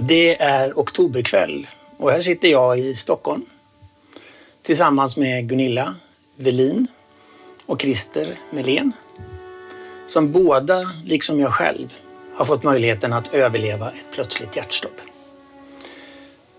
Det 0.00 0.42
är 0.42 0.72
oktoberkväll 0.78 1.66
och 1.96 2.10
här 2.10 2.20
sitter 2.20 2.48
jag 2.48 2.78
i 2.78 2.94
Stockholm 2.94 3.46
tillsammans 4.62 5.16
med 5.16 5.48
Gunilla 5.48 5.94
Velin 6.36 6.86
och 7.66 7.80
Christer 7.80 8.38
Melén 8.50 8.92
som 10.06 10.32
båda, 10.32 10.92
liksom 11.04 11.40
jag 11.40 11.54
själv, 11.54 11.94
har 12.34 12.44
fått 12.44 12.62
möjligheten 12.62 13.12
att 13.12 13.34
överleva 13.34 13.90
ett 13.90 14.06
plötsligt 14.12 14.56
hjärtstopp. 14.56 15.00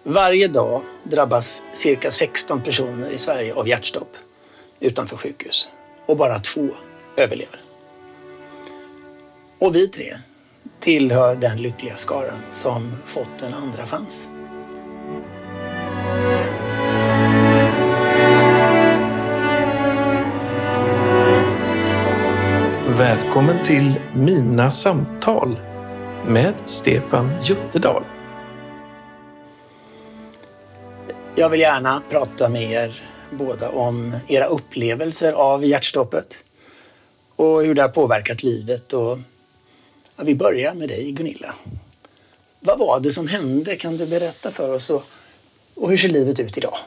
Varje 0.04 0.48
dag 0.48 0.82
drabbas 1.04 1.64
cirka 1.74 2.12
16 2.12 2.62
personer 2.62 3.10
i 3.10 3.18
Sverige 3.18 3.54
av 3.54 3.68
hjärtstopp 3.68 4.18
utanför 4.80 5.18
sjukhus 5.18 5.70
och 6.06 6.18
bara 6.18 6.40
två 6.40 6.70
överlever. 7.16 7.60
Och 9.60 9.76
vi 9.76 9.88
tre 9.88 10.18
tillhör 10.80 11.36
den 11.36 11.58
lyckliga 11.58 11.98
skaran 11.98 12.40
som 12.52 12.92
fått 13.06 13.42
en 13.42 13.54
andra 13.54 13.88
chans. 13.88 14.30
Välkommen 22.98 23.64
till 23.64 23.94
Mina 24.14 24.72
samtal 24.72 25.60
med 26.26 26.54
Stefan 26.66 27.32
Jutterdal. 27.44 28.04
Jag 31.36 31.50
vill 31.50 31.60
gärna 31.60 32.02
prata 32.10 32.50
med 32.50 32.72
er 32.72 33.02
båda 33.32 33.70
om 33.70 34.16
era 34.28 34.46
upplevelser 34.46 35.34
av 35.34 35.66
hjärtstoppet 35.66 36.44
och 37.36 37.62
hur 37.64 37.74
det 37.74 37.82
har 37.82 37.90
påverkat 37.90 38.44
livet. 38.44 38.94
Och 38.94 39.18
ja, 40.20 40.26
vi 40.26 40.36
börjar 40.36 40.74
med 40.74 40.90
dig 40.90 41.12
Gunilla. 41.12 41.56
Vad 42.60 42.80
var 42.80 43.00
det 43.00 43.12
som 43.12 43.28
hände? 43.28 43.76
Kan 43.76 43.98
du 43.98 44.06
berätta 44.06 44.52
för 44.52 44.74
oss? 44.74 44.90
Och, 44.90 45.04
och 45.76 45.90
hur 45.90 45.98
ser 45.98 46.10
livet 46.10 46.40
ut 46.40 46.58
idag? 46.58 46.78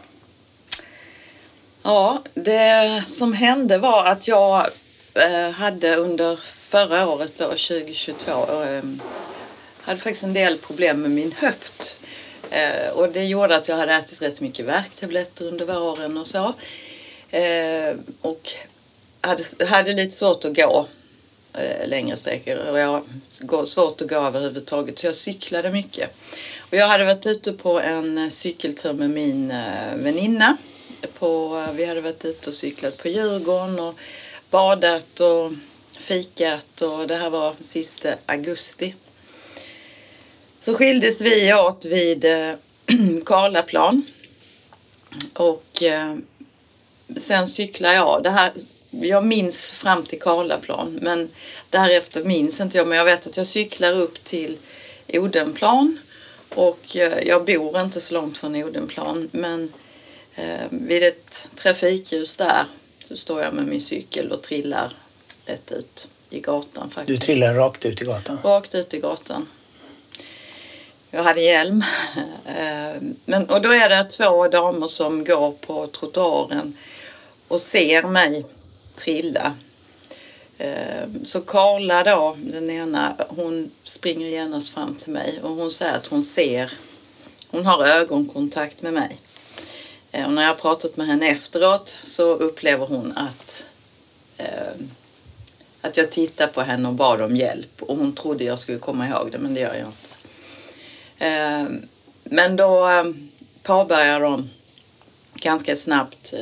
Ja, 1.83 2.23
det 2.35 3.03
som 3.07 3.33
hände 3.33 3.79
var 3.79 4.05
att 4.05 4.29
jag 4.29 4.67
eh, 5.15 5.51
hade 5.51 5.97
under 5.97 6.37
förra 6.37 7.09
året, 7.09 7.39
då, 7.39 7.45
2022, 7.45 8.31
ehm, 8.63 9.01
hade 9.81 10.01
faktiskt 10.01 10.25
en 10.25 10.35
del 10.35 10.59
problem 10.59 11.03
med 11.03 11.11
min 11.11 11.33
höft. 11.33 12.01
Eh, 12.51 12.93
och 12.95 13.09
det 13.09 13.25
gjorde 13.25 13.57
att 13.57 13.69
jag 13.69 13.77
hade 13.77 13.93
ätit 13.93 14.23
rätt 14.23 14.41
mycket 14.41 14.67
värktabletter 14.67 15.45
under 15.45 15.67
våren 15.67 16.19
och 16.19 16.27
så. 16.27 16.55
Eh, 17.31 17.97
och 18.21 18.51
hade, 19.21 19.67
hade 19.67 19.93
lite 19.93 20.15
svårt 20.15 20.45
att 20.45 20.57
gå 20.57 20.87
eh, 21.55 21.89
längre 21.89 22.17
sträckor 22.17 22.57
och 22.57 22.79
jag 22.79 23.03
har 23.51 23.65
svårt 23.65 24.01
att 24.01 24.09
gå 24.09 24.17
överhuvudtaget 24.17 24.99
så 24.99 25.07
jag 25.07 25.15
cyklade 25.15 25.73
mycket. 25.73 26.11
Och 26.61 26.77
jag 26.77 26.87
hade 26.87 27.05
varit 27.05 27.27
ute 27.27 27.53
på 27.53 27.81
en 27.81 28.31
cykeltur 28.31 28.93
med 28.93 29.11
min 29.11 29.51
eh, 29.51 29.97
väninna. 29.97 30.57
På, 31.19 31.59
eh, 31.69 31.75
vi 31.75 31.85
hade 31.85 32.01
varit 32.01 32.25
ute 32.25 32.51
och 32.51 32.55
cyklat 32.55 32.97
på 32.97 33.09
Djurgården 33.09 33.81
och 33.81 33.95
badat 34.51 35.21
och 35.21 35.53
fikat 35.99 36.81
och 36.81 37.07
det 37.07 37.17
här 37.17 37.31
var 37.31 37.55
sista 37.61 38.15
augusti. 38.27 38.95
Så 40.61 40.75
skildes 40.75 41.21
vi 41.21 41.55
åt 41.55 41.85
vid 41.85 42.25
eh, 42.25 42.55
Karlaplan. 43.25 44.03
Och 45.35 45.83
eh, 45.83 46.17
sen 47.17 47.49
cyklade 47.49 47.95
jag. 47.95 48.23
Det 48.23 48.31
här, 48.31 48.53
jag 49.01 49.25
minns 49.25 49.71
fram 49.71 50.07
till 50.07 50.21
Karlaplan 50.21 50.99
men 51.03 51.29
därefter 51.71 52.25
minns 52.25 52.61
inte 52.61 52.77
jag. 52.77 52.87
Men 52.87 52.99
jag 52.99 53.05
vet 53.05 53.27
att 53.27 53.37
jag 53.37 53.47
cyklar 53.47 53.93
upp 53.93 54.25
till 54.25 54.57
Odenplan. 55.09 55.99
Och 56.49 56.97
eh, 56.97 57.19
jag 57.27 57.45
bor 57.45 57.81
inte 57.81 58.01
så 58.01 58.15
långt 58.15 58.37
från 58.37 58.65
Odenplan 58.65 59.29
men 59.33 59.73
eh, 60.35 60.67
vid 60.71 61.03
ett 61.03 61.51
trafikljus 61.55 62.37
där 62.37 62.67
så 62.99 63.17
står 63.17 63.43
jag 63.43 63.55
med 63.55 63.67
min 63.67 63.81
cykel 63.81 64.33
och 64.33 64.43
trillar 64.43 64.93
rätt 65.47 65.73
ut 65.73 66.09
i 66.31 66.41
gatan 66.41 66.91
faktiskt. 66.91 67.21
Du 67.21 67.27
trillar 67.27 67.55
rakt 67.55 67.87
ut 67.87 68.03
i 68.03 68.05
gatan? 68.05 68.39
Rakt 68.45 68.75
ut 68.75 68.95
i 68.95 68.99
gatan. 68.99 69.47
Jag 71.11 71.23
hade 71.23 71.41
hjälm. 71.41 71.85
Eh, 72.47 73.03
men, 73.25 73.47
och 73.47 73.63
då 73.63 73.73
är 73.73 73.89
det 73.89 74.05
två 74.05 74.49
damer 74.49 74.87
som 74.87 75.25
går 75.25 75.53
på 75.53 75.87
trottoaren 75.87 76.77
och 77.49 77.61
ser 77.61 78.03
mig 78.03 78.47
trilla. 78.95 79.55
Eh, 80.59 81.09
så 81.25 81.41
Karla 81.41 82.05
då, 82.05 82.37
den 82.39 82.71
ena, 82.71 83.17
hon 83.29 83.71
springer 83.85 84.27
genast 84.27 84.75
fram 84.75 84.95
till 84.95 85.13
mig 85.13 85.41
och 85.43 85.51
hon 85.51 85.71
säger 85.71 85.97
att 85.97 86.07
hon 86.07 86.23
ser, 86.23 86.73
hon 87.49 87.67
har 87.67 87.85
ögonkontakt 87.85 88.83
med 88.83 88.93
mig. 88.93 89.19
Eh, 90.13 90.27
och 90.27 90.33
när 90.33 90.43
jag 90.43 90.49
har 90.49 90.55
pratat 90.55 90.97
med 90.97 91.07
henne 91.07 91.29
efteråt 91.29 91.89
så 92.03 92.35
upplever 92.35 92.87
hon 92.87 93.13
att 93.17 93.67
eh, 94.37 94.73
att 95.81 95.97
jag 95.97 96.11
tittar 96.11 96.47
på 96.47 96.61
henne 96.61 96.89
och 96.89 96.95
bad 96.95 97.23
om 97.23 97.37
hjälp 97.37 97.83
och 97.83 97.97
hon 97.97 98.13
trodde 98.15 98.45
jag 98.45 98.59
skulle 98.59 98.79
komma 98.79 99.09
ihåg 99.09 99.33
det 99.33 99.39
men 99.39 99.55
det 99.55 99.61
gör 99.61 99.75
jag 99.75 99.87
inte. 99.87 100.09
Men 102.25 102.57
då 102.57 102.89
påbörjar 103.63 104.21
de 104.21 104.51
ganska 105.35 105.77
snabbt 105.77 106.35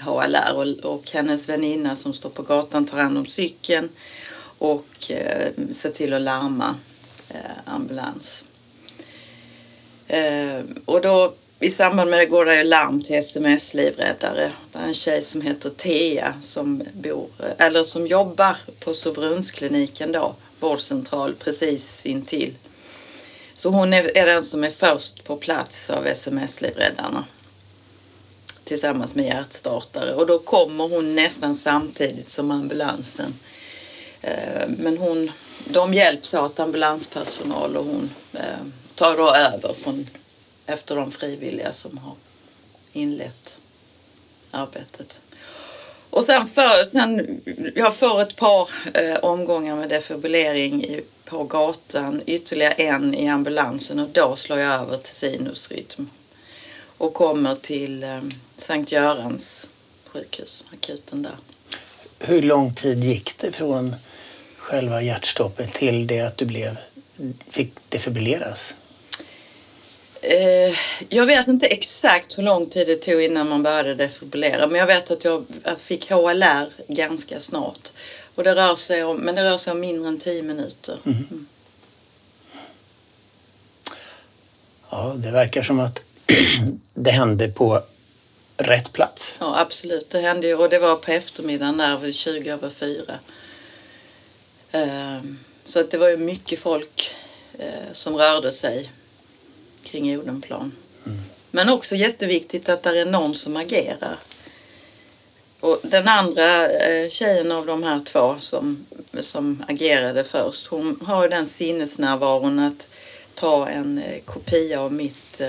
HLR 0.00 0.54
och, 0.54 0.92
och, 0.92 1.10
hennes 1.10 1.48
väninna 1.48 1.96
som 1.96 2.12
står 2.12 2.30
på 2.30 2.42
gatan 2.42 2.86
tar 2.86 2.98
hand 2.98 3.18
om 3.18 3.26
cykeln 3.26 3.88
och 4.58 5.10
eh, 5.10 5.48
ser 5.72 5.90
till 5.90 6.14
att 6.14 6.22
larma 6.22 6.74
eh, 7.28 7.74
ambulans. 7.74 8.44
Eh, 10.06 10.60
och 10.84 11.00
då 11.02 11.34
i 11.60 11.70
samband 11.70 12.10
med 12.10 12.18
det 12.18 12.26
går 12.26 12.44
det 12.44 12.64
larm 12.64 13.02
till 13.02 13.16
SMS 13.16 13.74
livräddare. 13.74 14.52
Det 14.72 14.78
är 14.78 14.82
en 14.82 14.94
tjej 14.94 15.22
som 15.22 15.40
heter 15.40 15.70
Thea 15.70 16.34
som, 16.40 16.82
bor, 16.94 17.28
eller 17.58 17.84
som 17.84 18.06
jobbar 18.06 18.56
på 18.80 18.94
Sobrunnskliniken 18.94 20.12
då, 20.12 20.34
vårdcentral 20.60 21.34
precis 21.34 22.06
intill 22.06 22.54
så 23.60 23.68
hon 23.70 23.92
är, 23.92 24.16
är 24.18 24.26
den 24.26 24.42
som 24.42 24.64
är 24.64 24.70
först 24.70 25.24
på 25.24 25.36
plats 25.36 25.90
av 25.90 26.06
SMS-livräddarna 26.06 27.24
tillsammans 28.70 29.14
med 29.14 29.24
hjärtstartare 29.24 30.14
och 30.14 30.26
då 30.26 30.38
kommer 30.38 30.88
hon 30.88 31.14
nästan 31.14 31.54
samtidigt 31.54 32.28
som 32.28 32.50
ambulansen. 32.50 33.34
Eh, 34.20 34.68
men 34.68 34.98
hon, 34.98 35.30
de 35.64 35.94
hjälps 35.94 36.34
åt 36.34 36.60
ambulanspersonal 36.60 37.76
och 37.76 37.84
hon 37.84 38.10
eh, 38.32 38.66
tar 38.94 39.16
då 39.16 39.34
över 39.34 39.74
från, 39.74 40.06
efter 40.66 40.96
de 40.96 41.10
frivilliga 41.10 41.72
som 41.72 41.98
har 41.98 42.14
inlett 42.92 43.58
arbetet. 44.50 45.20
Och 46.10 46.24
sen, 46.24 46.46
för, 46.46 46.84
sen 46.84 47.40
jag 47.74 47.96
får 47.96 48.22
ett 48.22 48.36
par 48.36 48.70
eh, 48.94 49.16
omgångar 49.16 49.76
med 49.76 49.88
defibrillering 49.88 50.84
i 50.84 51.00
på 51.24 51.44
gatan, 51.44 52.22
ytterligare 52.26 52.72
en 52.72 53.14
i 53.14 53.28
ambulansen 53.28 53.98
och 53.98 54.08
då 54.08 54.36
slår 54.36 54.58
jag 54.58 54.80
över 54.80 54.96
till 54.96 55.14
sinusrytm 55.14 56.10
och 57.00 57.14
kommer 57.14 57.54
till 57.54 58.02
eh, 58.02 58.20
Sankt 58.56 58.92
Görans 58.92 59.68
sjukhus, 60.06 60.64
akuten 60.72 61.22
där. 61.22 61.34
Hur 62.18 62.42
lång 62.42 62.74
tid 62.74 63.04
gick 63.04 63.38
det 63.38 63.52
från 63.52 63.96
själva 64.56 65.02
hjärtstoppet 65.02 65.74
till 65.74 66.06
det 66.06 66.20
att 66.20 66.36
du 66.36 66.44
blev, 66.44 66.76
fick 67.50 67.72
defibrilleras? 67.88 68.76
Eh, 70.22 70.76
jag 71.08 71.26
vet 71.26 71.48
inte 71.48 71.66
exakt 71.66 72.38
hur 72.38 72.42
lång 72.42 72.66
tid 72.66 72.86
det 72.86 72.96
tog 72.96 73.22
innan 73.22 73.48
man 73.48 73.62
började 73.62 73.94
defibrillera 73.94 74.66
men 74.66 74.78
jag 74.80 74.86
vet 74.86 75.10
att 75.10 75.24
jag 75.24 75.44
fick 75.78 76.10
HLR 76.10 76.68
ganska 76.88 77.40
snart. 77.40 77.92
Och 78.34 78.44
det 78.44 78.54
rör 78.54 78.76
sig 78.76 79.04
om, 79.04 79.16
men 79.16 79.34
det 79.34 79.50
rör 79.50 79.56
sig 79.56 79.72
om 79.72 79.80
mindre 79.80 80.08
än 80.08 80.18
tio 80.18 80.42
minuter. 80.42 80.98
Mm. 81.06 81.18
Mm. 81.30 81.46
Ja, 84.90 85.14
det 85.16 85.30
verkar 85.30 85.62
som 85.62 85.80
att 85.80 86.09
det 86.94 87.10
hände 87.10 87.48
på 87.48 87.82
rätt 88.56 88.92
plats. 88.92 89.36
Ja, 89.38 89.60
absolut. 89.60 90.10
Det 90.10 90.20
hände 90.20 90.46
ju 90.46 90.54
och 90.54 90.68
det 90.68 90.78
var 90.78 90.96
på 90.96 91.10
eftermiddagen 91.10 91.76
där 91.76 92.12
20 92.12 92.50
över 92.50 92.70
fyra. 92.70 93.14
Ehm, 94.72 95.38
så 95.64 95.80
att 95.80 95.90
det 95.90 95.98
var 95.98 96.08
ju 96.08 96.16
mycket 96.16 96.58
folk 96.58 97.14
eh, 97.58 97.92
som 97.92 98.16
rörde 98.16 98.52
sig 98.52 98.92
kring 99.84 100.18
Odenplan. 100.18 100.72
Mm. 101.06 101.18
Men 101.50 101.68
också 101.68 101.94
jätteviktigt 101.94 102.68
att 102.68 102.82
det 102.82 103.00
är 103.00 103.06
någon 103.06 103.34
som 103.34 103.56
agerar. 103.56 104.16
Och 105.60 105.80
den 105.82 106.08
andra 106.08 106.68
eh, 106.68 107.08
tjejen 107.08 107.52
av 107.52 107.66
de 107.66 107.82
här 107.82 108.00
två 108.00 108.36
som, 108.38 108.86
som 109.20 109.64
agerade 109.68 110.24
först, 110.24 110.66
hon 110.66 111.00
har 111.06 111.28
den 111.28 111.46
sinnesnärvaron 111.46 112.58
att 112.58 112.88
ta 113.34 113.68
en 113.68 113.98
eh, 113.98 114.20
kopia 114.24 114.80
av 114.80 114.92
mitt, 114.92 115.40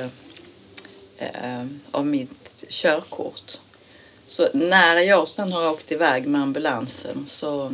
eh, 1.22 1.66
av 1.92 2.06
mitt 2.06 2.66
körkort. 2.70 3.60
Så 4.28 4.50
när 4.54 4.96
jag 5.00 5.28
sen 5.28 5.52
har 5.52 5.72
åkt 5.72 5.92
iväg 5.92 6.28
med 6.28 6.42
ambulansen 6.42 7.26
så 7.28 7.72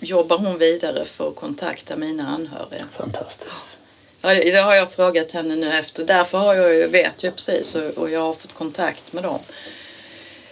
jobbar 0.00 0.38
hon 0.38 0.58
vidare 0.58 1.04
för 1.04 1.28
att 1.28 1.36
kontakta 1.36 1.96
mina 1.96 2.28
anhöriga. 2.28 2.84
Fantastiskt. 2.96 3.50
Ja, 4.22 4.34
det 4.34 4.60
har 4.60 4.74
jag 4.74 4.92
frågat 4.92 5.32
henne 5.32 5.56
nu 5.56 5.72
efter. 5.72 6.04
Därför 6.04 6.38
har 6.38 6.54
jag 6.54 6.88
vet 6.88 7.22
jag 7.22 7.36
precis 7.36 7.74
och, 7.74 8.10
jag 8.10 8.20
har 8.20 8.34
fått 8.34 8.54
kontakt 8.54 9.12
med 9.12 9.22
dem. 9.22 9.38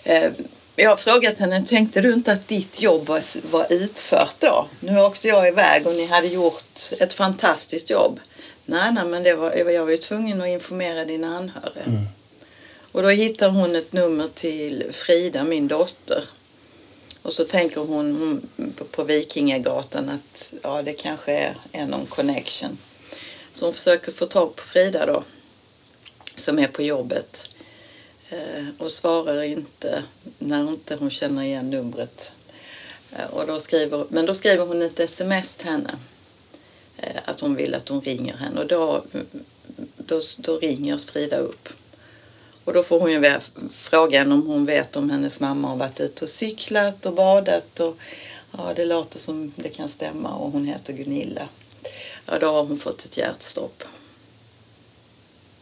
Eh, 0.04 0.32
jag 0.76 0.90
har 0.90 0.96
frågat 0.96 1.38
henne, 1.38 1.64
tänkte 1.66 2.00
du 2.00 2.12
inte 2.12 2.32
att 2.32 2.49
ditt 2.49 2.82
jobb 2.82 3.06
var, 3.06 3.50
var 3.50 3.66
utfört 3.70 4.37
då? 4.38 4.69
Nu 4.81 5.00
åkte 5.00 5.28
jag 5.28 5.49
iväg 5.49 5.87
och 5.87 5.94
ni 5.94 6.06
hade 6.06 6.26
gjort 6.26 6.78
ett 7.00 7.12
fantastiskt 7.12 7.90
jobb. 7.90 8.20
Nej, 8.70 8.92
nej, 8.92 9.04
men 9.04 9.22
det 9.22 9.34
var, 9.34 9.52
jag 9.52 9.84
var 9.84 9.90
ju 9.90 9.96
tvungen 9.96 10.40
att 10.40 10.48
informera 10.48 11.04
dina 11.04 11.36
anhöriga. 11.36 11.84
Mm. 11.86 12.06
Och 12.92 13.02
då 13.02 13.08
hittar 13.08 13.48
hon 13.48 13.76
ett 13.76 13.92
nummer 13.92 14.28
till 14.28 14.84
Frida, 14.92 15.44
min 15.44 15.68
dotter. 15.68 16.24
Och 17.22 17.32
så 17.32 17.44
tänker 17.44 17.80
hon, 17.80 18.16
hon 18.16 18.48
på 18.90 19.04
Vikingagatan 19.04 20.10
att 20.10 20.52
ja, 20.62 20.82
det 20.82 20.92
kanske 20.92 21.32
är, 21.32 21.56
är 21.72 21.86
någon 21.86 22.06
connection. 22.06 22.78
Så 23.54 23.64
hon 23.64 23.74
försöker 23.74 24.12
få 24.12 24.26
tag 24.26 24.56
på 24.56 24.62
Frida 24.62 25.06
då, 25.06 25.24
som 26.36 26.58
är 26.58 26.68
på 26.68 26.82
jobbet. 26.82 27.48
Eh, 28.28 28.64
och 28.78 28.92
svarar 28.92 29.42
inte 29.42 30.02
när 30.38 30.68
inte 30.68 30.96
hon 30.96 31.10
känner 31.10 31.42
igen 31.42 31.70
numret. 31.70 32.32
Eh, 33.12 33.26
och 33.26 33.46
då 33.46 33.60
skriver, 33.60 34.06
men 34.08 34.26
då 34.26 34.34
skriver 34.34 34.66
hon 34.66 34.82
ett 34.82 35.00
sms 35.00 35.56
till 35.56 35.68
henne. 35.68 35.98
Eh, 36.98 37.20
att 37.24 37.40
hon 37.40 37.54
vill 37.54 37.74
att 37.74 37.88
hon 37.88 38.00
ringer 38.00 38.36
henne. 38.36 38.60
Och 38.60 38.66
då, 38.66 39.04
då, 39.96 40.20
då 40.36 40.58
ringer 40.58 40.98
Frida 40.98 41.36
upp. 41.36 41.68
Och 42.64 42.72
då 42.72 42.82
får 42.82 43.00
hon 43.00 43.12
ju 43.12 43.40
frågan 43.70 44.32
om 44.32 44.46
hon 44.46 44.64
vet 44.64 44.96
om 44.96 45.10
hennes 45.10 45.40
mamma 45.40 45.68
har 45.68 45.76
varit 45.76 46.00
ute 46.00 46.24
och 46.24 46.30
cyklat 46.30 47.06
och 47.06 47.14
badat. 47.14 47.80
Och, 47.80 47.96
ja, 48.52 48.72
det 48.76 48.84
låter 48.84 49.18
som 49.18 49.52
det 49.56 49.68
kan 49.68 49.88
stämma 49.88 50.34
och 50.34 50.50
hon 50.50 50.64
heter 50.64 50.92
Gunilla. 50.92 51.48
Ja, 52.26 52.38
då 52.38 52.46
har 52.46 52.64
hon 52.64 52.78
fått 52.78 53.04
ett 53.04 53.16
hjärtstopp. 53.16 53.84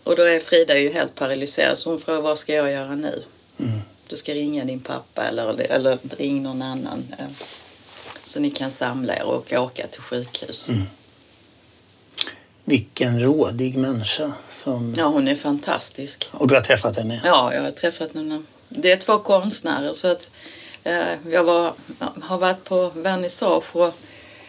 Och 0.05 0.17
då 0.17 0.23
är 0.23 0.41
Frida 0.41 0.79
ju 0.79 0.93
helt 0.93 1.15
paralyserad 1.15 1.79
så 1.79 1.91
hon 1.91 2.01
frågar 2.01 2.21
vad 2.21 2.39
ska 2.39 2.55
jag 2.55 2.73
göra 2.73 2.95
nu? 2.95 3.23
Mm. 3.59 3.81
Du 4.09 4.17
ska 4.17 4.35
ringa 4.35 4.65
din 4.65 4.81
pappa 4.81 5.25
eller, 5.25 5.61
eller 5.61 5.99
ring 6.19 6.43
någon 6.43 6.63
annan. 6.63 7.15
Så 8.25 8.41
ni 8.41 8.51
kan 8.51 8.71
samla 8.71 9.17
er 9.17 9.25
och 9.25 9.53
åka 9.53 9.87
till 9.87 10.03
sjukhus. 10.03 10.69
Mm. 10.69 10.83
Vilken 12.69 13.21
rådig 13.21 13.77
människa. 13.77 14.33
Som... 14.53 14.95
Ja, 14.97 15.05
hon 15.05 15.29
är 15.29 15.35
fantastisk. 15.35 16.29
Och 16.33 16.49
du 16.49 16.55
har 16.55 16.63
träffat 16.63 16.97
henne? 16.97 17.21
Ja, 17.25 17.55
jag 17.55 17.63
har 17.63 17.71
träffat 17.71 18.15
henne. 18.15 18.43
Det 18.69 18.93
är 18.93 18.97
två 18.97 19.19
konstnärer 19.19 19.93
så 19.93 20.09
att 20.09 20.31
eh, 20.85 21.31
jag 21.33 21.45
var, 21.45 21.73
har 22.23 22.39
varit 22.39 22.65
på 22.65 22.93
vernissage 22.95 23.77
och 23.77 23.95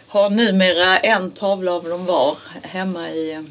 har 0.08 0.30
numera 0.30 0.98
en 0.98 1.32
tavla 1.32 1.72
av 1.72 1.84
dem 1.84 2.06
var 2.06 2.38
hemma 2.64 3.10
i, 3.10 3.46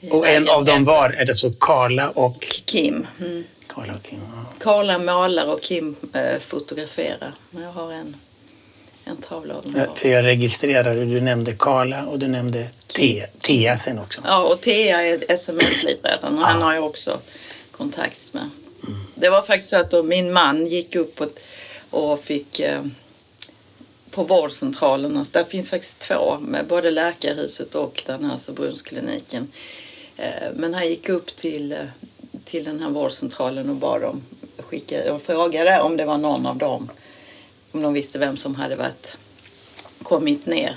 i 0.00 0.10
Och 0.10 0.28
en 0.28 0.48
av 0.48 0.64
dem 0.64 0.84
var, 0.84 1.10
är 1.10 1.24
det 1.24 1.34
så 1.34 1.50
Karla 1.50 2.10
och... 2.10 2.40
Kim. 2.64 3.06
Mm. 3.20 3.44
Karla 3.66 3.92
och 3.92 4.02
Kim. 4.02 4.20
Ja. 4.34 4.44
Karla 4.58 4.98
målar 4.98 5.52
och 5.52 5.60
Kim 5.60 5.96
eh, 6.12 6.38
fotograferar. 6.38 7.32
Men 7.50 7.62
jag 7.62 7.72
har 7.72 7.92
en, 7.92 8.16
en 9.08 9.16
tavla 9.16 9.54
av 9.54 9.62
dem. 9.62 9.86
För 9.96 10.08
jag 10.08 10.24
registrerade, 10.24 11.04
du 11.04 11.20
nämnde 11.20 11.52
Karla 11.52 12.06
och 12.06 12.18
du 12.18 12.28
nämnde 12.28 12.68
Te- 12.86 13.26
Tea 13.40 13.78
sen 13.78 13.98
också. 13.98 14.20
Ja, 14.24 14.44
och 14.44 14.60
Thea 14.60 15.02
är 15.02 15.32
sms-livräddaren 15.32 16.38
och 16.38 16.44
han 16.44 16.62
har 16.62 16.74
jag 16.74 16.84
också 16.84 17.18
kontakt 17.70 18.34
med. 18.34 18.50
Det 19.14 19.30
var 19.30 19.42
faktiskt 19.42 19.70
så 19.70 19.76
att 19.76 20.04
min 20.04 20.32
man 20.32 20.66
gick 20.66 20.94
upp 20.96 21.20
och, 21.20 21.28
och 21.90 22.20
fick 22.20 22.60
eh, 22.60 22.82
på 24.10 24.22
vårdcentralen, 24.22 25.24
där 25.32 25.44
finns 25.44 25.70
faktiskt 25.70 25.98
två, 25.98 26.38
med 26.40 26.66
både 26.66 26.90
läkarhuset 26.90 27.74
och 27.74 28.02
den 28.06 28.24
här. 28.24 28.36
Eh, 30.16 30.48
men 30.54 30.74
han 30.74 30.88
gick 30.88 31.08
upp 31.08 31.36
till, 31.36 31.72
eh, 31.72 31.78
till 32.44 32.64
den 32.64 32.80
här 32.80 32.90
vårdcentralen 32.90 33.70
och 33.70 33.76
bad 33.76 34.00
dem 34.00 34.22
skicka, 34.58 35.14
och 35.14 35.22
frågade 35.22 35.80
om 35.80 35.96
det 35.96 36.04
var 36.04 36.18
någon 36.18 36.46
av 36.46 36.56
dem, 36.56 36.90
om 37.76 37.82
de 37.82 37.92
visste 37.94 38.18
vem 38.18 38.36
som 38.36 38.54
hade 38.54 38.76
varit, 38.76 39.18
kommit 40.02 40.46
ner. 40.46 40.76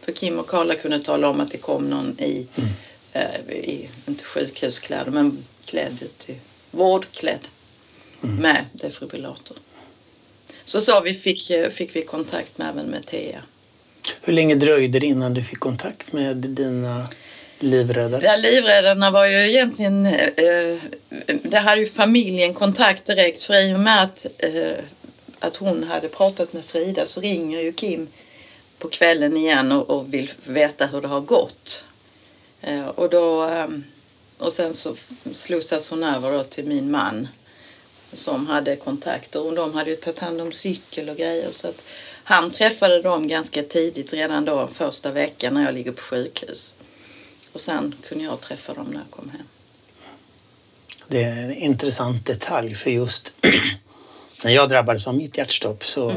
För 0.00 0.12
Kim 0.12 0.38
och 0.38 0.46
Karla 0.46 0.74
kunde 0.74 0.98
tala 0.98 1.28
om 1.28 1.40
att 1.40 1.50
det 1.50 1.58
kom 1.58 1.90
någon 1.90 2.20
i, 2.20 2.46
eh, 3.12 3.50
i 3.50 3.88
inte 4.06 4.24
sjukhuskläder, 4.24 5.10
men 5.10 5.44
klädd 5.64 6.02
till 6.18 6.34
vårdklädd 6.70 7.48
med 8.20 8.64
defibrillator. 8.72 9.56
Så 10.64 10.80
så 10.80 11.00
vi 11.00 11.14
fick, 11.14 11.50
eh, 11.50 11.68
fick 11.68 11.96
vi 11.96 12.02
kontakt 12.02 12.58
med 12.58 12.68
även 12.68 12.86
med 12.86 13.06
Thea. 13.06 13.42
Hur 14.22 14.32
länge 14.32 14.54
dröjde 14.54 14.98
det 14.98 15.06
innan 15.06 15.34
du 15.34 15.44
fick 15.44 15.60
kontakt 15.60 16.12
med 16.12 16.36
dina 16.36 17.08
livräddare? 17.58 18.20
Ja, 18.24 18.36
livräddarna 18.36 19.10
var 19.10 19.26
ju 19.26 19.50
egentligen, 19.50 20.06
eh, 20.06 20.78
det 21.42 21.58
hade 21.58 21.80
ju 21.80 21.86
familjen 21.86 22.54
kontakt 22.54 23.06
direkt 23.06 23.42
för 23.42 23.70
i 23.70 23.74
och 23.74 23.80
med 23.80 24.02
att, 24.02 24.26
eh, 24.38 24.84
att 25.40 25.56
hon 25.56 25.84
hade 25.84 26.08
pratat 26.08 26.52
med 26.52 26.64
Frida 26.64 27.06
så 27.06 27.20
ringer 27.20 27.60
ju 27.60 27.72
Kim 27.72 28.08
på 28.78 28.88
kvällen 28.88 29.36
igen 29.36 29.72
och, 29.72 29.90
och 29.90 30.14
vill 30.14 30.30
veta 30.44 30.86
hur 30.86 31.00
det 31.00 31.08
har 31.08 31.20
gått. 31.20 31.84
Eh, 32.60 32.86
och, 32.86 33.10
då, 33.10 33.44
eh, 33.44 33.68
och 34.38 34.52
sen 34.52 34.74
så 34.74 34.96
slussas 35.32 35.90
hon 35.90 36.04
över 36.04 36.32
då 36.32 36.42
till 36.42 36.66
min 36.66 36.90
man 36.90 37.28
som 38.12 38.46
hade 38.46 38.76
kontakter 38.76 39.46
och 39.46 39.54
de 39.54 39.74
hade 39.74 39.90
ju 39.90 39.96
tagit 39.96 40.18
hand 40.18 40.40
om 40.40 40.52
cykel 40.52 41.08
och 41.08 41.16
grejer 41.16 41.50
så 41.50 41.68
att 41.68 41.82
han 42.24 42.50
träffade 42.50 43.02
dem 43.02 43.28
ganska 43.28 43.62
tidigt 43.62 44.12
redan 44.12 44.44
då 44.44 44.66
första 44.66 45.12
veckan 45.12 45.54
när 45.54 45.64
jag 45.64 45.74
ligger 45.74 45.92
på 45.92 46.00
sjukhus. 46.00 46.74
Och 47.52 47.60
sen 47.60 47.94
kunde 48.02 48.24
jag 48.24 48.40
träffa 48.40 48.74
dem 48.74 48.86
när 48.86 48.98
jag 48.98 49.10
kom 49.10 49.30
hem. 49.30 49.46
Det 51.08 51.22
är 51.22 51.36
en 51.36 51.54
intressant 51.54 52.26
detalj 52.26 52.74
för 52.74 52.90
just 52.90 53.34
när 54.44 54.50
jag 54.50 54.68
drabbades 54.68 55.06
av 55.06 55.14
mitt 55.14 55.38
hjärtstopp 55.38 55.84
så 55.84 56.12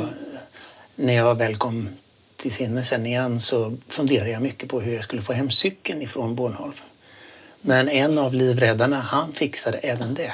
när 0.95 1.13
jag 1.13 1.36
väl 1.36 1.57
kom 1.57 1.89
till 2.38 2.51
sinne 2.51 2.86
sen 2.86 3.06
igen 3.06 3.42
så 3.42 3.77
funderade 3.89 4.30
jag 4.30 4.42
mycket 4.42 4.69
på 4.69 4.81
hur 4.81 4.95
jag 4.95 5.04
skulle 5.04 5.21
få 5.21 5.33
hem 5.33 5.51
cykeln 5.51 6.01
ifrån 6.01 6.36
Bornholm. 6.36 6.74
Men 7.62 7.89
en 7.89 8.18
av 8.18 8.33
livräddarna, 8.33 9.00
han 9.00 9.33
fixade 9.33 9.77
även 9.77 10.13
det. 10.13 10.33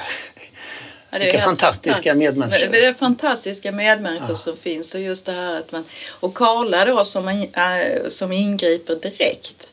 Ja, 1.10 1.18
Vilka 1.18 1.32
helt 1.32 1.44
fantastiska 1.44 1.94
fantastiskt. 1.94 2.18
medmänniskor. 2.18 2.72
Det 2.72 2.86
är 2.86 2.94
fantastiska 2.94 3.72
medmänniskor 3.72 4.34
som 4.34 4.56
finns 4.56 4.94
och 4.94 5.00
just 5.00 5.26
det 5.26 5.32
här 5.32 5.56
att 5.56 5.72
man... 5.72 5.84
Och 6.20 6.34
Karla 6.34 6.84
då 6.84 7.04
som, 7.04 7.28
äh, 7.28 8.08
som 8.08 8.32
ingriper 8.32 8.94
direkt. 8.94 9.72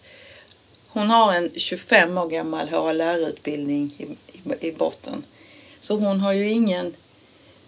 Hon 0.88 1.10
har 1.10 1.34
en 1.34 1.52
25 1.56 2.18
år 2.18 2.30
gammal 2.30 2.70
HLR-utbildning 2.70 3.96
i, 3.98 4.04
i, 4.38 4.68
i 4.68 4.72
botten. 4.72 5.26
Så 5.80 5.98
hon 5.98 6.22
har 6.22 6.34
ju 6.34 6.50
ingen... 6.50 6.96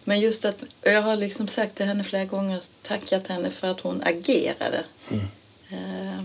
Men 0.08 0.20
just 0.20 0.46
att, 0.46 0.62
och 0.62 0.92
jag 0.92 1.02
har 1.02 1.16
liksom 1.16 1.48
sagt 1.48 1.76
till 1.76 1.86
henne 1.86 2.04
flera 2.04 2.26
gånger, 2.26 2.62
tackat 2.82 3.28
henne 3.28 3.50
för 3.50 3.68
att 3.68 3.80
hon 3.80 4.02
agerade. 4.06 4.84
Mm. 5.12 5.26
Eh, 5.72 6.24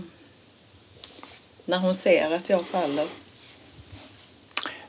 när 1.65 1.77
hon 1.77 1.95
ser 1.95 2.31
att 2.31 2.49
jag 2.49 2.65
faller. 2.65 3.07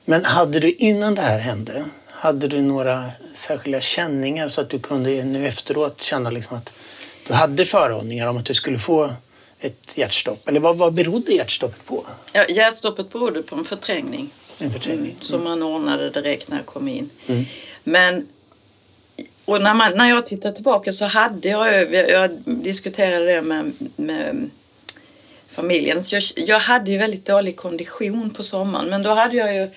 Men 0.04 0.24
hade 0.24 0.60
du 0.60 0.72
innan 0.72 1.14
det 1.14 1.22
här 1.22 1.38
hände, 1.38 1.84
hade 2.08 2.48
du 2.48 2.62
några 2.62 3.10
särskilda 3.34 3.80
känningar 3.80 4.48
så 4.48 4.60
att 4.60 4.70
du 4.70 4.78
kunde 4.78 5.24
nu 5.24 5.48
efteråt 5.48 6.02
känna 6.02 6.30
liksom 6.30 6.56
att 6.56 6.72
du 7.26 7.34
hade 7.34 7.66
föraningar 7.66 8.26
om 8.26 8.36
att 8.36 8.46
du 8.46 8.54
skulle 8.54 8.78
få 8.78 9.14
ett 9.60 9.90
hjärtstopp? 9.94 10.48
Eller 10.48 10.60
vad, 10.60 10.76
vad 10.76 10.94
berodde 10.94 11.32
hjärtstoppet 11.32 11.86
på? 11.86 12.06
Ja, 12.32 12.44
hjärtstoppet 12.48 13.12
berodde 13.12 13.42
på 13.42 13.56
en 13.56 13.64
förträngning. 13.64 14.30
En 14.58 14.72
förträngning? 14.72 15.10
Mm, 15.10 15.20
som 15.20 15.44
man 15.44 15.62
ordnade 15.62 16.10
direkt 16.10 16.48
när 16.48 16.56
jag 16.56 16.66
kom 16.66 16.88
in. 16.88 17.10
Mm. 17.26 17.44
Men 17.84 18.26
och 19.44 19.62
när, 19.62 19.74
man, 19.74 19.92
när 19.94 20.08
jag 20.08 20.26
tittar 20.26 20.52
tillbaka 20.52 20.92
så 20.92 21.04
hade 21.04 21.48
jag, 21.48 21.92
jag, 21.92 22.10
jag 22.10 22.30
diskuterade 22.44 23.24
det 23.24 23.42
med, 23.42 23.72
med 23.96 24.50
familjen. 25.50 26.04
Så 26.04 26.14
jag, 26.14 26.22
jag 26.36 26.60
hade 26.60 26.90
ju 26.90 26.98
väldigt 26.98 27.26
dålig 27.26 27.56
kondition 27.56 28.30
på 28.30 28.42
sommaren 28.42 28.90
men 28.90 29.02
då 29.02 29.10
hade 29.10 29.36
jag 29.36 29.54
ju 29.54 29.70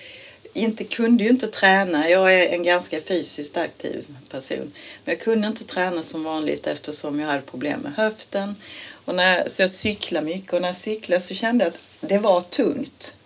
inte, 0.52 0.84
kunde 0.84 1.24
ju 1.24 1.30
inte 1.30 1.46
träna. 1.46 2.10
Jag 2.10 2.34
är 2.34 2.48
en 2.48 2.62
ganska 2.62 3.00
fysiskt 3.00 3.56
aktiv 3.56 4.06
person. 4.30 4.72
Men 5.04 5.14
jag 5.14 5.20
kunde 5.20 5.46
inte 5.46 5.64
träna 5.64 6.02
som 6.02 6.24
vanligt 6.24 6.66
eftersom 6.66 7.20
jag 7.20 7.28
hade 7.28 7.42
problem 7.42 7.80
med 7.80 7.92
höften. 7.92 8.56
Och 9.04 9.14
när 9.14 9.38
jag, 9.38 9.50
så 9.50 9.62
jag 9.62 9.70
cyklade 9.70 10.26
mycket 10.26 10.52
och 10.52 10.60
när 10.60 10.68
jag 10.68 10.76
cyklade 10.76 11.20
så 11.20 11.34
kände 11.34 11.64
jag 11.64 11.72
att 11.72 11.80
det 12.00 12.18
var 12.18 12.40
tungt. 12.40 13.16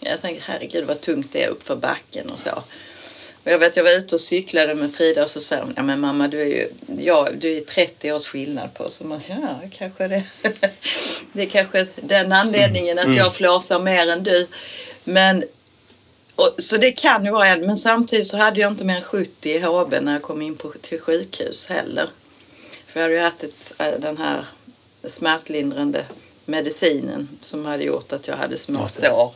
Jag 0.00 0.18
tänkte 0.18 0.44
herregud 0.46 0.84
vad 0.86 1.00
tungt 1.00 1.32
det 1.32 1.44
är 1.44 1.48
uppför 1.48 1.76
backen 1.76 2.30
och 2.30 2.38
så. 2.38 2.62
Jag 3.44 3.58
vet 3.58 3.76
jag 3.76 3.84
var 3.84 3.90
ute 3.90 4.14
och 4.14 4.20
cyklade 4.20 4.74
med 4.74 4.94
Frida 4.94 5.24
och 5.24 5.30
så 5.30 5.40
sa 5.40 5.56
hon, 5.56 5.72
ja 5.76 5.82
men 5.82 6.00
mamma 6.00 6.28
du 6.28 6.40
är 6.40 6.46
ju, 6.46 6.68
ja, 6.98 7.28
du 7.38 7.56
är 7.56 7.60
30 7.60 8.12
års 8.12 8.24
skillnad 8.24 8.74
på 8.74 8.84
oss. 8.84 8.94
Så 8.94 9.06
man, 9.06 9.20
ja 9.28 9.60
kanske 9.72 10.08
det. 10.08 10.24
det 11.32 11.42
är 11.42 11.46
kanske 11.46 11.86
den 11.96 12.32
anledningen 12.32 12.98
att 12.98 13.16
jag 13.16 13.34
flåsar 13.34 13.78
mer 13.78 14.10
än 14.10 14.22
du. 14.22 14.46
Men 15.04 15.44
och, 16.36 16.54
så 16.58 16.76
det 16.76 16.92
kan 16.92 17.24
ju 17.24 17.30
vara 17.30 17.48
en, 17.48 17.60
men 17.60 17.76
samtidigt 17.76 18.26
så 18.26 18.36
hade 18.36 18.60
jag 18.60 18.72
inte 18.72 18.84
mer 18.84 18.96
än 18.96 19.02
70 19.02 19.48
i 19.48 19.58
HB 19.58 19.94
när 20.00 20.12
jag 20.12 20.22
kom 20.22 20.42
in 20.42 20.56
på, 20.56 20.72
till 20.80 21.00
sjukhus 21.00 21.66
heller. 21.66 22.08
För 22.86 23.00
jag 23.00 23.02
hade 23.02 23.14
ju 23.14 23.20
ätit 23.20 23.74
äh, 23.78 24.00
den 24.00 24.18
här 24.18 24.46
smärtlindrande 25.04 26.04
medicinen 26.44 27.28
som 27.40 27.64
hade 27.64 27.84
gjort 27.84 28.12
att 28.12 28.28
jag 28.28 28.36
hade 28.36 28.56
små 28.56 28.88
sår 28.88 29.32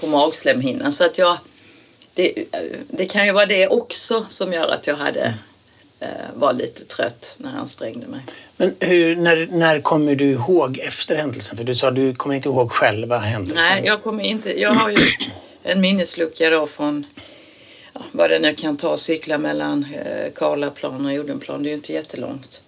på 0.00 0.06
magslemhinnan. 0.06 0.92
Så 0.92 1.04
att 1.04 1.18
jag, 1.18 1.38
det, 2.14 2.44
det 2.88 3.06
kan 3.06 3.26
ju 3.26 3.32
vara 3.32 3.46
det 3.46 3.68
också 3.68 4.24
som 4.28 4.52
gör 4.52 4.68
att 4.68 4.86
jag 4.86 4.96
hade 4.96 5.34
eh, 6.00 6.08
var 6.34 6.52
lite 6.52 6.84
trött 6.84 7.36
när 7.38 7.50
jag 7.50 7.60
ansträngde 7.60 8.06
mig. 8.06 8.20
Men 8.56 8.74
hur, 8.80 9.16
när, 9.16 9.48
när 9.50 9.80
kommer 9.80 10.14
du 10.14 10.30
ihåg 10.30 10.78
efter 10.78 11.16
händelsen? 11.16 11.56
För 11.56 11.64
du 11.64 11.74
sa 11.74 11.90
du 11.90 12.14
kommer 12.14 12.34
inte 12.34 12.48
ihåg 12.48 12.72
själva 12.72 13.18
händelsen. 13.18 13.64
Nej, 13.70 13.82
jag 13.86 14.02
kommer 14.02 14.24
inte. 14.24 14.60
Jag 14.60 14.70
har 14.70 14.90
ju 14.90 14.98
en 15.62 15.80
minneslucka 15.80 16.50
då 16.50 16.66
från 16.66 17.06
ja, 17.92 18.00
vad 18.12 18.30
det 18.30 18.38
nu 18.38 18.54
kan 18.54 18.76
ta 18.76 18.96
cykla 18.96 19.38
mellan 19.38 19.86
eh, 19.94 20.32
Karlaplan 20.34 21.06
och 21.06 21.12
Odenplan. 21.12 21.62
Det 21.62 21.68
är 21.68 21.70
ju 21.70 21.76
inte 21.76 21.92
jättelångt. 21.92 22.62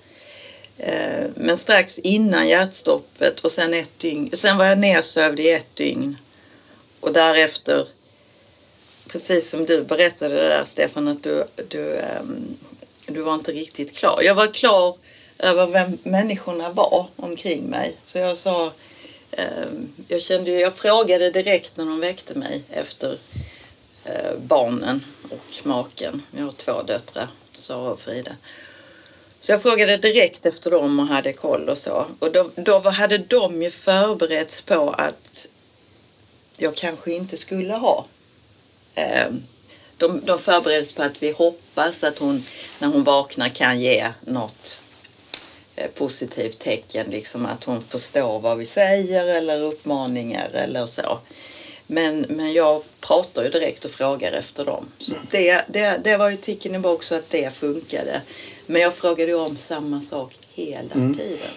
Eh, 0.79 1.27
men 1.35 1.57
strax 1.57 1.99
innan 1.99 2.49
hjärtstoppet 2.49 3.41
och 3.41 3.51
sen 3.51 3.75
ett 3.75 3.99
dygn. 3.99 4.31
Sen 4.33 4.59
var 4.59 4.65
jag 4.65 4.79
nersövd 4.79 5.41
i 5.41 5.51
ett 5.51 5.77
dygn. 5.77 6.17
Och 7.01 7.13
därefter, 7.13 7.87
precis 9.15 9.51
som 9.51 9.67
du 9.67 9.85
berättade 9.85 10.35
det 10.35 10.49
där 10.49 10.65
Stefan, 10.65 11.09
att 11.09 11.23
du, 11.23 11.45
du, 11.69 11.97
ehm, 11.97 12.57
du 13.07 13.23
var 13.23 13.35
inte 13.35 13.53
riktigt 13.53 13.97
klar. 13.97 14.23
Jag 14.23 14.35
var 14.35 14.47
klar 14.55 14.97
över 15.39 15.67
vem 15.67 15.99
människorna 16.03 16.71
var 16.71 17.07
omkring 17.17 17.63
mig. 17.65 17.97
Så 18.05 18.19
jag 18.19 18.37
sa, 18.37 18.73
ehm, 19.31 19.89
jag 20.09 20.23
kände 20.23 20.51
ju- 20.51 20.61
jag 20.61 20.75
frågade 20.75 21.31
direkt 21.31 21.77
när 21.77 21.85
de 21.85 22.01
väckte 22.01 22.35
mig 22.35 22.63
efter 22.71 23.19
eh, 24.05 24.37
barnen 24.39 25.05
och 25.31 25.67
maken. 25.67 26.23
Jag 26.37 26.45
har 26.45 26.53
två 26.53 26.83
döttrar, 26.83 27.29
Sara 27.53 27.91
och 27.93 28.01
Frida. 28.01 28.33
Så 29.41 29.53
jag 29.53 29.63
frågade 29.63 29.97
direkt 29.97 30.47
efter 30.47 30.71
dem 30.71 31.01
och 31.01 31.07
hade 31.07 31.33
koll 31.33 31.69
och 31.69 31.79
så. 31.79 32.07
Och 32.19 32.33
då, 32.33 32.51
då 32.57 32.79
hade 32.79 33.19
de 33.19 33.63
ju 33.63 33.71
förberetts 33.71 34.63
på 34.63 34.91
att 34.91 35.49
jag 36.59 36.75
kanske 36.75 37.13
inte 37.13 37.37
skulle 37.37 37.75
ha. 37.75 38.07
Eh, 38.95 39.27
de, 39.97 40.21
de 40.25 40.39
förbereddes 40.39 40.93
på 40.93 41.03
att 41.03 41.23
vi 41.23 41.33
hoppas 41.33 42.05
att 42.05 42.19
hon 42.19 42.45
när 42.79 42.89
hon 42.89 43.05
vaknar 43.05 43.49
kan 43.49 43.81
ge 43.81 44.13
något 44.21 44.81
eh, 45.77 45.91
positivt 45.91 46.59
tecken, 46.59 47.07
liksom 47.11 47.47
att 47.47 47.65
hon 47.65 47.83
förstår 47.83 48.41
vad 48.41 48.59
vi 48.59 48.65
säger 48.65 49.25
eller 49.27 49.63
uppmaningar 49.63 50.51
eller 50.55 50.87
så. 50.87 51.19
Men, 51.87 52.21
men 52.21 52.53
jag 52.53 52.83
pratar 53.01 53.45
ju 53.45 53.51
direkt 53.51 53.85
och 53.85 53.91
frågar 53.91 54.33
efter 54.33 54.65
dem. 54.65 54.87
Så 54.99 55.15
det, 55.31 55.65
det, 55.69 56.01
det 56.05 56.17
var 56.17 56.31
ju 56.31 56.37
ticken 56.37 56.75
i 56.75 56.79
box 56.79 57.13
att 57.13 57.31
det 57.31 57.55
funkade. 57.55 58.23
Men 58.67 58.83
jag 58.83 58.95
frågade 58.95 59.31
ju 59.31 59.39
om 59.39 59.57
samma 59.57 60.01
sak 60.01 60.39
hela 60.53 60.95
tiden. 60.95 61.51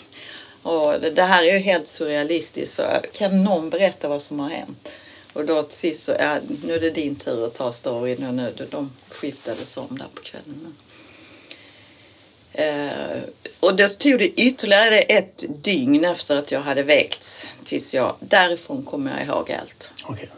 Och 0.62 1.01
det, 1.01 1.10
det 1.10 1.24
här 1.24 1.44
är 1.44 1.53
ju 1.53 1.60
helt 1.60 1.88
surrealistiskt. 1.88 2.75
Så 2.75 2.84
kan 3.13 3.44
någon 3.44 3.70
berätta 3.70 4.08
vad 4.08 4.22
som 4.22 4.39
har 4.39 4.50
hänt? 4.50 4.91
Och 5.38 5.46
då 5.46 5.63
till 5.63 5.77
sist 5.77 6.03
så, 6.03 6.12
ja, 6.20 6.39
nu 6.63 6.74
är 6.74 6.79
det 6.79 6.89
din 6.89 7.15
tur 7.15 7.46
att 7.46 7.53
ta 7.53 7.72
storyn. 7.72 8.27
Och 8.27 8.34
nu, 8.34 8.53
de 8.70 8.91
skiftades 9.10 9.77
om 9.77 9.98
där 9.98 10.08
på 10.15 10.22
kvällen. 10.22 10.75
Eh, 12.53 13.22
och 13.60 13.75
då 13.75 13.88
tog 13.88 14.20
det 14.20 14.41
ytterligare 14.41 15.00
ett 15.00 15.46
dygn 15.63 16.06
efter 16.06 16.38
att 16.38 16.51
jag 16.51 16.62
hade 16.62 16.84
väckts 16.84 17.51
tills 17.63 17.94
jag, 17.94 18.15
därifrån 18.20 18.84
kommer 18.84 19.17
jag 19.17 19.27
ihåg 19.27 19.51
allt. 19.51 19.91
Okej. 20.03 20.29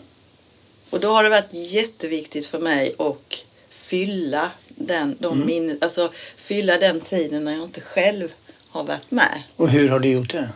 Och 0.89 0.99
då 0.99 1.07
har 1.07 1.23
det 1.23 1.29
varit 1.29 1.53
jätteviktigt 1.53 2.45
för 2.45 2.59
mig 2.59 2.95
att 2.97 3.43
fylla 3.69 4.51
den, 4.67 5.15
de 5.19 5.45
minne, 5.45 5.77
alltså 5.81 6.11
fylla 6.35 6.77
den 6.77 6.99
tiden 6.99 7.43
när 7.43 7.51
jag 7.51 7.63
inte 7.63 7.81
själv 7.81 8.33
har 8.69 8.83
varit 8.83 9.11
med. 9.11 9.41
Och 9.55 9.69
hur 9.69 9.89
har 9.89 9.99
du 9.99 10.09
gjort 10.09 10.31
det? 10.31 10.49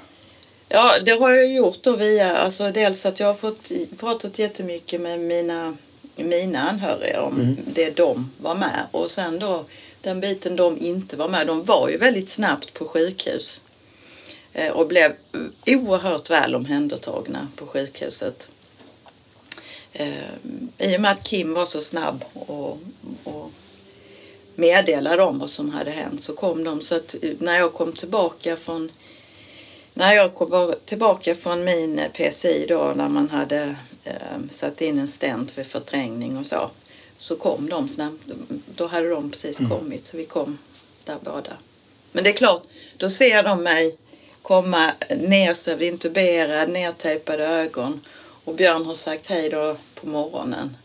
Ja, 0.75 0.99
det 1.05 1.11
har 1.11 1.31
jag 1.31 1.53
gjort 1.53 1.83
då 1.83 1.95
via, 1.95 2.37
alltså 2.37 2.71
dels 2.71 3.05
att 3.05 3.19
jag 3.19 3.27
har 3.27 3.33
fått 3.33 3.71
pratat 3.99 4.39
jättemycket 4.39 5.01
med 5.01 5.19
mina, 5.19 5.77
mina 6.15 6.69
anhöriga 6.69 7.21
om 7.21 7.57
det 7.65 7.97
de 7.97 8.31
var 8.37 8.55
med 8.55 8.87
och 8.91 9.11
sen 9.11 9.39
då 9.39 9.65
den 10.01 10.19
biten 10.19 10.55
de 10.55 10.77
inte 10.77 11.17
var 11.17 11.29
med. 11.29 11.47
De 11.47 11.63
var 11.63 11.89
ju 11.89 11.97
väldigt 11.97 12.29
snabbt 12.29 12.73
på 12.73 12.85
sjukhus 12.85 13.61
eh, 14.53 14.71
och 14.71 14.87
blev 14.87 15.11
oerhört 15.65 16.29
väl 16.29 16.55
omhändertagna 16.55 17.47
på 17.55 17.65
sjukhuset. 17.65 18.47
Eh, 19.93 20.33
I 20.77 20.97
och 20.97 21.01
med 21.01 21.11
att 21.11 21.23
Kim 21.23 21.53
var 21.53 21.65
så 21.65 21.81
snabb 21.81 22.25
och, 22.33 22.79
och 23.23 23.51
meddelade 24.55 25.17
dem 25.17 25.39
vad 25.39 25.49
som 25.49 25.69
hade 25.69 25.91
hänt 25.91 26.23
så 26.23 26.33
kom 26.33 26.63
de 26.63 26.81
så 26.81 26.95
att 26.95 27.15
när 27.39 27.57
jag 27.57 27.73
kom 27.73 27.93
tillbaka 27.93 28.55
från 28.55 28.89
när 29.93 30.13
jag 30.13 30.33
kom, 30.33 30.73
tillbaka 30.85 31.35
från 31.35 31.63
min 31.63 32.01
PCI 32.13 32.65
då 32.69 32.93
när 32.95 33.09
man 33.09 33.29
hade 33.29 33.75
eh, 34.03 34.13
satt 34.49 34.81
in 34.81 34.99
en 34.99 35.07
stent 35.07 35.51
för 35.51 35.63
förträngning 35.63 36.37
och 36.37 36.45
så 36.45 36.69
så 37.17 37.35
kom 37.35 37.69
de 37.69 37.89
snabbt. 37.89 38.27
Då 38.75 38.87
hade 38.87 39.09
de 39.09 39.31
precis 39.31 39.57
kommit 39.69 40.05
så 40.05 40.17
vi 40.17 40.25
kom 40.25 40.57
där 41.03 41.17
båda. 41.21 41.57
Men 42.11 42.23
det 42.23 42.29
är 42.29 42.33
klart, 42.33 42.63
då 42.97 43.09
ser 43.09 43.43
de 43.43 43.63
mig 43.63 43.97
komma 44.41 44.91
nersövd, 45.09 45.81
intuberad, 45.81 46.69
nertejpade 46.69 47.45
ögon 47.45 48.01
och 48.45 48.55
Björn 48.55 48.85
har 48.85 48.93
sagt 48.93 49.27
hej 49.27 49.49
då 49.49 49.77
på 49.95 50.07
morgonen. 50.07 50.77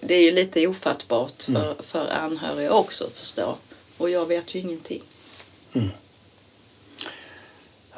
Det 0.00 0.14
är 0.14 0.22
ju 0.22 0.32
lite 0.32 0.66
ofattbart 0.66 1.42
för, 1.42 1.76
för 1.82 2.08
anhöriga 2.08 2.72
också 2.72 3.04
att 3.06 3.12
förstå. 3.12 3.56
Och 3.98 4.10
jag 4.10 4.26
vet 4.26 4.54
ju 4.54 4.58
ingenting. 4.58 5.02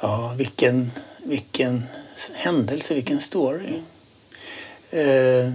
Ja, 0.01 0.35
vilken, 0.37 0.91
vilken 1.25 1.87
händelse, 2.35 2.95
vilken 2.95 3.21
story. 3.21 3.83
Eh, 4.91 5.53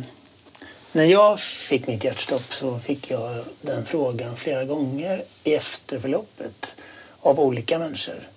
när 0.92 1.04
jag 1.04 1.40
fick 1.40 1.88
mitt 1.88 2.04
hjärtstopp 2.04 2.54
så 2.54 2.80
fick 2.80 3.12
jag 3.12 3.46
den 3.62 3.86
frågan 3.86 4.38
flera 4.38 4.66
gånger 4.66 5.24
i 5.44 5.54
efterförloppet 5.54 6.76
av 7.20 7.40
olika 7.40 7.80
människor. 7.80 8.28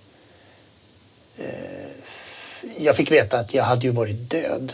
Eh, 1.39 1.91
jag 2.79 2.97
fick 2.97 3.11
veta 3.11 3.39
att 3.39 3.55
jag 3.55 3.65
hade 3.65 3.87
ju 3.87 3.93
varit 3.93 4.31
död 4.31 4.73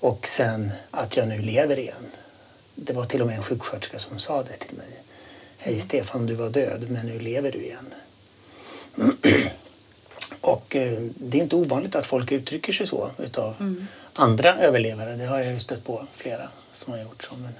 och 0.00 0.28
sen 0.28 0.70
att 0.90 1.16
jag 1.16 1.28
nu 1.28 1.42
lever 1.42 1.78
igen. 1.78 2.06
Det 2.74 2.92
var 2.92 3.04
till 3.04 3.20
och 3.20 3.26
med 3.26 3.36
en 3.36 3.42
sjuksköterska 3.42 3.98
som 3.98 4.18
sa 4.18 4.42
det 4.42 4.56
till 4.56 4.76
mig. 4.76 5.02
Hej 5.58 5.80
Stefan, 5.80 6.26
du 6.26 6.34
var 6.34 6.50
död 6.50 6.90
men 6.90 7.06
nu 7.06 7.18
lever 7.18 7.52
du 7.52 7.58
igen. 7.58 7.94
Och 10.40 10.76
eh, 10.76 10.98
det 11.00 11.38
är 11.38 11.42
inte 11.42 11.56
ovanligt 11.56 11.96
att 11.96 12.06
folk 12.06 12.32
uttrycker 12.32 12.72
sig 12.72 12.86
så 12.86 13.10
utav 13.18 13.54
andra 14.14 14.54
överlevare. 14.54 15.16
Det 15.16 15.26
har 15.26 15.38
jag 15.38 15.52
ju 15.52 15.60
stött 15.60 15.84
på 15.84 16.06
flera 16.14 16.48
som 16.72 16.92
har 16.92 17.00
gjort 17.00 17.24
så. 17.24 17.34
Men 17.34 17.52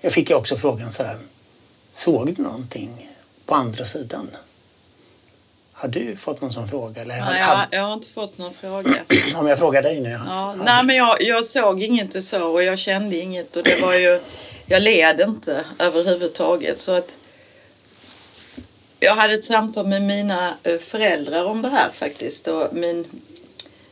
jag 0.00 0.12
fick 0.12 0.30
ju 0.30 0.36
också 0.36 0.56
frågan 0.56 0.92
så 0.92 1.04
här. 1.04 1.18
Såg 1.92 2.34
du 2.34 2.42
någonting 2.42 3.10
på 3.46 3.54
andra 3.54 3.84
sidan? 3.84 4.30
Har 5.72 5.88
du 5.88 6.16
fått 6.16 6.40
någon 6.40 6.52
sån 6.52 6.68
fråga? 6.68 7.02
Eller 7.02 7.20
Nej, 7.20 7.40
jag, 7.40 7.66
jag 7.70 7.82
har 7.82 7.94
inte 7.94 8.08
fått 8.08 8.38
någon 8.38 8.54
fråga. 8.54 8.96
om 9.34 9.46
jag 9.46 9.58
frågar 9.58 9.82
dig 9.82 10.00
nu. 10.00 10.20
Ja, 10.26 10.54
nej, 10.64 10.84
men 10.84 10.96
jag, 10.96 11.16
jag 11.20 11.44
såg 11.44 11.82
inget 11.82 12.24
så 12.24 12.48
och 12.48 12.62
jag 12.62 12.78
kände 12.78 13.16
inget 13.16 13.56
och 13.56 13.62
det 13.62 13.80
var 13.80 13.94
ju, 13.94 14.20
jag 14.66 14.82
led 14.82 15.20
inte 15.20 15.64
överhuvudtaget 15.78 16.78
så 16.78 16.92
att 16.92 17.16
jag 19.00 19.14
hade 19.14 19.34
ett 19.34 19.44
samtal 19.44 19.86
med 19.86 20.02
mina 20.02 20.54
eh, 20.62 20.78
föräldrar 20.78 21.44
om 21.44 21.62
det 21.62 21.68
här 21.68 21.90
faktiskt 21.90 22.48
och 22.48 22.68
min, 22.72 23.06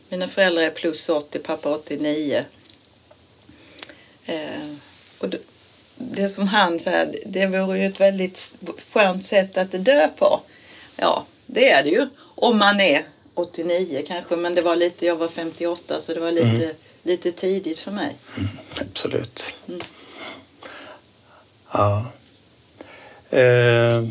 mina 0.08 0.28
föräldrar 0.28 0.62
är 0.62 0.70
plus 0.70 1.08
80, 1.08 1.38
pappa 1.38 1.70
89. 1.70 2.44
Eh, 4.26 4.36
och 5.18 5.28
det, 5.28 5.38
det 5.96 6.28
som 6.28 6.48
han 6.48 6.78
sa, 6.78 7.04
det 7.26 7.46
vore 7.46 7.78
ju 7.78 7.86
ett 7.86 8.00
väldigt 8.00 8.50
skönt 8.78 9.22
sätt 9.24 9.58
att 9.58 9.84
dö 9.84 10.08
på. 10.08 10.40
Ja, 10.96 11.24
det 11.46 11.70
är 11.70 11.82
det 11.82 11.90
ju. 11.90 12.06
Om 12.34 12.58
man 12.58 12.80
är 12.80 13.04
89 13.34 14.02
kanske, 14.06 14.36
men 14.36 14.54
det 14.54 14.62
var 14.62 14.76
lite, 14.76 15.06
jag 15.06 15.16
var 15.16 15.28
58 15.28 15.98
så 15.98 16.14
det 16.14 16.20
var 16.20 16.32
lite, 16.32 16.74
lite 17.02 17.32
tidigt 17.32 17.78
för 17.78 17.90
mig. 17.90 18.16
Absolut. 18.80 19.42
Mm. 19.68 19.80
Ja. 21.72 22.06
Eh, 23.30 24.04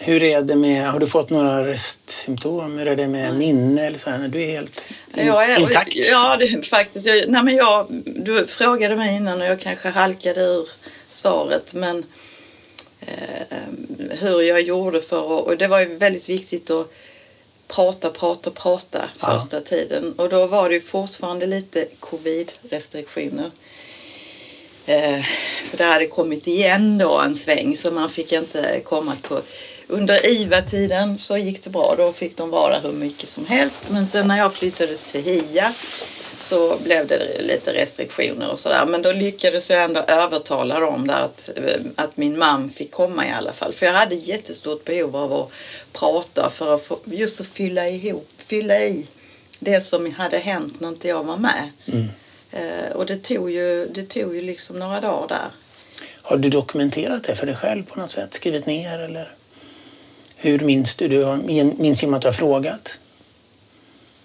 hur 0.00 0.22
är 0.22 0.42
det 0.42 0.56
med, 0.56 0.90
har 0.92 1.00
du 1.00 1.06
fått 1.06 1.30
några 1.30 1.66
restsymptom? 1.66 2.78
Hur 2.78 2.86
är 2.88 2.96
det 2.96 3.06
med 3.08 3.34
minne 3.34 3.86
eller 3.86 3.98
så 3.98 4.10
här? 4.10 4.28
Du 4.28 4.42
är 4.42 4.46
helt 4.46 4.80
in, 5.14 5.26
Jag 5.26 5.50
är, 5.50 5.60
intakt? 5.60 5.96
Ja, 5.96 6.36
det 6.36 6.66
faktiskt. 6.66 7.06
Jag, 7.06 7.28
nej, 7.28 7.42
men 7.42 7.56
jag, 7.56 7.86
du 8.06 8.46
frågade 8.46 8.96
mig 8.96 9.16
innan 9.16 9.40
och 9.40 9.46
jag 9.46 9.60
kanske 9.60 9.88
halkade 9.88 10.40
ur 10.40 10.68
svaret. 11.10 11.74
Men 11.74 12.04
eh, 13.00 13.56
hur 14.20 14.42
jag 14.42 14.60
gjorde 14.60 15.00
för 15.00 15.38
att, 15.38 15.46
och 15.46 15.56
det 15.56 15.68
var 15.68 15.80
ju 15.80 15.96
väldigt 15.96 16.28
viktigt 16.28 16.70
att 16.70 16.92
prata, 17.68 18.10
prata, 18.10 18.50
prata 18.50 19.10
Ja. 19.20 19.32
första 19.40 19.60
tiden. 19.60 20.12
Och 20.12 20.28
då 20.28 20.46
var 20.46 20.68
det 20.68 20.74
ju 20.74 20.80
fortfarande 20.80 21.46
lite 21.46 21.86
covid-restriktioner. 22.00 23.50
Eh, 24.86 25.24
för 25.70 25.76
det 25.78 25.84
hade 25.84 26.06
kommit 26.06 26.46
igen 26.46 26.98
då 26.98 27.18
en 27.18 27.34
sväng 27.34 27.76
så 27.76 27.90
man 27.90 28.10
fick 28.10 28.32
inte 28.32 28.80
komma 28.84 29.12
på. 29.22 29.40
Under 29.88 30.26
IVA-tiden 30.26 31.18
så 31.18 31.36
gick 31.36 31.64
det 31.64 31.70
bra. 31.70 31.94
Då 31.98 32.12
fick 32.12 32.36
de 32.36 32.50
vara 32.50 32.78
hur 32.78 32.92
mycket 32.92 33.28
som 33.28 33.46
helst. 33.46 33.82
Men 33.90 34.06
sen 34.06 34.28
när 34.28 34.38
jag 34.38 34.54
flyttades 34.54 35.12
till 35.12 35.22
HIA 35.22 35.74
så 36.38 36.78
blev 36.84 37.06
det 37.06 37.42
lite 37.42 37.72
restriktioner 37.72 38.50
och 38.50 38.58
sådär. 38.58 38.86
Men 38.86 39.02
då 39.02 39.12
lyckades 39.12 39.70
jag 39.70 39.84
ändå 39.84 40.00
övertala 40.00 40.80
dem 40.80 41.06
där 41.06 41.22
att, 41.22 41.50
att 41.96 42.16
min 42.16 42.38
man 42.38 42.70
fick 42.70 42.90
komma 42.90 43.26
i 43.26 43.30
alla 43.30 43.52
fall. 43.52 43.72
För 43.72 43.86
jag 43.86 43.92
hade 43.92 44.14
jättestort 44.14 44.84
behov 44.84 45.16
av 45.16 45.32
att 45.32 45.52
prata 45.92 46.50
för 46.50 46.74
att 46.74 46.82
få, 46.82 46.98
just 47.04 47.40
att 47.40 47.46
fylla 47.46 47.88
ihop, 47.88 48.28
fylla 48.38 48.78
i 48.78 49.08
det 49.60 49.80
som 49.80 50.14
hade 50.14 50.38
hänt 50.38 50.80
när 50.80 50.88
inte 50.88 51.08
jag 51.08 51.24
var 51.24 51.36
med. 51.36 51.70
Mm. 51.86 52.08
Eh, 52.50 52.92
och 52.94 53.06
det 53.06 53.16
tog, 53.16 53.50
ju, 53.50 53.86
det 53.86 54.04
tog 54.04 54.34
ju 54.34 54.42
liksom 54.42 54.78
några 54.78 55.00
dagar 55.00 55.28
där. 55.28 55.48
Har 56.22 56.36
du 56.36 56.50
dokumenterat 56.50 57.24
det 57.24 57.36
för 57.36 57.46
dig 57.46 57.56
själv 57.56 57.84
på 57.84 58.00
något 58.00 58.10
sätt? 58.10 58.34
Skrivit 58.34 58.66
ner 58.66 58.98
eller? 58.98 59.37
Hur 60.40 60.58
minns 60.58 60.96
du? 60.96 61.08
Du 61.08 61.42
minns 61.78 62.02
genom 62.02 62.14
att 62.14 62.22
du 62.22 62.28
har 62.28 62.32
frågat? 62.32 62.98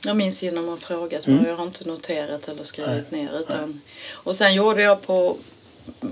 Jag 0.05 0.17
minns 0.17 0.43
genom 0.43 0.70
att 0.70 0.84
ha 0.84 0.88
frågat 0.88 1.27
mm. 1.27 1.38
men 1.38 1.50
jag 1.50 1.58
har 1.58 1.63
inte 1.63 1.88
noterat 1.88 2.48
eller 2.48 2.63
skrivit 2.63 3.12
Nej. 3.12 3.24
ner. 3.24 3.39
Utan, 3.39 3.82
och 4.13 4.36
sen 4.36 4.53
gjorde 4.53 4.84
jag 4.84 5.01
på 5.01 5.38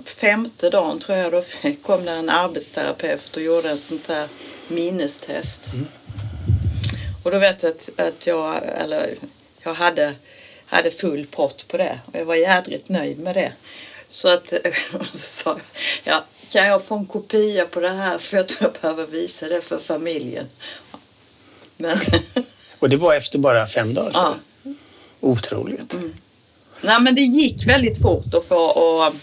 femte 0.06 0.70
dagen 0.70 1.00
tror 1.00 1.18
jag 1.18 1.32
då 1.32 1.44
kom 1.82 2.06
det 2.06 2.12
en 2.12 2.30
arbetsterapeut 2.30 3.36
och 3.36 3.42
gjorde 3.42 3.70
en 3.70 3.78
sånt 3.78 4.08
här 4.08 4.28
minnestest. 4.68 5.74
Mm. 5.74 5.88
Och 7.24 7.32
då 7.32 7.40
vet 7.40 7.64
jag 7.64 7.70
att, 7.70 7.90
att 7.98 8.28
jag, 8.28 8.56
eller, 8.78 9.10
jag 9.64 9.74
hade, 9.74 10.14
hade 10.66 10.92
full 10.92 11.26
pott 11.26 11.68
på 11.68 11.78
det 11.78 12.00
och 12.06 12.20
jag 12.20 12.26
var 12.26 12.36
jädrigt 12.36 12.90
nöjd 12.90 13.20
med 13.20 13.36
det. 13.36 13.52
Så 14.12 14.28
att, 14.28 14.54
så 15.12 15.14
sa 15.14 15.50
jag, 16.04 16.14
ja, 16.14 16.26
kan 16.52 16.68
jag 16.68 16.84
få 16.84 16.96
en 16.96 17.06
kopia 17.06 17.66
på 17.66 17.80
det 17.80 17.90
här 17.90 18.18
för 18.18 18.38
jag 18.38 18.48
tror 18.48 18.72
jag 18.74 18.82
behöver 18.82 19.06
visa 19.12 19.48
det 19.48 19.62
för 19.62 19.80
familjen. 19.80 20.46
Men 21.78 21.98
och 22.80 22.90
det 22.90 22.98
var 22.98 23.16
efter 23.16 23.40
bara 23.40 23.68
fem 23.68 23.94
dagar? 23.94 24.12
Ja. 24.14 24.36
Otroligt. 25.20 25.94
Mm. 25.94 26.14
Nej 26.82 27.02
men 27.02 27.16
det 27.16 27.22
gick 27.22 27.68
väldigt 27.68 28.02
fort 28.02 28.34
att 28.34 28.46
få 28.46 28.56
och, 28.56 29.14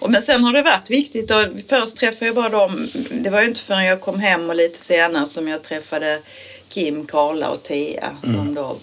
och 0.00 0.10
men 0.10 0.22
sen 0.22 0.44
har 0.44 0.52
det 0.52 0.62
varit 0.62 0.90
viktigt 0.90 1.30
och 1.30 1.44
först 1.68 1.96
träffade 1.96 2.26
jag 2.26 2.34
bara 2.34 2.48
dem, 2.48 2.88
det 3.10 3.30
var 3.30 3.40
ju 3.40 3.48
inte 3.48 3.60
förrän 3.60 3.84
jag 3.84 4.00
kom 4.00 4.20
hem 4.20 4.50
och 4.50 4.56
lite 4.56 4.78
senare 4.78 5.26
som 5.26 5.48
jag 5.48 5.62
träffade 5.62 6.20
Kim, 6.68 7.06
Karla 7.06 7.50
och 7.50 7.62
Thea 7.62 8.16
mm. 8.24 8.34
som 8.34 8.54
då 8.54 8.76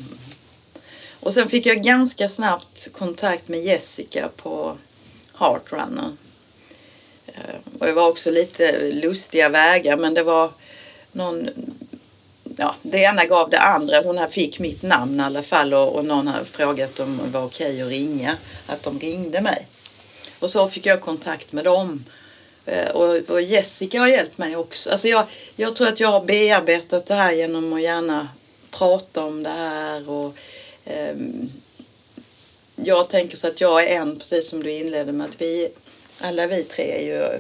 och 1.20 1.34
sen 1.34 1.50
fick 1.50 1.66
jag 1.66 1.84
ganska 1.84 2.30
snabbt 2.30 2.94
kontakt 2.94 3.48
med 3.48 3.60
Jessica 3.60 4.30
på 4.36 4.78
Heartrunner. 5.40 6.12
Eh, 7.28 7.56
och 7.80 7.86
det 7.86 7.94
var 7.94 8.10
också 8.10 8.32
lite 8.32 8.92
lustiga 8.92 9.50
vägar 9.50 9.98
men 9.98 10.14
det 10.14 10.24
var 10.24 10.52
någon 11.12 11.50
ja, 12.58 12.76
det 12.82 12.98
ena 12.98 13.26
gav 13.26 13.50
det 13.50 13.60
andra. 13.60 14.02
Hon 14.02 14.30
fick 14.30 14.60
mitt 14.60 14.82
namn 14.82 15.20
i 15.20 15.24
alla 15.24 15.44
fall 15.44 15.74
och, 15.74 15.96
och 15.96 16.06
någon 16.06 16.28
har 16.28 16.44
frågat 16.44 17.00
om 17.00 17.22
det 17.26 17.30
var 17.30 17.46
okej 17.46 17.82
att 17.82 17.90
ringa. 17.90 18.38
Att 18.68 18.84
de 18.84 19.00
ringde 19.00 19.42
mig. 19.42 19.68
Och 20.40 20.50
så 20.50 20.68
fick 20.68 20.86
jag 20.86 21.02
kontakt 21.02 21.52
med 21.52 21.64
dem. 21.64 22.06
Eh, 22.66 22.90
och, 22.90 23.30
och 23.30 23.42
Jessica 23.42 24.00
har 24.00 24.08
hjälpt 24.08 24.38
mig 24.38 24.56
också. 24.56 24.92
Alltså 24.92 25.08
jag, 25.08 25.26
jag 25.56 25.76
tror 25.76 25.88
att 25.88 26.00
jag 26.00 26.12
har 26.12 26.26
bearbetat 26.26 27.06
det 27.06 27.16
här 27.16 27.32
genom 27.32 27.74
att 27.74 27.82
gärna 27.82 28.28
prata 28.72 29.24
om 29.24 29.44
det 29.44 29.50
här. 29.50 30.10
Och, 30.10 30.38
eh, 30.86 31.16
jag 32.76 33.10
tänker 33.10 33.38
så 33.38 33.48
att 33.48 33.62
jag 33.62 33.84
är 33.84 33.88
en, 33.88 34.20
precis 34.20 34.50
som 34.50 34.64
du 34.64 34.72
inledde 34.72 35.12
med, 35.12 35.30
att 35.30 35.42
vi 35.42 35.70
alla 36.22 36.48
vi 36.48 36.64
tre 36.64 36.92
är 36.92 37.06
ju 37.06 37.40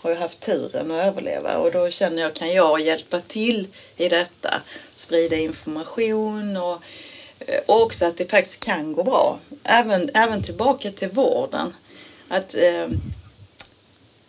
har 0.00 0.10
jag 0.10 0.16
haft 0.18 0.40
turen 0.40 0.90
att 0.90 1.04
överleva 1.04 1.58
och 1.58 1.72
då 1.72 1.90
känner 1.90 2.22
jag, 2.22 2.34
kan 2.34 2.52
jag 2.52 2.80
hjälpa 2.80 3.20
till 3.20 3.68
i 3.96 4.08
detta? 4.08 4.62
Sprida 4.94 5.36
information 5.36 6.56
och, 6.56 6.82
eh, 7.38 7.60
och 7.66 7.82
också 7.82 8.06
att 8.06 8.16
det 8.16 8.30
faktiskt 8.30 8.64
kan 8.64 8.92
gå 8.92 9.02
bra. 9.02 9.40
Även, 9.64 10.10
även 10.14 10.42
tillbaka 10.42 10.90
till 10.90 11.08
vården. 11.08 11.74
Att 12.28 12.54
eh, 12.54 12.88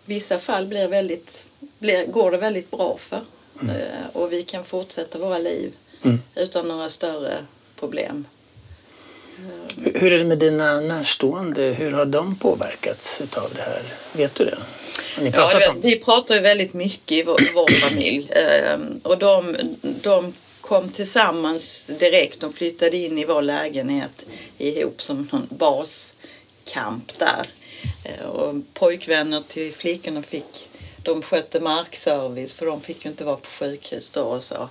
vissa 0.06 0.40
fall 0.40 0.68
blir 0.68 0.88
väldigt, 0.88 1.44
blir, 1.80 2.06
går 2.06 2.32
det 2.32 2.38
väldigt 2.38 2.72
bra 2.72 2.98
för 2.98 3.22
mm. 3.62 3.76
eh, 3.76 4.08
och 4.14 4.34
vi 4.34 4.44
kan 4.44 4.64
fortsätta 4.64 5.20
våra 5.20 5.38
liv 5.38 5.74
mm. 6.04 6.22
utan 6.36 6.68
några 6.68 6.90
större 6.90 7.46
problem. 7.80 8.26
Hur 9.94 10.14
är 10.14 10.18
det 10.18 10.24
med 10.24 10.38
dina 10.38 10.80
närstående? 10.80 11.62
Hur 11.62 11.92
har 11.92 12.06
de 12.06 12.36
påverkats 12.36 13.22
av 13.22 13.52
det 13.56 13.62
här? 13.62 13.82
Vet 14.14 14.36
du 14.36 14.46
det? 14.46 14.58
ja, 15.34 15.52
vet, 15.54 15.86
vi 15.86 16.00
pratar 16.00 16.36
ju 16.36 16.42
väldigt 16.42 16.74
mycket 16.74 17.12
i 17.12 17.24
vår, 17.24 17.50
vår 17.54 17.90
familj 17.90 18.30
ehm, 18.32 19.00
och 19.04 19.18
de, 19.18 19.56
de 19.82 20.34
kom 20.62 20.90
tillsammans 20.90 21.92
direkt. 22.00 22.40
De 22.40 22.54
flyttade 22.54 22.98
in 22.98 23.18
i 23.18 23.26
vår 23.26 23.42
lägenhet 23.42 24.26
ihop 24.58 25.02
som 25.02 25.30
någon 25.32 25.48
baskamp 25.50 27.18
där. 27.18 27.46
Eh, 28.06 28.26
och 28.26 28.56
pojkvänner 28.74 29.42
till 29.48 29.74
flickorna 29.74 30.22
fick, 30.22 30.70
de 31.04 31.22
skötte 31.22 31.60
markservice 31.60 32.54
för 32.54 32.66
de 32.66 32.82
fick 32.82 33.06
ju 33.06 33.10
inte 33.10 33.26
vara 33.26 33.38
på 33.38 33.50
sjukhus 33.50 34.12
då 34.12 34.22
och 34.22 34.44
så. 34.44 34.70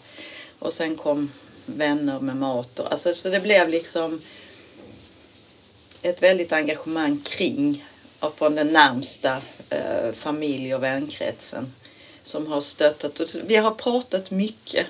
Och 0.58 0.72
sen 0.72 0.96
kom 0.96 1.30
vänner 1.66 2.20
med 2.20 2.36
mat 2.36 2.78
och, 2.78 2.92
alltså, 2.92 3.12
så 3.12 3.28
det 3.28 3.40
blev 3.40 3.68
liksom 3.68 4.20
ett 6.02 6.22
väldigt 6.22 6.52
engagemang 6.52 7.20
kring 7.24 7.84
från 8.36 8.54
den 8.54 8.72
närmsta 8.72 9.42
eh, 9.70 10.12
familj 10.12 10.74
och 10.74 10.82
vänkretsen 10.82 11.72
som 12.22 12.46
har 12.46 12.60
stöttat. 12.60 13.36
Vi 13.46 13.56
har 13.56 13.70
pratat 13.70 14.30
mycket 14.30 14.86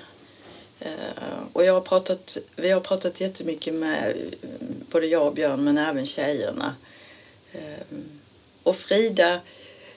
eh, 0.79 0.89
och 1.53 1.65
jag 1.65 1.73
har 1.73 1.81
pratat, 1.81 2.37
vi 2.55 2.71
har 2.71 2.81
pratat 2.81 3.21
jättemycket 3.21 3.73
med 3.73 4.09
eh, 4.41 4.49
både 4.91 5.07
jag 5.07 5.27
och 5.27 5.33
Björn 5.33 5.63
men 5.63 5.77
även 5.77 6.05
tjejerna. 6.05 6.75
Eh, 7.51 7.97
och 8.63 8.75
Frida, 8.75 9.41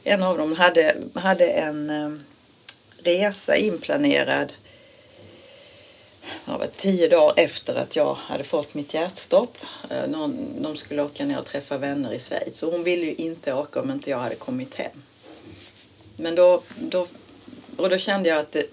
en 0.05 0.23
av 0.23 0.39
dem, 0.39 0.53
hade, 0.53 0.97
hade 1.15 1.47
en 1.49 1.91
eh, 1.91 2.11
resa 3.05 3.57
inplanerad 3.57 4.53
var 6.45 6.67
tio 6.67 7.09
dagar 7.09 7.35
efter 7.37 7.75
att 7.75 7.97
jag 7.97 8.15
hade 8.15 8.45
fått 8.45 8.75
mitt 8.75 8.95
hjärtstopp. 8.95 9.57
Eh, 9.91 10.09
de 10.59 10.77
skulle 10.77 11.03
åka 11.03 11.25
ner 11.25 11.39
och 11.39 11.45
träffa 11.45 11.79
vänner 11.79 12.13
i 12.13 12.19
Schweiz 12.19 12.63
och 12.63 12.73
hon 12.73 12.85
ville 12.85 13.07
ju 13.07 13.15
inte 13.15 13.55
åka 13.55 13.81
om 13.81 13.91
inte 13.91 14.11
jag 14.11 14.19
hade 14.19 14.35
kommit 14.35 14.75
hem. 14.75 15.03
Men 16.17 16.35
då, 16.35 16.63
då, 16.79 17.07
och 17.77 17.91
då 17.91 17.99
kände 17.99 18.29
jag 18.29 18.39
att 18.39 18.53
det, 18.53 18.67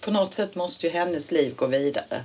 på 0.00 0.10
något 0.10 0.34
sätt 0.34 0.54
måste 0.54 0.86
ju 0.86 0.92
hennes 0.92 1.32
liv 1.32 1.54
gå 1.56 1.66
vidare. 1.66 2.24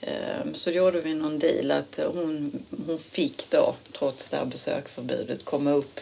Ehm, 0.00 0.54
så 0.54 0.70
gjorde 0.70 1.00
vi 1.00 1.14
någon 1.14 1.38
deal 1.38 1.70
att 1.70 2.00
hon, 2.14 2.64
hon 2.86 2.98
fick 2.98 3.50
då, 3.50 3.74
trots 3.92 4.28
det 4.28 4.36
här 4.36 4.44
besökförbudet, 4.44 5.44
komma 5.44 5.72
upp 5.72 6.00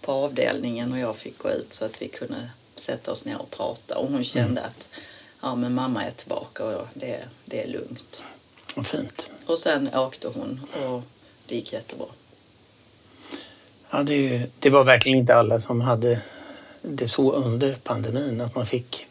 på 0.00 0.12
avdelningen 0.12 0.92
och 0.92 0.98
jag 0.98 1.16
fick 1.16 1.38
gå 1.38 1.50
ut 1.50 1.74
så 1.74 1.84
att 1.84 2.02
vi 2.02 2.08
kunde 2.08 2.50
sätta 2.76 3.12
oss 3.12 3.24
ner 3.24 3.40
och 3.40 3.50
prata. 3.50 3.98
Och 3.98 4.08
hon 4.08 4.24
kände 4.24 4.60
mm. 4.60 4.64
att 4.64 4.88
ja, 5.40 5.54
men 5.54 5.74
mamma 5.74 6.04
är 6.04 6.10
tillbaka 6.10 6.64
och 6.64 6.86
det, 6.94 7.24
det 7.44 7.62
är 7.62 7.66
lugnt. 7.68 8.22
Vad 8.74 8.86
fint. 8.86 9.30
Och 9.46 9.58
sen 9.58 9.94
åkte 9.94 10.28
hon 10.28 10.60
och 10.84 11.02
det 11.46 11.54
gick 11.54 11.72
jättebra. 11.72 12.06
Ja, 13.90 14.02
det, 14.02 14.42
det 14.58 14.70
var 14.70 14.84
verkligen 14.84 15.18
inte 15.18 15.34
alla 15.34 15.60
som 15.60 15.80
hade 15.80 16.20
det 16.82 17.08
så 17.08 17.32
under 17.32 17.76
pandemin, 17.82 18.40
att 18.40 18.54
man 18.54 18.66
fick 18.66 19.06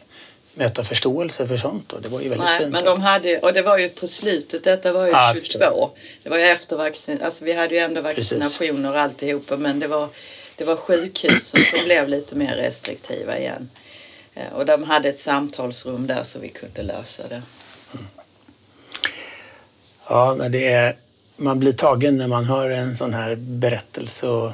möta 0.54 0.84
förståelse 0.84 1.48
för 1.48 1.58
sånt. 1.58 1.94
Och 1.94 2.02
det 2.02 2.10
var 2.10 2.22
ju 2.22 2.30
väldigt 2.30 2.48
Nej, 2.48 2.60
fint. 2.60 2.72
Men 2.72 2.84
de 2.84 3.02
hade, 3.02 3.40
och 3.40 3.54
det 3.54 3.62
var 3.62 3.78
ju 3.78 3.90
på 3.90 4.08
slutet, 4.08 4.64
detta 4.64 4.94
var 4.94 5.06
ju 5.06 5.12
ja, 5.12 5.34
22. 5.36 5.90
Det 6.24 6.30
var 6.30 6.38
ju 6.38 6.44
efter 6.44 6.78
vaccin, 6.78 7.22
alltså 7.22 7.46
vi 7.46 7.54
hade 7.54 7.76
ju 7.76 7.80
ändå 7.80 8.02
vaccinationer 8.02 8.90
och 8.90 9.00
alltihopa 9.00 9.58
men 9.58 9.80
det 9.80 9.88
var, 9.88 10.10
det 10.56 10.64
var 10.64 10.76
sjukhusen 10.76 11.66
som 11.66 11.84
blev 11.86 12.08
lite 12.08 12.36
mer 12.36 12.56
restriktiva 12.56 13.38
igen. 13.38 13.70
Eh, 14.40 14.56
och 14.56 14.66
de 14.66 14.84
hade 14.84 15.10
ett 15.10 15.20
samtalsrum 15.20 16.08
där 16.08 16.24
så 16.24 16.40
vi 16.40 16.50
kunde 16.50 16.84
lösa 16.84 17.28
det. 17.28 17.42
Mm. 17.94 18.06
Ja, 20.10 20.36
men 20.38 20.52
det 20.52 20.68
är, 20.68 20.96
man 21.38 21.60
blir 21.60 21.74
tagen 21.74 22.18
när 22.18 22.28
man 22.28 22.46
hör 22.46 22.70
en 22.70 22.98
sån 22.98 23.14
här 23.14 23.36
berättelse. 23.36 24.28
Och 24.28 24.52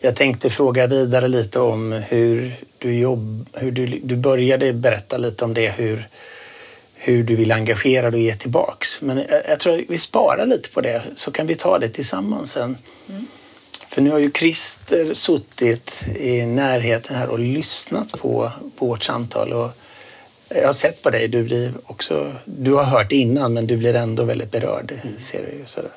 jag 0.00 0.16
tänkte 0.16 0.50
fråga 0.50 0.86
vidare 0.86 1.28
lite 1.28 1.60
om 1.60 1.92
hur 1.92 2.56
du 2.78 2.94
jobb, 2.94 3.48
hur 3.52 3.72
du, 3.72 3.86
du 3.86 4.16
började 4.16 4.72
berätta 4.72 5.16
lite 5.18 5.44
om 5.44 5.54
det, 5.54 5.70
hur, 5.70 6.08
hur 6.94 7.22
du 7.22 7.36
vill 7.36 7.52
engagera 7.52 8.10
dig 8.10 8.20
och 8.20 8.24
ge 8.24 8.36
tillbaks. 8.36 9.02
Men 9.02 9.18
jag, 9.18 9.42
jag 9.48 9.60
tror 9.60 9.74
att 9.74 9.84
vi 9.88 9.98
sparar 9.98 10.46
lite 10.46 10.70
på 10.70 10.80
det 10.80 11.02
så 11.16 11.30
kan 11.30 11.46
vi 11.46 11.54
ta 11.54 11.78
det 11.78 11.88
tillsammans 11.88 12.52
sen. 12.52 12.76
Mm. 13.08 13.26
För 13.92 14.02
nu 14.02 14.10
har 14.10 14.18
ju 14.18 14.30
Christer 14.30 15.14
suttit 15.14 16.04
i 16.16 16.46
närheten 16.46 17.16
här 17.16 17.28
och 17.28 17.38
lyssnat 17.38 18.12
på, 18.12 18.52
på 18.76 18.86
vårt 18.86 19.04
samtal. 19.04 19.52
Och 19.52 19.70
jag 20.48 20.66
har 20.66 20.72
sett 20.72 21.02
på 21.02 21.10
dig, 21.10 21.28
du, 21.28 21.42
blir 21.42 21.72
också, 21.86 22.32
du 22.44 22.72
har 22.72 22.84
hört 22.84 23.12
innan 23.12 23.52
men 23.52 23.66
du 23.66 23.76
blir 23.76 23.94
ändå 23.94 24.24
väldigt 24.24 24.50
berörd. 24.50 24.92
Mm. 25.02 25.20
Ser 25.20 25.42
du, 25.42 25.66
sådär. 25.66 25.90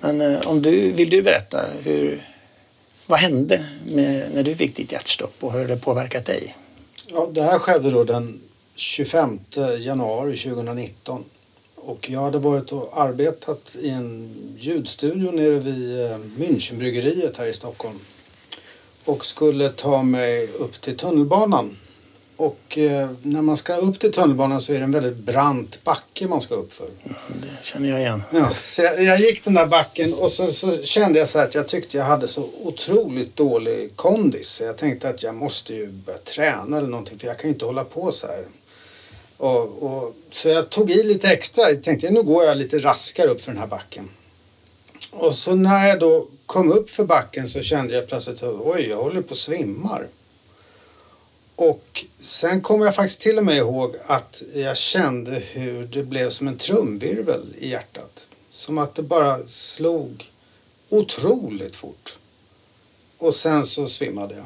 Men 0.00 0.20
eh, 0.20 0.40
om 0.40 0.62
du, 0.62 0.92
vill 0.92 1.10
du 1.10 1.22
berätta, 1.22 1.64
hur, 1.82 2.28
vad 3.06 3.18
hände 3.18 3.64
med, 3.84 4.34
när 4.34 4.42
du 4.42 4.56
fick 4.56 4.76
ditt 4.76 4.92
hjärtstopp 4.92 5.34
och 5.40 5.52
hur 5.52 5.68
det 5.68 5.76
påverkat 5.76 6.26
dig? 6.26 6.56
Ja, 7.06 7.28
det 7.32 7.42
här 7.42 7.58
skedde 7.58 7.90
då 7.90 8.04
den 8.04 8.40
25 8.74 9.38
januari 9.78 10.36
2019. 10.36 11.24
Och 11.88 12.10
jag 12.10 12.20
hade 12.20 12.38
varit 12.38 12.72
och 12.72 13.00
arbetat 13.00 13.76
i 13.80 13.90
en 13.90 14.34
ljudstudio 14.58 15.30
nere 15.30 15.58
vid 15.58 16.04
eh, 16.04 16.18
Münchenbryggeriet 16.18 17.38
här 17.38 17.46
i 17.46 17.52
Stockholm. 17.52 17.98
Och 19.04 19.26
skulle 19.26 19.68
ta 19.68 20.02
mig 20.02 20.48
upp 20.58 20.80
till 20.80 20.96
tunnelbanan. 20.96 21.76
Och 22.36 22.78
eh, 22.78 23.08
när 23.22 23.42
man 23.42 23.56
ska 23.56 23.76
upp 23.76 23.98
till 23.98 24.12
tunnelbanan 24.12 24.60
så 24.60 24.72
är 24.72 24.78
det 24.78 24.84
en 24.84 24.92
väldigt 24.92 25.16
brant 25.16 25.84
backe 25.84 26.26
man 26.26 26.40
ska 26.40 26.54
upp 26.54 26.72
för. 26.72 26.88
Det 27.28 27.48
känner 27.62 27.88
jag 27.88 28.00
igen. 28.00 28.22
Ja, 28.32 28.50
så 28.64 28.82
jag, 28.82 29.04
jag 29.04 29.20
gick 29.20 29.44
den 29.44 29.54
där 29.54 29.66
backen 29.66 30.14
och 30.14 30.32
så, 30.32 30.50
så 30.50 30.82
kände 30.82 31.18
jag 31.18 31.28
så 31.28 31.38
här 31.38 31.46
att 31.46 31.54
jag 31.54 31.68
tyckte 31.68 31.96
jag 31.96 32.04
hade 32.04 32.28
så 32.28 32.48
otroligt 32.62 33.36
dålig 33.36 33.96
kondis. 33.96 34.48
Så 34.48 34.64
jag 34.64 34.76
tänkte 34.76 35.08
att 35.08 35.22
jag 35.22 35.34
måste 35.34 35.74
ju 35.74 35.86
börja 35.86 36.18
träna 36.18 36.78
eller 36.78 36.88
någonting 36.88 37.18
för 37.18 37.26
jag 37.26 37.38
kan 37.38 37.48
ju 37.48 37.54
inte 37.54 37.64
hålla 37.64 37.84
på 37.84 38.12
så 38.12 38.26
här. 38.26 38.44
Och, 39.38 39.82
och, 39.82 40.14
så 40.30 40.48
jag 40.48 40.70
tog 40.70 40.90
i 40.90 41.02
lite 41.02 41.28
extra. 41.28 41.70
Jag 41.70 41.82
tänkte 41.82 42.10
nu 42.10 42.22
går 42.22 42.44
jag 42.44 42.56
lite 42.56 42.78
raskare 42.78 43.28
upp 43.28 43.42
för 43.42 43.52
den 43.52 43.60
här 43.60 43.66
backen. 43.66 44.08
Och 45.10 45.34
så 45.34 45.54
när 45.54 45.88
jag 45.88 46.00
då 46.00 46.26
kom 46.46 46.72
upp 46.72 46.90
för 46.90 47.04
backen 47.04 47.48
så 47.48 47.62
kände 47.62 47.94
jag 47.94 48.08
plötsligt 48.08 48.42
oj, 48.42 48.86
jag 48.88 48.96
håller 48.96 49.22
på 49.22 49.32
att 49.32 49.38
svimmar. 49.38 50.08
Och 51.56 52.04
sen 52.20 52.60
kommer 52.60 52.84
jag 52.84 52.94
faktiskt 52.94 53.20
till 53.20 53.38
och 53.38 53.44
med 53.44 53.56
ihåg 53.56 53.96
att 54.06 54.42
jag 54.54 54.76
kände 54.76 55.30
hur 55.30 55.84
det 55.84 56.02
blev 56.02 56.30
som 56.30 56.48
en 56.48 56.56
trumvirvel 56.56 57.54
i 57.58 57.68
hjärtat. 57.68 58.28
Som 58.50 58.78
att 58.78 58.94
det 58.94 59.02
bara 59.02 59.38
slog 59.46 60.30
otroligt 60.88 61.76
fort. 61.76 62.18
Och 63.18 63.34
sen 63.34 63.66
så 63.66 63.86
svimmade 63.86 64.34
jag. 64.34 64.44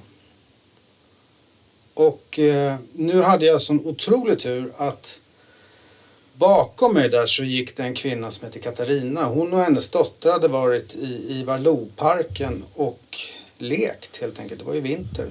Och 1.94 2.38
eh, 2.38 2.76
nu 2.92 3.22
hade 3.22 3.46
jag 3.46 3.60
sån 3.60 3.86
otrolig 3.86 4.38
tur 4.38 4.72
att 4.76 5.20
bakom 6.34 6.94
mig 6.94 7.08
där 7.08 7.26
så 7.26 7.44
gick 7.44 7.76
det 7.76 7.82
en 7.82 7.94
kvinna 7.94 8.30
som 8.30 8.46
heter 8.46 8.60
Katarina. 8.60 9.24
Hon 9.24 9.52
och 9.52 9.60
hennes 9.60 9.90
dotter 9.90 10.32
hade 10.32 10.48
varit 10.48 10.94
i 10.94 11.26
Ivar 11.28 11.58
Lo-parken 11.58 12.64
och 12.74 13.18
lekt 13.58 14.20
helt 14.20 14.40
enkelt. 14.40 14.60
Det 14.60 14.66
var 14.66 14.74
ju 14.74 14.80
vinter. 14.80 15.30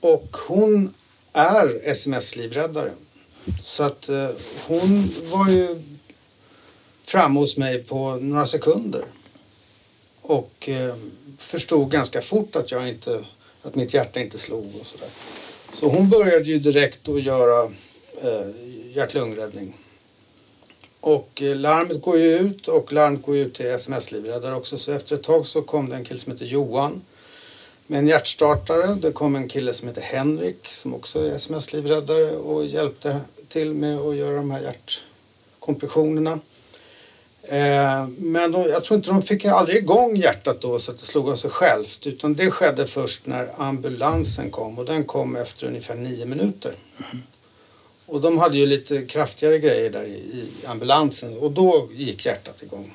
Och 0.00 0.36
hon 0.48 0.94
är 1.32 1.80
sms-livräddare. 1.84 2.90
Så 3.62 3.82
att 3.82 4.08
eh, 4.08 4.28
hon 4.68 5.10
var 5.24 5.48
ju 5.48 5.82
framme 7.04 7.40
hos 7.40 7.56
mig 7.56 7.84
på 7.84 8.14
några 8.14 8.46
sekunder. 8.46 9.04
Och 10.22 10.68
eh, 10.68 10.94
förstod 11.38 11.90
ganska 11.90 12.22
fort 12.22 12.56
att 12.56 12.70
jag 12.70 12.88
inte, 12.88 13.24
att 13.64 13.74
mitt 13.74 13.94
hjärta 13.94 14.20
inte 14.20 14.38
slog 14.38 14.72
och 14.80 14.86
sådär. 14.86 15.08
Så 15.72 15.88
hon 15.88 16.10
började 16.10 16.44
ju 16.44 16.58
direkt 16.58 17.08
att 17.08 17.22
göra 17.22 17.64
eh, 18.22 18.48
hjärt-lungräddning. 18.94 19.74
Och 21.00 21.42
eh, 21.42 21.56
larmet 21.56 22.02
går 22.02 22.18
ju 22.18 22.38
ut 22.38 22.68
och 22.68 22.92
larmet 22.92 23.22
går 23.22 23.36
ut 23.36 23.54
till 23.54 23.66
sms-livräddare 23.66 24.54
också. 24.54 24.78
Så 24.78 24.92
efter 24.92 25.14
ett 25.14 25.22
tag 25.22 25.46
så 25.46 25.62
kom 25.62 25.88
det 25.88 25.96
en 25.96 26.04
kille 26.04 26.20
som 26.20 26.32
heter 26.32 26.46
Johan 26.46 27.02
med 27.86 27.98
en 27.98 28.06
hjärtstartare. 28.06 28.94
Det 28.94 29.12
kom 29.12 29.36
en 29.36 29.48
kille 29.48 29.72
som 29.72 29.88
heter 29.88 30.02
Henrik 30.02 30.68
som 30.68 30.94
också 30.94 31.20
är 31.20 31.34
sms-livräddare 31.34 32.30
och 32.36 32.66
hjälpte 32.66 33.20
till 33.48 33.74
med 33.74 33.98
att 33.98 34.16
göra 34.16 34.36
de 34.36 34.50
här 34.50 34.62
hjärtkompressionerna. 34.62 36.38
Eh, 37.48 38.08
men 38.08 38.52
de, 38.52 38.62
jag 38.62 38.84
tror 38.84 38.96
inte 38.96 39.10
de 39.10 39.22
fick 39.22 39.44
aldrig 39.44 39.76
igång 39.76 40.16
hjärtat 40.16 40.60
då 40.60 40.78
så 40.78 40.90
att 40.90 40.98
det 40.98 41.04
slog 41.04 41.28
av 41.28 41.34
sig 41.34 41.50
självt 41.50 42.06
utan 42.06 42.34
det 42.34 42.50
skedde 42.50 42.86
först 42.86 43.26
när 43.26 43.52
ambulansen 43.56 44.50
kom 44.50 44.78
och 44.78 44.84
den 44.84 45.04
kom 45.04 45.36
efter 45.36 45.66
ungefär 45.66 45.94
nio 45.94 46.26
minuter. 46.26 46.74
Och 48.06 48.20
de 48.20 48.38
hade 48.38 48.58
ju 48.58 48.66
lite 48.66 49.02
kraftigare 49.02 49.58
grejer 49.58 49.90
där 49.90 50.04
i, 50.04 50.10
i 50.10 50.66
ambulansen 50.66 51.36
och 51.36 51.52
då 51.52 51.88
gick 51.92 52.26
hjärtat 52.26 52.62
igång. 52.62 52.94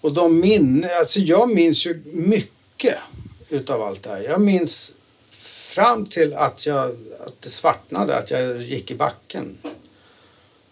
Och 0.00 0.12
de 0.12 0.40
min, 0.40 0.86
alltså 0.98 1.20
jag 1.20 1.50
minns 1.50 1.86
ju 1.86 2.02
mycket 2.04 2.94
utav 3.48 3.82
allt 3.82 4.02
det 4.02 4.10
här. 4.10 4.20
Jag 4.20 4.40
minns 4.40 4.94
fram 5.78 6.06
till 6.06 6.34
att, 6.34 6.66
jag, 6.66 6.90
att 7.26 7.42
det 7.42 7.48
svartnade, 7.48 8.18
att 8.18 8.30
jag 8.30 8.60
gick 8.60 8.90
i 8.90 8.94
backen. 8.94 9.58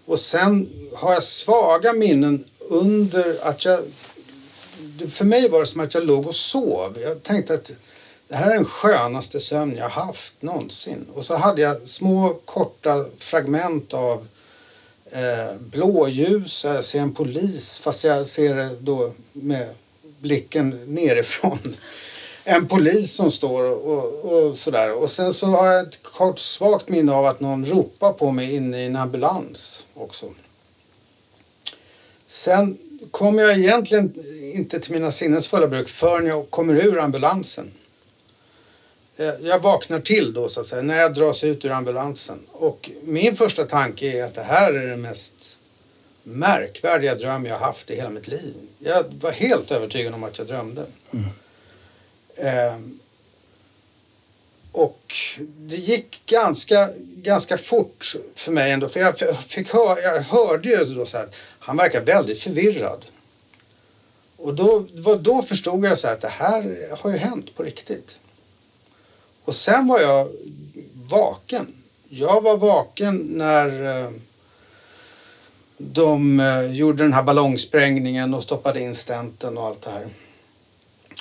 Och 0.06 0.18
sen 0.18 0.68
har 0.94 1.12
jag 1.12 1.22
svaga 1.22 1.92
minnen 1.92 2.44
under 2.58 3.36
att 3.42 3.64
jag... 3.64 3.80
För 5.08 5.24
mig 5.24 5.48
var 5.48 5.60
det 5.60 5.66
som 5.66 5.80
att 5.80 5.94
jag 5.94 6.06
låg 6.06 6.26
och 6.26 6.34
sov. 6.34 6.98
Jag 7.00 7.22
tänkte 7.22 7.54
att 7.54 7.72
det 8.28 8.36
här 8.36 8.50
är 8.50 8.54
den 8.54 8.64
skönaste 8.64 9.40
sömn 9.40 9.76
jag 9.76 9.88
haft 9.88 10.42
någonsin. 10.42 11.06
Och 11.14 11.24
så 11.24 11.36
hade 11.36 11.62
jag 11.62 11.88
små 11.88 12.34
korta 12.44 13.04
fragment 13.18 13.94
av 13.94 14.26
eh, 15.10 15.60
blåljus, 15.60 16.64
jag 16.64 16.84
ser 16.84 17.00
en 17.00 17.14
polis 17.14 17.78
fast 17.78 18.04
jag 18.04 18.26
ser 18.26 18.54
det 18.54 18.76
då 18.80 19.12
med 19.32 19.68
blicken 20.18 20.80
nerifrån. 20.86 21.76
En 22.48 22.68
polis 22.68 23.12
som 23.12 23.30
står 23.30 23.62
och, 23.62 24.24
och 24.24 24.56
sådär. 24.56 24.92
Och 24.92 25.11
sen 25.11 25.32
så 25.32 25.46
har 25.46 25.66
jag 25.66 25.88
ett 25.88 26.02
kort 26.02 26.38
svagt 26.38 26.88
minne 26.88 27.12
av 27.12 27.26
att 27.26 27.40
någon 27.40 27.64
ropar 27.64 28.12
på 28.12 28.30
mig 28.30 28.54
inne 28.54 28.82
i 28.82 28.87
en 28.87 28.96
ambulans 28.96 29.87
också. 29.94 30.26
Sen 32.26 32.78
kommer 33.11 33.42
jag 33.42 33.59
egentligen 33.59 34.14
inte 34.54 34.80
till 34.80 34.92
mina 34.92 35.11
sinnens 35.11 35.46
fulla 35.46 35.66
bruk 35.66 35.88
förrän 35.88 36.26
jag 36.26 36.50
kommer 36.50 36.74
ur 36.74 36.98
ambulansen. 36.98 37.72
Eh, 39.16 39.35
jag 39.42 39.62
vaknar 39.62 39.98
till 39.98 40.32
då 40.32 40.48
så 40.48 40.61
att 40.61 40.68
säga 40.68 40.82
när 40.82 40.98
jag 40.98 41.14
dras 41.14 41.44
ut 41.44 41.64
ur 41.64 41.70
ambulansen. 41.70 42.38
Och 42.52 42.90
min 43.02 43.37
första 43.37 43.64
tanke 43.64 44.18
är 44.18 44.24
att 44.24 44.35
det 44.35 44.42
här 44.42 44.72
är 44.72 44.87
den 44.87 45.02
mest 45.02 45.59
märkvärdiga 46.22 47.14
dröm 47.14 47.46
jag 47.46 47.59
haft 47.59 47.90
i 47.90 47.96
hela 47.96 48.11
mitt 48.11 48.28
liv. 48.28 48.54
Jag 48.78 49.04
var 49.20 49.30
helt 49.30 49.70
övertygad 49.70 50.14
om 50.14 50.24
att 50.24 50.38
jag 50.38 50.46
drömde. 50.46 50.85
Mm. 51.12 51.26
Eh, 52.37 52.77
och 54.72 55.14
det 55.59 55.77
gick 55.77 56.27
ganska, 56.27 56.90
ganska 57.16 57.59
fort 57.59 58.16
för 58.35 58.53
mig 58.53 58.72
ändå. 58.72 58.88
För 58.88 59.01
jag, 59.01 59.18
fick 59.38 59.72
hör, 59.72 60.03
jag 60.03 60.20
hörde 60.20 60.68
ju 60.68 60.85
då 60.85 61.07
så 61.07 61.18
att 61.18 61.37
han 61.59 61.77
verkar 61.77 62.01
väldigt 62.01 62.42
förvirrad. 62.42 63.05
Och 64.37 64.55
då, 64.55 64.87
då 65.20 65.42
förstod 65.42 65.85
jag 65.85 65.99
så 65.99 66.09
att 66.09 66.20
det 66.20 66.29
här 66.29 66.77
har 66.99 67.11
ju 67.11 67.16
hänt 67.16 67.55
på 67.57 67.62
riktigt. 67.62 68.18
Och 69.44 69.55
sen 69.55 69.87
var 69.87 70.01
jag 70.01 70.29
vaken. 70.94 71.75
Jag 72.09 72.40
var 72.40 72.57
vaken 72.57 73.16
när 73.16 74.01
eh, 74.05 74.11
de 75.79 76.40
eh, 76.40 76.72
gjorde 76.72 77.03
den 77.03 77.12
här 77.12 77.22
ballongsprängningen 77.22 78.35
och 78.35 78.42
stoppade 78.42 78.81
in 78.81 78.94
stenten 78.94 79.59
och 79.59 79.66
allt 79.66 79.83
det 79.83 79.90
här. 79.90 80.07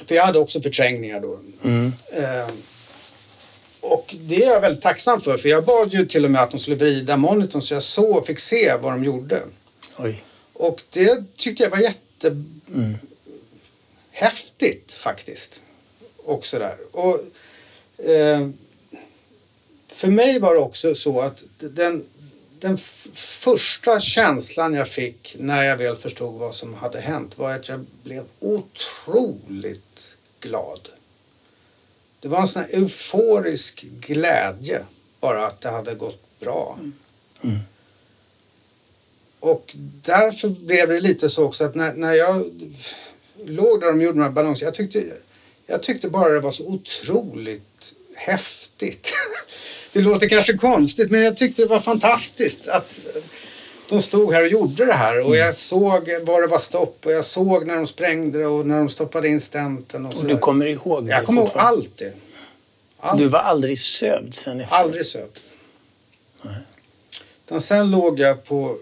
För 0.05 0.15
jag 0.15 0.23
hade 0.23 0.39
också 0.39 0.61
förträngningar 0.61 1.19
då. 1.19 1.39
Mm. 1.63 1.93
Eh, 2.13 2.49
och 3.81 4.15
det 4.19 4.43
är 4.43 4.49
jag 4.49 4.61
väldigt 4.61 4.83
tacksam 4.83 5.21
för, 5.21 5.37
för 5.37 5.49
jag 5.49 5.65
bad 5.65 5.93
ju 5.93 6.05
till 6.05 6.25
och 6.25 6.31
med 6.31 6.41
att 6.41 6.51
de 6.51 6.59
skulle 6.59 6.75
vrida 6.75 7.17
monitorn 7.17 7.61
så 7.61 7.73
jag 7.73 7.83
såg, 7.83 8.27
fick 8.27 8.39
se 8.39 8.75
vad 8.81 8.93
de 8.93 9.03
gjorde. 9.03 9.41
Oj. 9.97 10.23
Och 10.53 10.83
det 10.89 11.23
tyckte 11.35 11.63
jag 11.63 11.69
var 11.69 11.77
jätte 11.77 12.27
mm. 12.73 12.95
faktiskt. 14.91 15.61
Och 16.25 16.45
sådär. 16.45 16.77
Och 16.91 17.19
Eh, 17.97 18.47
för 19.87 20.07
mig 20.07 20.39
var 20.39 20.53
det 20.53 20.59
också 20.59 20.95
så 20.95 21.21
att 21.21 21.43
den, 21.59 22.05
den 22.65 22.77
första 22.77 23.99
känslan 23.99 24.73
jag 24.73 24.87
fick 24.87 25.35
när 25.39 25.63
jag 25.63 25.77
väl 25.77 25.95
förstod 25.95 26.33
vad 26.33 26.55
som 26.55 26.73
hade 26.73 26.99
hänt 26.99 27.37
var 27.37 27.53
att 27.53 27.69
jag 27.69 27.85
blev 28.03 28.23
otroligt 28.39 30.15
glad. 30.39 30.89
Det 32.19 32.27
var 32.27 32.39
en 32.39 32.47
sån 32.47 32.61
här 32.61 32.69
euforisk 32.73 33.85
glädje 33.99 34.83
bara 35.19 35.47
att 35.47 35.61
det 35.61 35.69
hade 35.69 35.95
gått 35.95 36.39
bra. 36.39 36.79
Mm. 37.41 37.59
Och 39.39 39.75
därför 40.01 40.49
blev 40.49 40.87
det 40.87 40.99
lite 40.99 41.29
så 41.29 41.45
också 41.45 41.65
att 41.65 41.75
när, 41.75 41.93
när 41.93 42.13
jag 42.13 42.45
låg 43.45 43.79
där 43.79 43.87
de 43.87 44.01
gjorde 44.01 44.17
de 44.17 44.23
här 44.23 44.29
ballongerna, 44.29 44.65
jag 44.65 44.73
tyckte 44.73 45.03
jag 45.65 45.83
tyckte 45.83 46.09
bara 46.09 46.29
det 46.29 46.39
var 46.39 46.51
så 46.51 46.67
otroligt 46.67 47.93
häftigt. 48.15 49.13
Det 49.93 50.01
låter 50.01 50.29
kanske 50.29 50.53
konstigt 50.53 51.11
men 51.11 51.23
jag 51.23 51.37
tyckte 51.37 51.61
det 51.61 51.67
var 51.67 51.79
fantastiskt 51.79 52.67
att 52.67 52.99
de 53.89 54.01
stod 54.01 54.33
här 54.33 54.41
och 54.41 54.47
gjorde 54.47 54.85
det 54.85 54.93
här 54.93 55.25
och 55.25 55.35
jag 55.35 55.41
mm. 55.41 55.53
såg 55.53 56.09
var 56.25 56.41
det 56.41 56.47
var 56.47 56.59
stopp 56.59 57.05
och 57.05 57.11
jag 57.11 57.25
såg 57.25 57.67
när 57.67 57.75
de 57.75 57.85
sprängde 57.85 58.39
det 58.39 58.47
och 58.47 58.67
när 58.67 58.77
de 58.77 58.89
stoppade 58.89 59.27
in 59.27 59.41
stenten. 59.41 60.05
Och, 60.05 60.17
och 60.17 60.25
du 60.25 60.37
kommer 60.37 60.65
ihåg 60.65 61.05
det? 61.05 61.11
Jag 61.11 61.25
kommer 61.25 61.41
ihåg 61.41 61.51
allt 61.53 61.97
det. 61.97 62.13
Allt. 62.97 63.19
Du 63.19 63.27
var 63.27 63.39
aldrig 63.39 63.79
sövd 63.79 64.35
sen 64.35 64.61
efter? 64.61 64.75
Aldrig 64.75 65.05
sövd. 65.05 65.39
Nej. 67.49 67.61
sen 67.61 67.91
låg 67.91 68.19
jag 68.19 68.43
på 68.43 68.77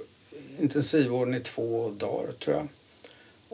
intensivvården 0.60 1.34
i 1.34 1.40
två 1.40 1.90
dagar 1.90 2.32
tror 2.32 2.56
jag. 2.56 2.68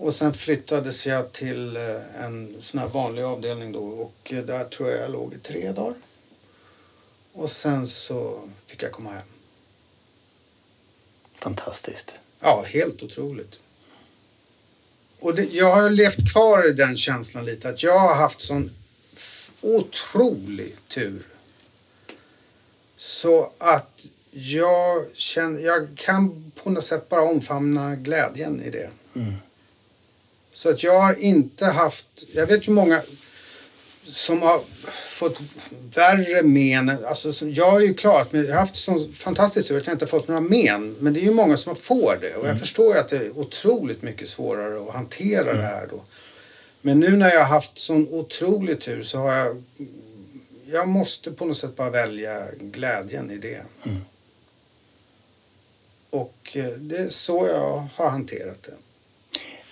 Och 0.01 0.13
sen 0.13 0.33
flyttades 0.33 1.07
jag 1.07 1.31
till 1.31 1.75
eh, 1.75 2.25
en 2.25 2.55
sån 2.59 2.79
här 2.79 2.87
vanlig 2.87 3.23
avdelning 3.23 3.71
då 3.71 3.79
och 3.79 4.33
eh, 4.33 4.45
där 4.45 4.63
tror 4.63 4.89
jag 4.89 4.99
jag 4.99 5.11
låg 5.11 5.33
i 5.33 5.37
tre 5.37 5.71
dagar. 5.71 5.93
Och 7.33 7.51
sen 7.51 7.87
så 7.87 8.49
fick 8.65 8.83
jag 8.83 8.91
komma 8.91 9.09
hem. 9.09 9.27
Fantastiskt. 11.39 12.15
Ja, 12.39 12.63
helt 12.67 13.03
otroligt. 13.03 13.59
Och 15.19 15.35
det, 15.35 15.43
jag 15.43 15.75
har 15.75 15.89
levt 15.89 16.33
kvar 16.33 16.69
i 16.69 16.73
den 16.73 16.97
känslan 16.97 17.45
lite 17.45 17.69
att 17.69 17.83
jag 17.83 17.99
har 17.99 18.15
haft 18.15 18.41
sån 18.41 18.71
otrolig 19.61 20.75
tur. 20.87 21.27
Så 22.95 23.51
att 23.57 24.05
jag 24.31 25.05
känner, 25.13 25.59
jag 25.59 25.87
kan 25.95 26.51
på 26.63 26.69
något 26.69 26.83
sätt 26.83 27.09
bara 27.09 27.21
omfamna 27.21 27.95
glädjen 27.95 28.61
i 28.61 28.69
det. 28.69 28.89
Mm. 29.15 29.33
Så 30.59 30.69
att 30.69 30.83
jag 30.83 30.99
har 30.99 31.19
inte 31.19 31.65
haft, 31.65 32.25
jag 32.33 32.47
vet 32.47 32.67
ju 32.67 32.71
många 32.71 33.01
som 34.03 34.41
har 34.41 34.61
fått 34.91 35.41
värre 35.95 36.43
men. 36.43 36.89
Alltså, 36.89 37.45
jag 37.45 37.71
har 37.71 37.79
ju 37.79 37.93
klarat 37.93 38.31
mig, 38.31 38.45
jag 38.45 38.53
har 38.53 38.59
haft 38.59 38.75
sån 38.75 39.13
fantastisk 39.13 39.67
tur 39.67 39.77
att 39.77 39.87
jag 39.87 39.93
inte 39.93 40.07
fått 40.07 40.27
några 40.27 40.41
men. 40.41 40.95
Men 40.99 41.13
det 41.13 41.19
är 41.19 41.23
ju 41.23 41.33
många 41.33 41.57
som 41.57 41.75
får 41.75 42.17
det 42.21 42.35
och 42.35 42.47
jag 42.47 42.59
förstår 42.59 42.93
ju 42.93 42.99
att 42.99 43.09
det 43.09 43.17
är 43.17 43.37
otroligt 43.37 44.01
mycket 44.01 44.27
svårare 44.27 44.87
att 44.87 44.93
hantera 44.93 45.53
det 45.53 45.63
här 45.63 45.87
då. 45.91 46.01
Men 46.81 46.99
nu 46.99 47.17
när 47.17 47.29
jag 47.29 47.39
har 47.39 47.47
haft 47.47 47.77
sån 47.77 48.07
otrolig 48.07 48.79
tur 48.79 49.01
så 49.01 49.17
har 49.17 49.33
jag, 49.33 49.63
jag 50.65 50.87
måste 50.87 51.31
på 51.31 51.45
något 51.45 51.57
sätt 51.57 51.75
bara 51.75 51.89
välja 51.89 52.43
glädjen 52.61 53.31
i 53.31 53.37
det. 53.37 53.61
Mm. 53.83 54.01
Och 56.09 56.51
eh, 56.53 56.65
det 56.65 56.97
är 56.97 57.09
så 57.09 57.47
jag 57.47 57.87
har 57.95 58.09
hanterat 58.09 58.63
det. 58.63 58.73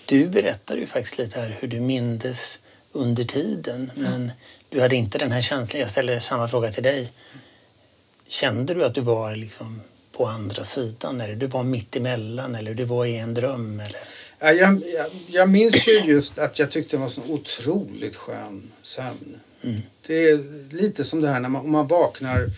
Du 0.07 0.27
berättade 0.27 0.79
ju 0.79 0.87
faktiskt 0.87 1.17
lite 1.17 1.39
här 1.39 1.57
hur 1.59 1.67
du 1.67 1.79
mindes 1.79 2.59
under 2.91 3.23
tiden, 3.23 3.91
men 3.95 4.31
du 4.69 4.81
hade 4.81 4.95
inte 4.95 5.17
den 5.17 5.31
här 5.31 5.41
känslan. 5.41 5.81
Jag 5.81 5.89
ställer 5.89 6.19
samma 6.19 6.47
fråga 6.47 6.71
till 6.71 6.83
dig. 6.83 7.11
Kände 8.27 8.73
du 8.73 8.85
att 8.85 8.95
du 8.95 9.01
var 9.01 9.35
liksom 9.35 9.81
på 10.11 10.25
andra 10.25 10.63
sidan 10.63 11.21
eller 11.21 11.35
du 11.35 11.47
var 11.47 11.63
mitt 11.63 11.95
emellan 11.95 12.55
eller 12.55 12.73
du 12.73 12.85
var 12.85 13.05
i 13.05 13.17
en 13.17 13.33
dröm? 13.33 13.79
Eller? 13.79 13.99
Ja, 14.39 14.51
jag, 14.51 14.81
jag, 14.95 15.05
jag 15.27 15.49
minns 15.49 15.87
ju 15.87 15.99
just 15.99 16.37
att 16.37 16.59
jag 16.59 16.71
tyckte 16.71 16.95
det 16.95 17.01
var 17.01 17.09
så 17.09 17.21
otroligt 17.27 18.15
skön 18.15 18.71
sömn. 18.81 19.39
Mm. 19.63 19.81
Det 20.07 20.29
är 20.29 20.39
lite 20.73 21.03
som 21.03 21.21
det 21.21 21.29
här 21.29 21.39
när 21.39 21.49
man, 21.49 21.65
om 21.65 21.71
man 21.71 21.87
vaknar 21.87 22.49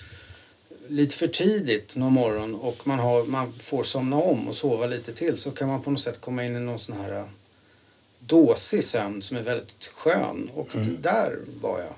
lite 0.88 1.16
för 1.16 1.28
tidigt 1.28 1.96
någon 1.96 2.14
morgon 2.14 2.56
och 2.56 2.88
man, 2.88 3.00
har, 3.00 3.24
man 3.24 3.54
får 3.54 3.84
somna 3.84 4.16
om 4.16 4.48
och 4.48 4.56
sova 4.56 4.86
lite 4.86 5.14
till 5.14 5.38
så 5.38 5.52
kan 5.52 5.68
man 5.68 5.82
på 5.82 5.92
något 5.92 6.00
sätt 6.00 6.22
komma 6.22 6.46
in 6.46 6.56
i 6.56 6.60
någon 6.60 6.80
sån 6.80 6.98
här 6.98 7.26
dåsig 8.30 8.84
sömn 8.84 9.22
som 9.22 9.38
är 9.38 9.42
väldigt 9.42 9.86
skön 9.86 10.50
och 10.54 10.76
Mm. 10.76 11.02
där 11.02 11.38
var 11.62 11.80
jag. 11.80 11.94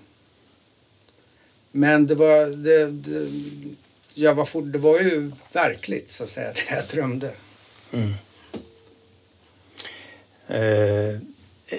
Men 1.72 2.08
det 2.08 2.16
var, 2.16 2.46
det, 2.46 2.92
det, 2.92 3.30
jag 4.14 4.34
var 4.36 4.46
for, 4.46 4.62
det 4.62 4.78
var 4.80 5.00
ju 5.00 5.32
verkligt 5.54 6.12
så 6.12 6.24
att 6.24 6.30
säga 6.30 6.52
det 6.54 6.76
jag 6.76 6.88
drömde. 6.88 7.32
Mm. 7.92 8.14
Eh, 10.48 11.20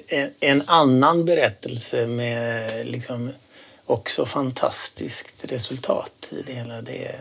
en, 0.06 0.30
en 0.40 0.62
annan 0.66 1.24
berättelse 1.24 2.06
med 2.06 2.86
liksom 2.86 3.30
också 3.86 4.26
fantastiskt 4.26 5.28
resultat 5.44 6.28
i 6.30 6.42
det 6.46 6.52
hela. 6.52 6.82
Det 6.82 7.14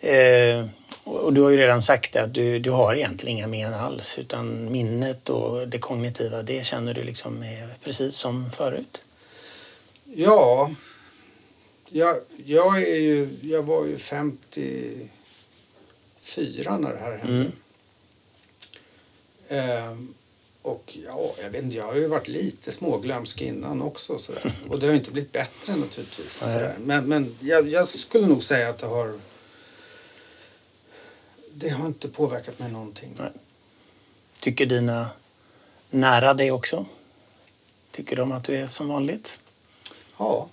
är, 0.00 0.58
eh, 0.58 0.66
och 1.04 1.32
du 1.32 1.40
har 1.40 1.50
ju 1.50 1.56
redan 1.56 1.82
sagt 1.82 2.12
det, 2.12 2.22
att 2.22 2.34
du, 2.34 2.58
du 2.58 2.70
har 2.70 2.94
egentligen 2.94 3.38
inga 3.38 3.46
men 3.46 3.74
alls 3.74 4.18
utan 4.18 4.72
minnet 4.72 5.30
och 5.30 5.68
det 5.68 5.78
kognitiva 5.78 6.42
det 6.42 6.66
känner 6.66 6.94
du 6.94 7.02
liksom 7.02 7.42
är 7.42 7.68
precis 7.84 8.16
som 8.16 8.50
förut. 8.56 9.02
Ja, 10.04 10.70
jag, 11.88 12.16
jag, 12.44 12.82
är 12.82 12.96
ju, 12.96 13.28
jag 13.42 13.62
var 13.62 13.86
ju 13.86 13.96
54 13.96 16.78
när 16.78 16.92
det 16.92 16.98
här 16.98 17.18
hände. 17.18 17.36
Mm. 17.36 17.52
Ehm, 19.48 20.14
och 20.62 20.98
ja, 21.06 21.34
jag 21.42 21.50
vet 21.50 21.64
inte, 21.64 21.76
jag 21.76 21.86
har 21.86 21.94
ju 21.94 22.08
varit 22.08 22.28
lite 22.28 22.72
småglömsk 22.72 23.40
innan 23.40 23.82
också. 23.82 24.18
Sådär. 24.18 24.56
Och 24.68 24.78
det 24.78 24.86
har 24.86 24.92
ju 24.92 24.98
inte 24.98 25.10
blivit 25.10 25.32
bättre 25.32 25.76
naturligtvis. 25.76 26.56
Men, 26.78 27.08
men 27.08 27.36
jag, 27.40 27.68
jag 27.68 27.88
skulle 27.88 28.26
nog 28.26 28.42
säga 28.42 28.68
att 28.68 28.78
det 28.78 28.86
har... 28.86 29.18
Det 31.54 31.68
har 31.68 31.86
inte 31.86 32.08
påverkat 32.08 32.58
mig 32.58 32.72
någonting. 32.72 33.14
Nej. 33.18 33.30
Tycker 34.40 34.66
dina 34.66 35.10
nära 35.90 36.34
dig 36.34 36.50
också? 36.52 36.86
Tycker 37.90 38.16
de 38.16 38.32
att 38.32 38.44
du 38.44 38.56
är 38.56 38.68
som 38.68 38.88
vanligt? 38.88 39.40
Ja, 40.18 40.48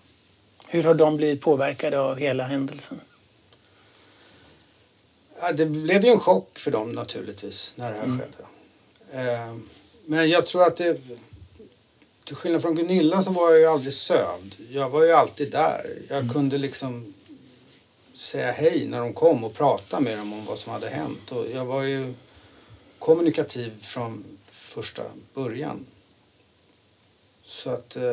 Hur 0.67 0.83
har 0.83 0.93
de 0.93 1.17
blivit 1.17 1.41
påverkade 1.41 1.99
av 1.99 2.17
hela 2.17 2.43
händelsen? 2.43 2.99
Ja, 5.41 5.51
det 5.51 5.65
blev 5.65 6.03
ju 6.05 6.11
en 6.11 6.19
chock 6.19 6.59
för 6.59 6.71
dem 6.71 6.91
naturligtvis 6.91 7.73
när 7.77 7.91
det 7.91 7.97
här 7.97 8.05
Mm. 8.05 8.19
skedde. 8.19 8.43
Eh, 9.31 9.55
men 10.05 10.29
jag 10.29 10.45
tror 10.45 10.63
att 10.63 10.77
det... 10.77 11.01
Till 12.23 12.35
skillnad 12.35 12.61
från 12.61 12.75
Gunilla 12.75 13.21
så 13.21 13.31
var 13.31 13.49
jag 13.51 13.59
ju 13.59 13.65
aldrig 13.65 13.93
sövd. 13.93 14.55
Jag 14.69 14.89
var 14.89 15.03
ju 15.03 15.11
alltid 15.11 15.51
där. 15.51 15.85
Jag 16.09 16.17
Mm. 16.19 16.33
kunde 16.33 16.57
liksom 16.57 17.13
säga 18.19 18.51
hej 18.51 18.85
när 18.87 18.99
de 18.99 19.13
kom 19.13 19.43
och 19.43 19.53
prata 19.53 19.99
med 19.99 20.17
dem 20.17 20.33
om 20.33 20.45
vad 20.45 20.57
som 20.59 20.73
hade 20.73 20.89
hänt. 20.89 21.31
Och 21.31 21.45
jag 21.53 21.65
var 21.65 21.83
ju 21.83 22.13
kommunikativ 22.99 23.81
från 23.81 24.23
första 24.51 25.03
början. 25.33 25.85
Så 27.43 27.69
att 27.69 27.95
eh, 27.95 28.03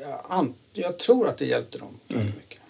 jag, 0.00 0.52
jag 0.72 0.98
tror 0.98 1.28
att 1.28 1.38
det 1.38 1.46
hjälpte 1.46 1.78
dem 1.78 1.98
ganska 2.08 2.28
Mm. 2.28 2.38
mycket. 2.38 2.60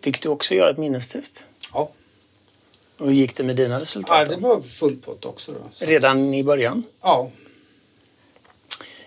Fick 0.00 0.22
du 0.22 0.28
också 0.28 0.54
göra 0.54 0.70
ett 0.70 0.78
minnestest? 0.78 1.44
Ja. 1.72 1.90
Och 2.98 3.06
hur 3.06 3.14
gick 3.14 3.36
det 3.36 3.42
med 3.42 3.56
dina 3.56 3.80
resultat? 3.80 4.16
ja, 4.30 4.36
det 4.36 4.42
var 4.42 4.60
full 4.60 4.96
pott 4.96 5.24
också 5.24 5.52
då. 5.52 5.58
Så, 5.70 5.84
Redan 5.86 6.34
i 6.34 6.44
början? 6.44 6.82
ja, 7.00 7.30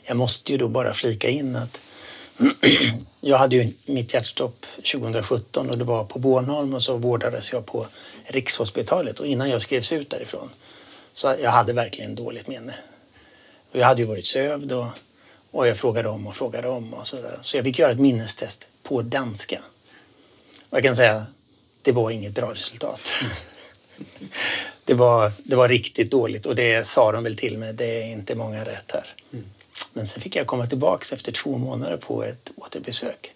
Jag 0.03 0.17
måste 0.17 0.51
ju 0.51 0.57
då 0.57 0.67
bara 0.67 0.93
flika 0.93 1.29
in 1.29 1.55
att 1.55 1.81
jag 3.21 3.37
hade 3.37 3.55
ju 3.55 3.73
mitt 3.85 4.13
hjärtstopp 4.13 4.65
2017 4.91 5.69
och 5.69 5.77
det 5.77 5.83
var 5.83 6.03
på 6.03 6.19
Bornholm 6.19 6.73
och 6.73 6.83
så 6.83 6.97
vårdades 6.97 7.53
jag 7.53 7.65
på 7.65 7.87
Rikshospitalet 8.25 9.19
och 9.19 9.27
innan 9.27 9.49
jag 9.49 9.61
skrevs 9.61 9.91
ut 9.91 10.09
därifrån 10.09 10.49
så 11.13 11.35
jag 11.41 11.51
hade 11.51 11.73
verkligen 11.73 12.15
dåligt 12.15 12.47
minne. 12.47 12.73
Och 13.71 13.79
jag 13.79 13.85
hade 13.85 14.01
ju 14.01 14.07
varit 14.07 14.25
sövd 14.25 14.71
och, 14.71 14.87
och 15.51 15.67
jag 15.67 15.77
frågade 15.77 16.09
om 16.09 16.27
och 16.27 16.35
frågade 16.35 16.67
om 16.67 16.93
och 16.93 17.07
sådär. 17.07 17.39
Så 17.41 17.57
jag 17.57 17.63
fick 17.63 17.79
göra 17.79 17.91
ett 17.91 17.99
minnestest 17.99 18.67
på 18.83 19.01
danska. 19.01 19.59
Och 20.69 20.77
jag 20.77 20.83
kan 20.83 20.95
säga, 20.95 21.25
det 21.81 21.91
var 21.91 22.11
inget 22.11 22.33
bra 22.33 22.53
resultat. 22.53 23.01
det, 24.85 24.93
var, 24.93 25.31
det 25.37 25.55
var 25.55 25.69
riktigt 25.69 26.11
dåligt 26.11 26.45
och 26.45 26.55
det 26.55 26.87
sa 26.87 27.11
de 27.11 27.23
väl 27.23 27.37
till 27.37 27.57
mig, 27.57 27.73
det 27.73 28.01
är 28.03 28.05
inte 28.05 28.35
många 28.35 28.65
rätt 28.65 28.91
här. 28.91 29.13
Mm. 29.33 29.45
Men 29.97 30.07
sen 30.07 30.21
fick 30.21 30.35
jag 30.35 30.47
komma 30.47 30.67
tillbaks 30.67 31.13
efter 31.13 31.31
två 31.31 31.57
månader 31.57 31.97
på 31.97 32.23
ett 32.23 32.51
återbesök. 32.55 33.33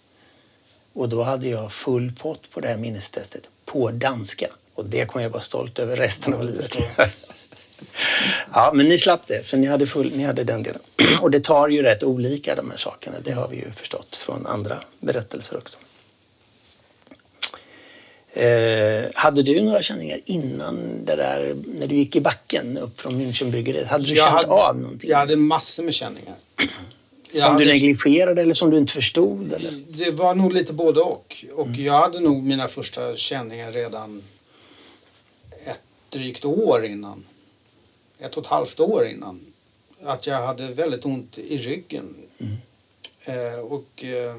Och 0.93 1.09
då 1.09 1.23
hade 1.23 1.47
jag 1.47 1.73
full 1.73 2.11
pott 2.19 2.51
på 2.51 2.59
det 2.59 2.67
här 2.67 2.77
minnestestet 2.77 3.49
på 3.65 3.91
danska. 3.91 4.47
Och 4.75 4.85
det 4.85 5.05
kommer 5.05 5.23
jag 5.23 5.29
vara 5.29 5.41
stolt 5.41 5.79
över 5.79 5.95
resten 5.95 6.33
av 6.33 6.45
livet. 6.45 6.77
ja, 8.53 8.71
men 8.73 8.89
ni 8.89 8.97
slapp 8.97 9.27
det, 9.27 9.43
för 9.43 9.57
ni 9.57 9.67
hade, 9.67 9.87
full, 9.87 10.11
ni 10.15 10.23
hade 10.23 10.43
den 10.43 10.63
delen. 10.63 10.81
Och 11.21 11.31
det 11.31 11.39
tar 11.39 11.67
ju 11.67 11.83
rätt 11.83 12.03
olika 12.03 12.55
de 12.55 12.71
här 12.71 12.77
sakerna. 12.77 13.17
Det 13.23 13.31
har 13.31 13.47
vi 13.47 13.55
ju 13.55 13.71
förstått 13.71 14.15
från 14.15 14.47
andra 14.47 14.79
berättelser 14.99 15.57
också. 15.57 15.79
Eh, 18.33 19.05
hade 19.13 19.43
du 19.43 19.61
några 19.61 19.81
känningar 19.81 20.19
innan 20.25 21.05
det 21.05 21.15
där, 21.15 21.55
när 21.67 21.87
du 21.87 21.95
gick 21.95 22.15
i 22.15 22.21
backen 22.21 22.77
upp 22.77 22.99
från 23.01 23.21
Münchenbryggeriet? 23.21 23.87
Hade 23.87 24.03
du 24.05 24.13
Jag 24.15 24.27
känt 24.27 24.47
hade- 24.47 24.61
av 24.63 24.79
någonting? 24.79 25.09
Jag 25.09 25.17
hade 25.17 25.35
massor 25.35 25.83
med 25.83 25.93
känningar. 25.93 26.35
Jag 27.33 27.43
som 27.43 27.57
du 27.57 27.63
hade- 27.63 27.65
negligerade 27.65 28.41
eller 28.41 28.53
som 28.53 28.69
du 28.69 28.77
inte 28.77 28.93
förstod? 28.93 29.53
Eller? 29.53 29.71
Det 29.87 30.11
var 30.11 30.35
nog 30.35 30.53
lite 30.53 30.73
både 30.73 31.01
och. 31.01 31.35
Och 31.55 31.67
Mm. 31.67 31.83
jag 31.83 31.93
hade 31.93 32.19
nog 32.19 32.43
mina 32.43 32.67
första 32.67 33.15
känningar 33.15 33.71
redan 33.71 34.23
ett 35.65 35.81
drygt 36.09 36.45
år 36.45 36.85
innan. 36.85 37.23
Ett 38.19 38.37
och 38.37 38.43
ett 38.43 38.49
halvt 38.49 38.79
år 38.79 39.07
innan. 39.07 39.39
Att 40.03 40.27
jag 40.27 40.41
hade 40.47 40.67
väldigt 40.67 41.05
ont 41.05 41.37
i 41.37 41.57
ryggen. 41.57 42.15
Mm. 42.39 42.53
Eh, 43.25 43.59
och 43.59 44.03
eh, 44.05 44.35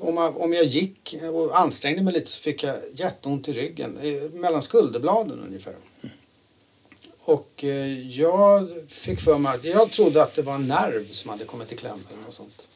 om, 0.00 0.16
jag, 0.16 0.40
om 0.40 0.52
jag 0.52 0.64
gick 0.64 1.16
och 1.32 1.60
ansträngde 1.60 2.02
mig 2.02 2.14
lite 2.14 2.30
så 2.30 2.40
fick 2.40 2.62
jag 2.62 2.76
jätteont 2.94 3.48
i 3.48 3.52
ryggen. 3.52 3.98
Eh, 4.02 4.30
mellan 4.30 4.62
skulderbladen 4.62 5.40
ungefär. 5.46 5.74
Och 7.24 7.64
eh, 7.64 8.08
jag 8.08 8.68
fick 8.88 9.20
för 9.20 9.38
mig 9.38 9.54
att 9.54 9.64
jag 9.64 9.90
trodde 9.90 10.22
att 10.22 10.34
det 10.34 10.42
var 10.42 10.54
en 10.54 10.68
nerv 10.68 11.08
som 11.10 11.30
hade 11.30 11.44
kommit 11.44 11.72
i 11.72 11.76
kläm 11.76 11.98
eller 12.12 12.22
något 12.22 12.34
sånt. 12.34 12.68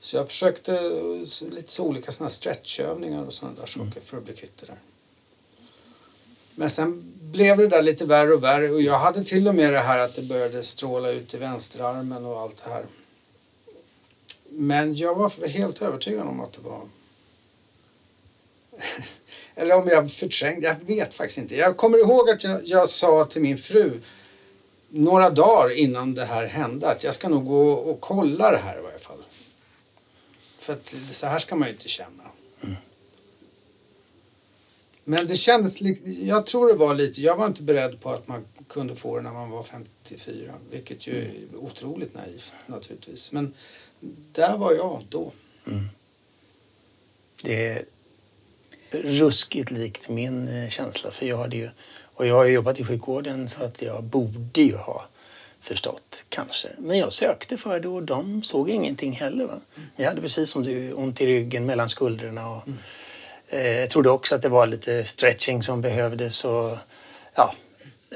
Så 0.00 0.16
jag 0.16 0.28
försökte 0.28 0.74
eh, 0.74 1.50
lite 1.50 1.72
så 1.72 1.84
olika 1.84 2.12
såna 2.12 2.30
stretchövningar 2.30 3.24
och 3.24 3.32
sådana 3.32 3.60
där 3.60 3.66
saker 3.66 4.00
för 4.00 4.16
att 4.16 4.24
bli 4.24 4.34
kvitt 4.34 4.56
det 4.60 4.66
där. 4.66 4.78
Men 6.54 6.70
sen 6.70 7.12
blev 7.20 7.56
det 7.56 7.68
där 7.68 7.82
lite 7.82 8.04
värre 8.04 8.34
och 8.34 8.44
värre 8.44 8.70
och 8.70 8.82
jag 8.82 8.98
hade 8.98 9.24
till 9.24 9.48
och 9.48 9.54
med 9.54 9.72
det 9.72 9.78
här 9.78 9.98
att 9.98 10.14
det 10.14 10.22
började 10.22 10.62
stråla 10.62 11.10
ut 11.10 11.34
i 11.34 11.38
vänsterarmen 11.38 12.24
och 12.26 12.40
allt 12.40 12.64
det 12.64 12.70
här. 12.70 12.84
Men 14.54 14.94
jag 14.94 15.14
var 15.14 15.48
helt 15.48 15.82
övertygad 15.82 16.26
om 16.26 16.40
att 16.40 16.52
det 16.52 16.60
var... 16.60 16.80
Eller 19.54 19.76
om 19.76 19.88
jag 19.88 20.12
förträngde, 20.12 20.66
jag 20.66 20.96
vet 20.96 21.14
faktiskt 21.14 21.38
inte. 21.38 21.56
Jag 21.56 21.76
kommer 21.76 21.98
ihåg 21.98 22.30
att 22.30 22.44
jag, 22.44 22.60
jag 22.64 22.88
sa 22.88 23.24
till 23.24 23.42
min 23.42 23.58
fru 23.58 24.00
några 24.88 25.30
dagar 25.30 25.70
innan 25.70 26.14
det 26.14 26.24
här 26.24 26.46
hände 26.46 26.90
att 26.90 27.04
jag 27.04 27.14
ska 27.14 27.28
nog 27.28 27.46
gå 27.46 27.72
och 27.72 28.00
kolla 28.00 28.50
det 28.50 28.58
här 28.58 28.78
i 28.78 28.82
varje 28.82 28.98
fall. 28.98 29.22
För 30.56 30.72
att 30.72 30.96
så 31.10 31.26
här 31.26 31.38
ska 31.38 31.56
man 31.56 31.68
ju 31.68 31.74
inte 31.74 31.88
känna. 31.88 32.22
Mm. 32.62 32.76
Men 35.04 35.26
det 35.26 35.36
kändes, 35.36 35.80
jag 36.04 36.46
tror 36.46 36.68
det 36.68 36.74
var 36.74 36.94
lite, 36.94 37.20
jag 37.20 37.36
var 37.36 37.46
inte 37.46 37.62
beredd 37.62 38.00
på 38.00 38.10
att 38.10 38.28
man 38.28 38.44
kunde 38.68 38.96
få 38.96 39.16
det 39.16 39.22
när 39.22 39.32
man 39.32 39.50
var 39.50 39.62
54. 39.62 40.52
Vilket 40.70 41.06
ju 41.06 41.24
är 41.24 41.56
otroligt 41.56 42.14
naivt 42.14 42.54
naturligtvis. 42.66 43.32
Men 43.32 43.54
där 44.32 44.56
var 44.56 44.72
jag 44.72 45.02
då. 45.08 45.32
Mm. 45.66 45.88
Det 47.42 47.66
är 47.66 47.84
ruskigt 48.90 49.70
likt 49.70 50.08
min 50.08 50.48
eh, 50.48 50.68
känsla. 50.68 51.10
För 51.10 51.26
jag 51.26 51.38
hade 51.38 51.56
ju, 51.56 51.70
och 52.14 52.26
jag 52.26 52.34
har 52.34 52.44
jobbat 52.44 52.80
i 52.80 52.84
sjukvården 52.84 53.48
så 53.48 53.64
att 53.64 53.82
jag 53.82 54.02
borde 54.02 54.62
ju 54.62 54.76
ha 54.76 55.06
förstått 55.60 56.24
kanske. 56.28 56.68
Men 56.78 56.98
jag 56.98 57.12
sökte 57.12 57.56
för 57.56 57.80
det 57.80 57.88
och 57.88 58.02
de 58.02 58.42
såg 58.42 58.70
ingenting 58.70 59.12
heller. 59.12 59.44
Va? 59.44 59.60
Jag 59.96 60.08
hade 60.08 60.20
precis 60.20 60.50
som 60.50 60.62
du 60.62 60.92
ont 60.92 61.20
i 61.20 61.26
ryggen 61.26 61.66
mellan 61.66 61.90
skuldrorna. 61.90 62.50
Och, 62.50 62.66
mm. 62.66 62.78
eh, 63.48 63.80
jag 63.80 63.90
trodde 63.90 64.10
också 64.10 64.34
att 64.34 64.42
det 64.42 64.48
var 64.48 64.66
lite 64.66 65.04
stretching 65.04 65.62
som 65.62 65.80
behövdes. 65.80 66.44
Och, 66.44 66.78
ja, 67.34 67.54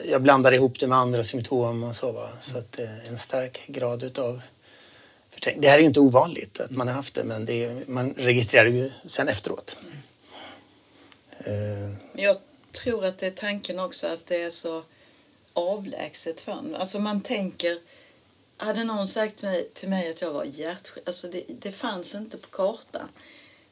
jag 0.05 0.23
blandade 0.23 0.57
ihop 0.57 0.81
det 0.81 0.87
med 0.87 0.99
andra 0.99 1.25
symptom 1.25 1.85
och 1.85 1.97
så. 1.97 2.13
Va? 2.13 2.29
Så 2.41 2.59
att, 2.59 2.79
eh, 2.79 3.09
en 3.09 3.19
stark 3.19 3.61
grad 3.67 4.03
utav 4.03 4.41
det 5.41 5.69
här 5.69 5.77
är 5.77 5.81
ju 5.81 5.87
inte 5.87 6.01
ovanligt 6.01 6.61
att 6.61 6.71
man 6.71 6.89
har 6.89 6.95
haft 6.95 7.15
det 7.15 7.25
men 7.25 7.45
det 7.45 7.65
är, 7.65 7.83
man 7.87 8.15
registrerar 8.17 8.67
ju 8.67 8.91
sen 9.07 9.29
efteråt. 9.29 9.77
Mm. 11.39 11.97
Jag 12.13 12.37
tror 12.73 13.05
att 13.05 13.19
det 13.19 13.27
är 13.27 13.31
tanken 13.31 13.79
också 13.79 14.07
att 14.07 14.27
det 14.27 14.43
är 14.43 14.51
så 14.51 14.83
avlägset 15.53 16.41
för 16.41 16.53
en. 16.53 16.75
Alltså 16.75 16.99
man 16.99 17.21
tänker, 17.21 17.79
hade 18.57 18.85
någon 18.85 19.09
sagt 19.09 19.37
till 19.37 19.49
mig, 19.49 19.69
till 19.75 19.89
mig 19.89 20.11
att 20.11 20.23
jag 20.23 20.33
var 20.33 20.45
hjärtsjuk, 20.45 21.09
alltså 21.09 21.29
det, 21.29 21.43
det 21.49 21.73
fanns 21.73 22.15
inte 22.15 22.37
på 22.37 22.49
kartan. 22.49 23.09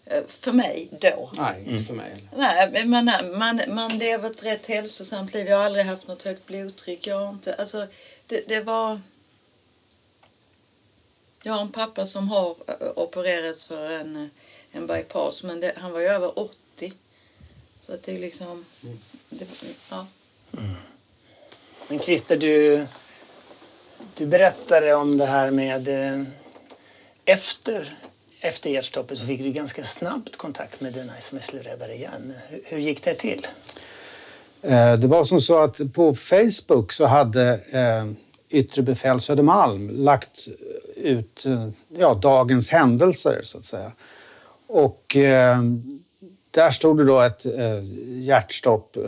Eh, 0.07 0.23
för 0.29 0.53
mig 0.53 0.89
då. 1.01 1.31
Nej, 1.37 1.59
inte 1.59 1.71
mm. 1.71 1.85
för 1.85 1.95
mig. 1.95 2.25
Nej, 2.37 2.87
man, 2.87 3.11
man, 3.39 3.61
man 3.69 3.99
lever 3.99 4.31
ett 4.31 4.45
rätt 4.45 4.67
hälsosamt 4.67 5.35
liv. 5.35 5.47
Jag 5.47 5.57
har 5.57 5.65
aldrig 5.65 5.85
haft 5.85 6.09
något 6.09 6.23
högt 6.23 6.47
blodtryck. 6.47 7.07
Jag 7.07 7.19
har 7.19 7.29
inte, 7.29 7.55
alltså, 7.55 7.87
det, 8.27 8.49
det 8.49 8.61
var 8.61 9.01
jag 11.47 11.53
har 11.53 11.61
en 11.61 11.73
pappa 11.73 12.07
som 12.07 12.29
har 12.29 12.57
eh, 12.67 12.89
opererats 12.97 13.67
för 13.67 13.91
en, 13.91 14.17
eh, 14.17 14.29
en 14.73 14.87
bypass 14.87 15.45
men 15.45 15.61
det, 15.61 15.73
han 15.77 15.93
var 15.93 16.01
ju 16.01 16.07
över 16.07 16.39
80. 16.39 16.93
Så 17.81 17.93
att 17.93 18.03
det 18.03 18.15
är 18.17 18.19
liksom... 18.19 18.65
Mm. 18.83 18.99
Det, 19.29 19.47
ja. 19.91 20.07
Mm. 20.59 20.75
Men 21.89 21.99
Christer, 21.99 22.37
du, 22.37 22.87
du 24.15 24.27
berättade 24.27 24.95
om 24.95 25.19
det 25.19 25.27
här 25.27 25.51
med... 25.51 25.89
Eh, 25.89 26.23
efter, 27.25 27.99
efter 28.41 28.71
hjärtstoppet 28.71 29.19
så 29.19 29.27
fick 29.27 29.43
du 29.43 29.53
ganska 29.53 29.85
snabbt 29.85 30.37
kontakt 30.37 30.81
med 30.81 30.93
dina 30.93 31.17
sms-livräddare 31.17 31.95
igen. 31.95 32.35
Hur, 32.49 32.61
hur 32.65 32.79
gick 32.79 33.05
det 33.05 33.15
till? 33.15 33.47
Det 35.01 35.07
var 35.07 35.25
som 35.25 35.41
så 35.41 35.59
att 35.59 35.93
på 35.95 36.15
Facebook 36.15 36.93
så 36.93 37.07
hade 37.07 37.61
Yttre 38.55 38.83
befäl 38.83 39.21
Södermalm 39.21 39.91
lagt 39.91 40.49
ut 41.05 41.45
ja, 41.89 42.15
dagens 42.15 42.71
händelser 42.71 43.41
så 43.43 43.59
att 43.59 43.65
säga. 43.65 43.93
Och 44.67 45.17
eh, 45.17 45.59
där 46.51 46.71
stod 46.71 46.99
det 46.99 47.05
då 47.05 47.21
ett 47.21 47.47
eh, 47.47 47.85
hjärtstopp 48.07 48.97
eh, 48.97 49.03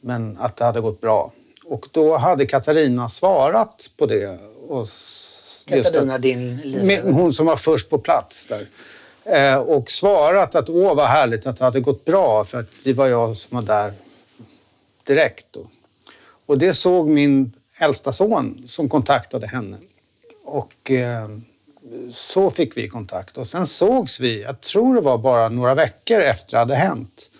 men 0.00 0.36
att 0.38 0.56
det 0.56 0.64
hade 0.64 0.80
gått 0.80 1.00
bra. 1.00 1.32
Och 1.64 1.86
då 1.92 2.16
hade 2.16 2.46
Katarina 2.46 3.08
svarat 3.08 3.90
på 3.96 4.06
det. 4.06 4.38
Och 4.68 4.86
Katarina, 5.66 6.18
din 6.18 6.56
livräddare? 6.56 7.12
Hon 7.12 7.32
som 7.32 7.46
var 7.46 7.56
först 7.56 7.90
på 7.90 7.98
plats 7.98 8.46
där. 8.46 8.66
Eh, 9.24 9.58
och 9.58 9.90
svarat 9.90 10.54
att 10.54 10.68
åh 10.68 10.94
vad 10.94 11.08
härligt 11.08 11.46
att 11.46 11.56
det 11.56 11.64
hade 11.64 11.80
gått 11.80 12.04
bra 12.04 12.44
för 12.44 12.58
att 12.58 12.70
det 12.84 12.92
var 12.92 13.06
jag 13.06 13.36
som 13.36 13.56
var 13.56 13.62
där 13.62 13.92
direkt. 15.04 15.46
Då. 15.50 15.60
Och 16.46 16.58
det 16.58 16.74
såg 16.74 17.08
min 17.08 17.52
äldsta 17.78 18.12
son 18.12 18.62
som 18.66 18.88
kontaktade 18.88 19.46
henne. 19.46 19.76
Och 20.48 20.90
eh, 20.90 21.28
så 22.10 22.50
fick 22.50 22.76
vi 22.76 22.88
kontakt. 22.88 23.38
Och 23.38 23.46
sen 23.46 23.66
sågs 23.66 24.20
vi, 24.20 24.42
jag 24.42 24.60
tror 24.60 24.94
det 24.94 25.00
var 25.00 25.18
bara 25.18 25.48
några 25.48 25.74
veckor 25.74 26.20
efter 26.20 26.52
det 26.52 26.58
hade 26.58 26.74
hänt. 26.74 27.30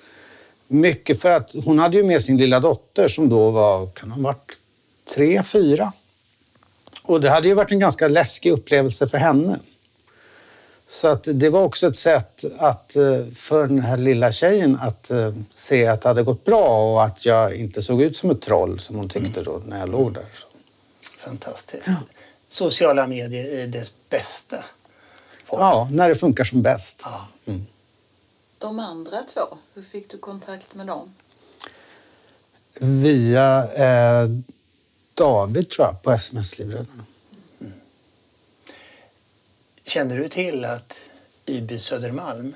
Mycket 0.66 1.21
för 1.21 1.31
att 1.31 1.55
hon 1.64 1.79
hade 1.79 1.97
ju 1.97 2.03
med 2.03 2.23
sin 2.23 2.37
lilla 2.37 2.61
dotter 2.61 3.09
som 3.09 3.29
då 3.29 3.51
var, 3.51 3.87
kan 3.87 4.11
ha 4.11 4.23
varit 4.23 4.55
tre, 5.14 5.42
fyra. 5.42 5.92
Och 7.03 7.21
det 7.21 7.31
hade 7.31 7.49
ju 7.49 7.55
varit 7.55 7.73
en 7.73 7.79
ganska 7.79 8.09
läskig 8.09 8.51
upplevelse 8.51 9.09
för 9.09 9.18
henne. 9.18 9.59
Så 10.87 11.09
att 11.09 11.29
det 11.33 11.51
var 11.51 11.62
också 11.62 11.87
ett 11.87 11.99
sätt 11.99 12.44
att, 12.59 12.97
eh, 12.97 13.27
för 13.35 13.66
den 13.66 13.81
här 13.81 13.97
lilla 13.97 14.33
tjejen 14.33 14.79
att 14.81 15.11
eh, 15.11 15.33
se 15.53 15.87
att 15.87 16.01
det 16.01 16.09
hade 16.09 16.23
gått 16.23 16.44
bra 16.44 16.92
och 16.92 17.05
att 17.05 17.27
jag 17.27 17.55
inte 17.55 17.83
såg 17.83 18.03
ut 18.03 18.16
som 18.16 18.31
ett 18.31 18.40
troll 18.40 18.79
som 18.79 18.97
hon 18.97 19.09
tyckte 19.09 19.42
då 19.42 19.62
när 19.66 19.79
jag 19.79 19.88
låg 19.88 20.14
där. 20.14 20.25
Fantastiskt. 21.18 21.87
Ja. 21.87 21.94
Sociala 22.49 23.07
medier 23.07 23.45
i 23.45 23.67
dess 23.67 23.93
bästa 24.09 24.65
form. 25.45 25.61
Ja, 25.61 25.89
när 25.93 26.09
det 26.09 26.15
funkar 26.15 26.45
som 26.45 26.63
bäst. 26.63 27.01
Ja. 27.05 27.29
Mm. 27.47 27.67
De 28.59 28.79
andra 28.79 29.23
två, 29.23 29.59
hur 29.75 29.83
fick 29.83 30.11
du 30.11 30.19
kontakt 30.19 30.75
med 30.75 30.87
dem? 30.87 31.15
Via 32.81 33.65
eh, 33.77 34.29
David, 35.15 35.71
tror 35.71 35.87
jag, 35.87 36.03
på 36.03 36.13
sms-livräddarna. 36.13 37.05
Känner 39.85 40.17
du 40.17 40.29
till 40.29 40.65
att 40.65 41.01
Yby 41.47 41.79
Södermalm 41.79 42.55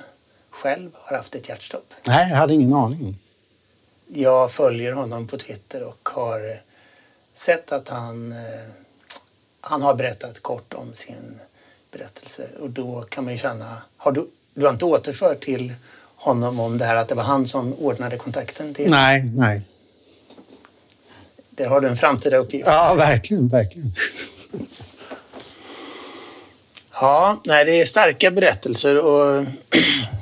själv 0.50 0.90
har 0.94 1.16
haft 1.16 1.34
ett 1.34 1.48
hjärtstopp? 1.48 1.94
Nej, 2.06 2.30
jag 2.30 2.36
hade 2.36 2.54
ingen 2.54 2.72
aning. 2.72 3.18
Jag 4.08 4.52
följer 4.52 4.92
honom 4.92 5.26
på 5.26 5.38
Twitter 5.38 5.82
och 5.82 6.08
har 6.08 6.60
sett 7.34 7.72
att 7.72 7.88
han, 7.88 8.32
eh, 8.32 8.38
han 9.64 9.82
har 9.82 9.94
berättat 9.94 10.42
kort 10.42 10.74
om 10.74 10.94
sin 10.94 11.40
berättelse. 11.92 12.46
Och 12.60 12.70
då 12.70 13.00
kan 13.00 13.24
man 13.24 13.32
ju 13.32 13.38
känna, 13.38 13.82
har 13.96 14.12
du, 14.12 14.26
du 14.54 14.64
har 14.64 14.72
inte 14.72 14.84
återfört 14.84 15.40
till 15.40 15.72
honom 16.16 16.60
om 16.60 16.78
det 16.78 16.84
här 16.84 16.96
att 16.96 17.08
det 17.08 17.14
var 17.14 17.22
han 17.22 17.48
som 17.48 17.74
ordnade 17.74 18.16
kontakten 18.16 18.74
till? 18.74 18.90
Nej, 18.90 19.30
nej. 19.36 19.62
Det 21.50 21.64
har 21.64 21.80
du 21.80 21.88
en 21.88 21.96
framtida 21.96 22.36
uppgift. 22.36 22.66
Ja, 22.66 22.94
verkligen, 22.94 23.48
verkligen. 23.48 23.92
Ja, 26.92 27.40
nej, 27.44 27.64
det 27.64 27.80
är 27.80 27.84
starka 27.84 28.30
berättelser 28.30 28.98
och 28.98 29.44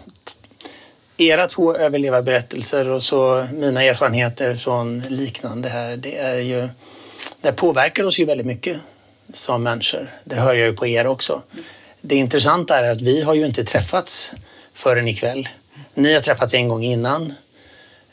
era 1.17 1.47
två 1.47 1.77
överlevarberättelser 1.77 2.89
och 2.89 3.03
så 3.03 3.47
mina 3.53 3.83
erfarenheter 3.83 4.57
från 4.57 5.01
liknande 5.01 5.69
här, 5.69 5.97
det 5.97 6.17
är 6.19 6.39
ju, 6.39 6.69
det 7.41 7.53
påverkar 7.53 8.05
oss 8.05 8.19
ju 8.19 8.25
väldigt 8.25 8.47
mycket 8.47 8.77
som 9.35 9.63
människor. 9.63 10.11
Det 10.25 10.37
hör 10.37 10.55
jag 10.55 10.67
ju 10.67 10.77
på 10.77 10.87
er 10.87 11.07
också. 11.07 11.43
Det 12.01 12.17
intressanta 12.17 12.77
är 12.79 12.91
att 12.91 13.01
vi 13.01 13.23
har 13.23 13.35
ju 13.35 13.47
inte 13.47 13.65
träffats 13.65 14.33
förrän 14.75 15.09
ikväll. 15.09 15.49
Ni 15.95 16.15
har 16.15 16.21
träffats 16.21 16.55
en 16.55 16.69
gång 16.69 16.85
innan. 16.85 17.35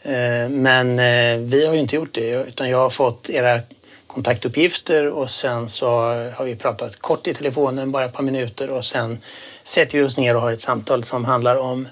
Eh, 0.01 0.49
men 0.49 0.99
eh, 0.99 1.38
vi 1.38 1.65
har 1.67 1.73
ju 1.73 1.80
inte 1.80 1.95
gjort 1.95 2.13
det 2.13 2.30
utan 2.30 2.69
jag 2.69 2.77
har 2.77 2.89
fått 2.89 3.30
era 3.30 3.60
kontaktuppgifter 4.08 5.08
och 5.08 5.32
sen 5.32 5.69
så 5.69 5.89
har 6.36 6.45
vi 6.45 6.56
pratat 6.56 6.99
kort 6.99 7.27
i 7.27 7.34
telefonen, 7.34 7.91
bara 7.91 8.06
ett 8.06 8.13
par 8.13 8.24
minuter 8.24 8.70
och 8.70 8.86
sen 8.86 9.18
sätter 9.63 9.97
vi 9.97 10.03
oss 10.03 10.18
ner 10.18 10.36
och 10.36 10.41
har 10.41 10.51
ett 10.51 10.61
samtal 10.61 11.03
som 11.03 11.26
handlar 11.26 11.55
om 11.55 11.88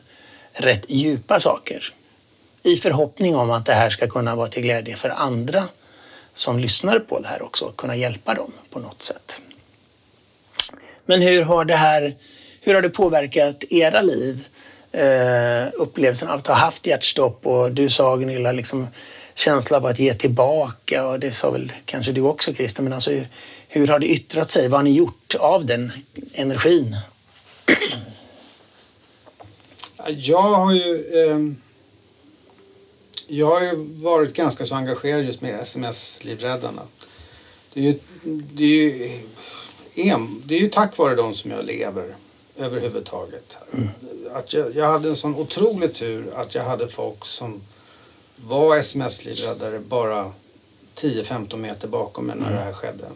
rätt 0.53 0.85
djupa 0.87 1.39
saker. 1.39 1.93
I 2.63 2.75
förhoppning 2.75 3.35
om 3.35 3.51
att 3.51 3.65
det 3.65 3.73
här 3.73 3.89
ska 3.89 4.07
kunna 4.07 4.35
vara 4.35 4.47
till 4.47 4.63
glädje 4.63 4.95
för 4.95 5.09
andra 5.09 5.67
som 6.35 6.59
lyssnar 6.59 6.99
på 6.99 7.19
det 7.19 7.27
här 7.27 7.41
också, 7.41 7.71
kunna 7.71 7.95
hjälpa 7.95 8.33
dem 8.33 8.51
på 8.69 8.79
något 8.79 9.03
sätt. 9.03 9.41
Men 11.05 11.21
hur 11.21 11.41
har 11.41 11.65
det 11.65 11.75
här 11.75 12.15
hur 12.61 12.73
har 12.73 12.81
det 12.81 12.89
påverkat 12.89 13.63
era 13.69 14.01
liv? 14.01 14.47
Eh, 14.91 15.67
upplevelsen 15.73 16.29
av 16.29 16.39
att 16.39 16.47
ha 16.47 16.55
haft 16.55 16.87
hjärtstopp 16.87 17.45
och 17.45 17.71
du 17.71 17.89
sa 17.89 18.15
Gunilla, 18.15 18.51
liksom, 18.51 18.87
känsla 19.35 19.77
av 19.77 19.85
att 19.85 19.99
ge 19.99 20.13
tillbaka 20.13 21.07
och 21.07 21.19
det 21.19 21.31
sa 21.31 21.51
väl 21.51 21.71
kanske 21.85 22.11
du 22.11 22.21
också 22.21 22.53
Christer, 22.53 22.83
men 22.83 22.93
alltså 22.93 23.11
hur, 23.11 23.27
hur 23.67 23.87
har 23.87 23.99
det 23.99 24.07
yttrat 24.07 24.49
sig? 24.49 24.67
Vad 24.67 24.79
har 24.79 24.83
ni 24.83 24.91
gjort 24.91 25.35
av 25.39 25.65
den 25.65 25.91
energin? 26.33 26.97
Jag 30.07 30.41
har 30.41 30.73
ju... 30.73 30.95
Eh, 30.95 31.64
jag 33.27 33.47
har 33.47 33.61
ju 33.61 33.75
varit 34.03 34.33
ganska 34.33 34.65
så 34.65 34.75
engagerad 34.75 35.23
just 35.23 35.41
med 35.41 35.59
SMS-livräddarna. 35.61 36.81
Det 37.73 37.79
är 37.79 37.83
ju, 37.83 37.99
det 38.53 38.63
är 38.63 38.67
ju, 38.67 39.21
en, 39.95 40.41
det 40.45 40.55
är 40.55 40.59
ju 40.59 40.67
tack 40.69 40.97
vare 40.97 41.15
dem 41.15 41.33
som 41.33 41.51
jag 41.51 41.65
lever 41.65 42.15
överhuvudtaget. 42.57 43.57
Att 44.33 44.53
jag, 44.53 44.75
jag 44.75 44.85
hade 44.85 45.09
en 45.09 45.15
sån 45.15 45.35
otrolig 45.35 45.93
tur 45.93 46.33
att 46.35 46.55
jag 46.55 46.63
hade 46.63 46.87
folk 46.87 47.25
som 47.25 47.61
var 48.35 48.75
SMS-livräddare 48.77 49.79
bara 49.79 50.31
10-15 50.95 51.57
meter 51.57 51.87
bakom 51.87 52.25
mig 52.25 52.35
när 52.35 52.51
det 52.51 52.59
här 52.59 52.73
skedde. 52.73 53.07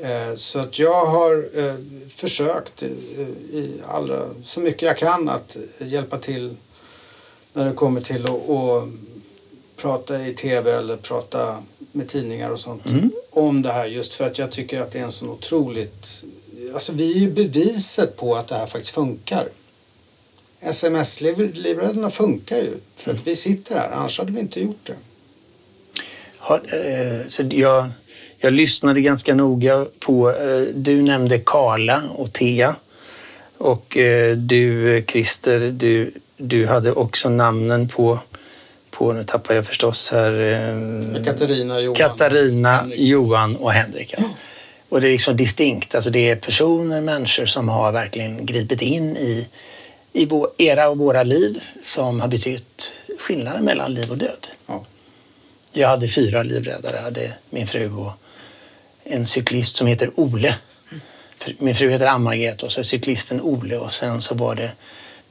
Eh, 0.00 0.34
Så 0.34 0.58
att 0.58 0.78
jag 0.78 1.06
har 1.06 1.48
eh, 1.58 1.74
försökt 2.08 2.82
eh, 2.82 2.88
i 3.50 3.82
alla, 3.86 4.26
så 4.42 4.60
mycket 4.60 4.82
jag 4.82 4.96
kan 4.96 5.28
att 5.28 5.56
hjälpa 5.80 6.18
till 6.18 6.56
när 7.54 7.64
det 7.64 7.72
kommer 7.72 8.00
till 8.00 8.24
att, 8.24 8.50
att 8.50 8.88
prata 9.76 10.26
i 10.26 10.34
tv 10.34 10.72
eller 10.72 10.96
prata 10.96 11.56
med 11.92 12.08
tidningar 12.08 12.50
och 12.50 12.58
sånt 12.58 12.82
om 13.34 13.62
det 13.62 13.72
här 13.72 13.86
just 13.86 14.14
för 14.14 14.26
att 14.26 14.38
jag 14.38 14.50
tycker 14.50 14.80
att 14.80 14.92
det 14.92 14.98
är 14.98 15.04
en 15.04 15.12
sån 15.12 15.28
otroligt... 15.28 16.24
Alltså 16.74 16.92
vi 16.92 17.16
är 17.16 17.18
ju 17.18 17.30
beviset 17.30 18.16
på 18.16 18.34
att 18.34 18.48
det 18.48 18.54
här 18.54 18.66
faktiskt 18.66 18.94
funkar. 18.94 19.48
SMS-livräddarna 20.60 22.10
funkar 22.10 22.56
ju 22.56 22.78
för 22.96 23.12
att 23.12 23.26
vi 23.26 23.36
sitter 23.36 23.74
här, 23.74 23.90
annars 23.90 24.18
hade 24.18 24.32
vi 24.32 24.40
inte 24.40 24.60
gjort 24.60 24.86
det. 24.86 24.96
Har, 26.38 26.56
eh, 26.56 27.26
så 27.28 27.42
jag, 27.50 27.90
jag 28.38 28.52
lyssnade 28.52 29.00
ganska 29.00 29.34
noga 29.34 29.86
på, 29.98 30.30
eh, 30.30 30.60
du 30.74 31.02
nämnde 31.02 31.38
Karla 31.38 32.02
och 32.16 32.32
Thea. 32.32 32.76
Och 33.58 33.96
eh, 33.96 34.36
du, 34.36 35.04
Christer, 35.08 35.60
du, 35.60 36.12
du 36.36 36.66
hade 36.66 36.92
också 36.92 37.28
namnen 37.28 37.88
på, 37.88 38.18
på 38.90 39.12
nu 39.12 39.24
tappar 39.24 39.54
jag 39.54 39.66
förstås 39.66 40.10
här, 40.10 40.32
eh, 40.32 41.24
Katarina, 41.24 41.80
Johan. 41.80 41.96
Katarina, 41.96 42.76
Henrik. 42.76 43.00
Johan 43.00 43.56
och 43.56 43.72
Henrik. 43.72 44.14
Ja. 44.18 44.24
Och 44.88 45.00
det 45.00 45.08
är 45.08 45.12
liksom 45.12 45.36
distinkt, 45.36 45.94
alltså 45.94 46.10
det 46.10 46.30
är 46.30 46.36
personer, 46.36 47.00
människor 47.00 47.46
som 47.46 47.68
har 47.68 47.92
verkligen 47.92 48.46
gripit 48.46 48.82
in 48.82 49.16
i, 49.16 49.48
i 50.12 50.28
era 50.58 50.88
och 50.88 50.98
våra 50.98 51.22
liv 51.22 51.62
som 51.82 52.20
har 52.20 52.28
betytt 52.28 52.94
skillnaden 53.18 53.64
mellan 53.64 53.94
liv 53.94 54.10
och 54.10 54.18
död. 54.18 54.46
Ja. 54.66 54.84
Jag 55.72 55.88
hade 55.88 56.08
fyra 56.08 56.42
livräddare. 56.42 56.96
Jag 56.96 57.02
hade 57.02 57.32
min 57.50 57.66
fru 57.66 57.92
och 57.92 58.12
en 59.04 59.26
cyklist 59.26 59.76
som 59.76 59.86
heter 59.86 60.10
Ole. 60.14 60.54
Min 61.58 61.74
fru 61.74 61.90
heter 61.90 62.06
Ann-Margret 62.06 62.62
och 62.62 62.72
så 62.72 62.84
cyklisten 62.84 63.40
Ole 63.40 63.76
och 63.76 63.92
sen 63.92 64.20
så 64.20 64.34
var 64.34 64.54
det 64.54 64.70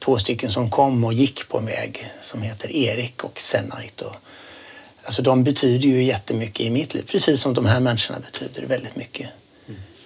två 0.04 0.18
stycken 0.18 0.50
som 0.50 0.70
kom 0.70 1.04
och 1.04 1.12
gick 1.12 1.48
på 1.48 1.58
en 1.58 1.66
väg 1.66 2.12
som 2.22 2.42
heter 2.42 2.72
Erik 2.72 3.24
och 3.24 3.40
Senite. 3.40 4.04
Och, 4.04 4.14
alltså 5.04 5.22
de 5.22 5.44
betyder 5.44 5.88
ju 5.88 6.04
jättemycket 6.04 6.60
i 6.60 6.70
mitt 6.70 6.94
liv, 6.94 7.04
precis 7.06 7.40
som 7.40 7.54
de 7.54 7.66
här 7.66 7.80
människorna 7.80 8.20
betyder 8.20 8.66
väldigt 8.66 8.96
mycket 8.96 9.30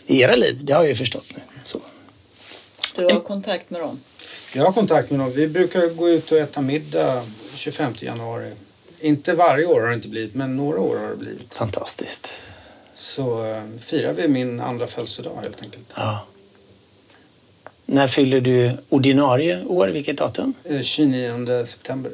i 0.07 0.20
era 0.20 0.36
liv. 0.36 0.59
Det 0.62 0.72
har 0.72 0.80
jag 0.80 0.88
ju 0.88 0.94
förstått 0.94 1.26
nu. 1.36 1.42
Så. 1.64 1.80
Du 2.96 3.05
har 3.05 3.20
kontakt 3.20 3.70
med 3.70 3.80
dem? 3.80 4.01
Jag 4.55 4.64
har 4.64 4.72
kontakt 4.72 5.11
med 5.11 5.20
dem. 5.20 5.32
Vi 5.32 5.49
brukar 5.49 5.88
gå 5.88 6.09
ut 6.09 6.32
och 6.32 6.38
äta 6.38 6.61
middag 6.61 7.22
25 7.55 7.92
januari. 7.99 8.53
Inte 9.01 9.34
varje 9.34 9.66
år 9.66 9.80
har 9.80 9.88
det 9.88 9.94
inte 9.94 10.09
blivit, 10.09 10.34
men 10.34 10.57
några 10.57 10.80
år 10.80 10.96
har 10.96 11.09
det 11.09 11.16
blivit. 11.16 11.55
Fantastiskt. 11.55 12.34
Så 12.94 13.44
eh, 13.44 13.62
firar 13.80 14.12
vi 14.12 14.28
min 14.28 14.61
andra 14.61 14.86
födelsedag 14.86 15.38
helt 15.42 15.62
enkelt. 15.62 15.92
Ja. 15.96 16.26
När 17.91 18.09
fyller 18.09 18.41
du 18.41 18.72
ordinarie 18.89 19.64
år? 19.64 19.89
Vilket 19.89 20.18
datum? 20.18 20.55
Eh, 20.64 20.80
29 20.80 21.66
september, 21.66 22.12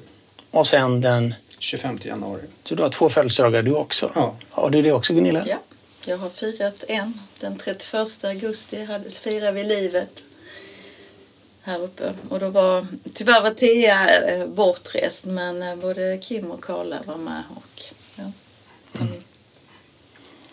Och 0.51 0.67
sen 0.67 1.01
den 1.01 1.35
25 1.59 1.99
januari. 2.05 2.43
Så 2.65 2.75
du 2.75 2.83
har 2.83 2.91
två 2.91 3.11
födelsedagar 3.11 3.63
du 3.63 3.75
också? 3.75 4.13
Ja. 4.15 4.37
Har 4.51 4.71
du 4.71 4.83
det 4.83 4.93
också 4.93 5.15
Gunilla? 5.15 5.45
Ja, 5.47 5.59
jag 6.07 6.19
har 6.19 6.31
firat 6.31 6.85
en. 6.89 7.21
Den 7.41 7.59
31 7.59 8.25
augusti 8.25 8.87
firade 9.23 9.53
vi 9.53 9.65
livet 9.65 10.25
här 11.63 11.83
uppe. 11.83 12.15
Och 12.29 12.41
då 12.41 12.49
var, 12.49 12.87
tyvärr 13.15 13.43
var 13.43 13.51
Thea 13.51 14.21
eh, 14.21 14.47
bortrest 14.47 15.27
men 15.27 15.63
eh, 15.63 15.77
både 15.77 16.19
Kim 16.23 16.51
och 16.51 16.65
Karla 16.65 17.03
var 17.07 17.17
med. 17.17 17.43
Och, 17.57 17.83
ja, 18.17 18.33
familj. 18.93 19.23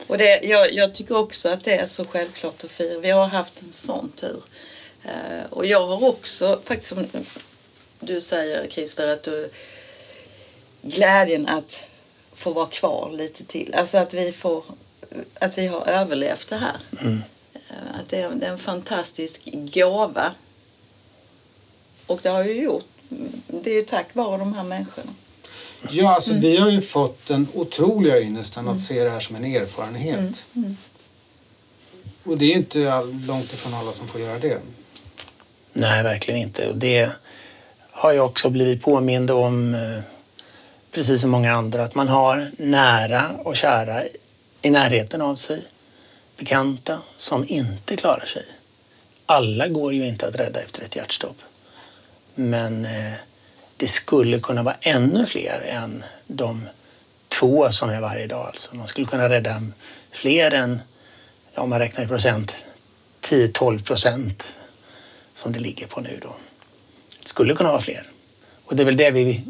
och 0.08 0.18
det, 0.18 0.40
jag, 0.44 0.74
jag 0.74 0.94
tycker 0.94 1.18
också 1.18 1.50
att 1.50 1.64
det 1.64 1.76
är 1.76 1.86
så 1.86 2.06
självklart 2.06 2.64
att 2.64 2.72
fira. 2.72 3.00
Vi 3.00 3.10
har 3.10 3.26
haft 3.26 3.62
en 3.62 3.72
sån 3.72 4.12
tur. 4.16 4.42
Eh, 5.04 5.46
och 5.50 5.66
jag 5.66 5.88
har 5.88 6.08
också, 6.10 6.62
faktiskt 6.66 6.90
som 6.90 7.06
du 8.00 8.22
säger 8.22 8.68
Christer, 8.70 9.08
att 9.08 9.24
du, 9.24 9.50
glädjen 10.82 11.48
att 11.48 11.84
få 12.34 12.54
vara 12.54 12.66
kvar 12.66 13.12
lite 13.18 13.46
till. 13.46 13.74
Alltså 13.76 13.98
att 13.98 14.14
vi 14.14 14.32
får 14.32 14.64
att 15.40 15.58
vi 15.58 15.68
har 15.68 15.88
överlevt 15.88 16.50
det 16.50 16.56
här. 16.58 16.78
Eh, 17.70 18.00
Att 18.00 18.10
det 18.10 18.18
är, 18.18 18.30
det 18.30 18.46
är 18.46 18.52
en 18.52 18.58
fantastisk 18.58 19.42
gåva. 19.54 20.34
Och 22.08 22.20
det 22.24 22.30
har 22.30 22.44
ju 22.44 22.64
gjort. 22.64 22.86
Det 23.48 23.72
är 23.72 23.76
ju 23.76 23.82
tack 23.82 24.16
vare 24.16 24.38
de 24.38 24.54
här 24.54 24.64
människorna. 24.64 25.12
Ja, 25.90 26.16
alltså 26.16 26.34
vi 26.34 26.58
har 26.58 26.70
ju 26.70 26.82
fått 26.82 27.26
den 27.28 27.48
otroliga 27.54 28.20
ynnesten 28.22 28.68
att 28.68 28.82
se 28.82 29.04
det 29.04 29.10
här 29.10 29.20
som 29.20 29.36
en 29.36 29.46
erfarenhet. 29.46 30.48
Och 32.24 32.38
det 32.38 32.46
är 32.46 32.56
inte 32.56 32.94
all, 32.94 33.22
långt 33.26 33.54
ifrån 33.54 33.74
alla 33.74 33.94
som 33.94 34.08
får 34.08 34.22
göra 34.22 34.40
det. 34.40 34.60
Nej, 35.74 36.04
verkligen 36.04 36.40
inte. 36.40 36.68
Och 36.68 36.78
det 36.78 37.10
har 37.92 38.12
jag 38.12 38.26
också 38.26 38.50
blivit 38.50 38.82
påmind 38.82 39.32
om, 39.32 39.74
eh, 39.76 40.00
precis 40.92 41.22
som 41.22 41.30
många 41.30 41.54
andra, 41.54 41.84
att 41.84 41.96
man 41.96 42.08
har 42.08 42.52
nära 42.58 43.32
och 43.44 43.56
kära 43.56 44.04
i 44.62 44.70
närheten 44.70 45.22
av 45.22 45.36
sig, 45.36 45.64
bekanta, 46.38 47.00
som 47.18 47.46
inte 47.48 47.96
klarar 47.96 48.26
sig. 48.26 48.46
Alla 49.26 49.68
går 49.68 49.94
ju 49.94 50.08
inte 50.08 50.28
att 50.28 50.36
rädda 50.36 50.62
efter 50.62 50.84
ett 50.84 50.96
hjärtstopp. 50.96 51.38
Men 52.36 52.86
eh, 52.86 53.14
det 53.78 53.88
skulle 53.88 54.40
kunna 54.40 54.64
vara 54.64 54.76
ännu 54.82 55.26
fler 55.26 55.62
än 55.68 56.04
de 56.28 56.68
två 57.28 57.72
som 57.72 57.90
är 57.90 58.02
varje 58.02 58.28
dag. 58.28 58.48
Alltså 58.48 58.76
man 58.76 58.88
skulle 58.88 59.08
kunna 59.08 59.30
rädda 59.30 59.62
fler 60.12 60.54
än, 60.54 60.80
om 61.56 61.70
man 61.70 61.80
räknar 61.80 62.04
i 62.04 62.08
procent, 62.08 62.66
10-12 63.22 63.84
procent 63.84 64.60
som 65.42 65.52
det 65.52 65.60
ligger 65.60 65.88
på 65.88 66.02
nu. 66.02 66.20
Då. 66.22 66.36
Det 67.22 67.28
skulle 67.28 67.56
kunna 67.56 67.72
vara 67.72 67.82
fler. 67.82 68.08
Och 68.66 68.76
det 68.76 68.84
är 68.84 68.86
väl 68.86 68.98
det 68.98 69.12
vi, 69.12 69.42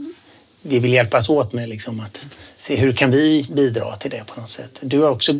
vi 0.62 0.80
vill 0.80 0.94
hjälpas 0.94 1.30
åt 1.30 1.54
med, 1.54 1.70
liksom, 1.70 2.00
att 2.00 2.22
se 2.60 2.76
hur 2.76 2.94
kan 2.94 3.12
vi 3.12 3.48
bidra 3.52 3.96
till 3.96 4.12
det 4.12 4.24
på 4.28 4.42
något 4.42 4.50
sätt. 4.50 4.80
Du 4.82 5.00
har 5.00 5.10
också, 5.10 5.34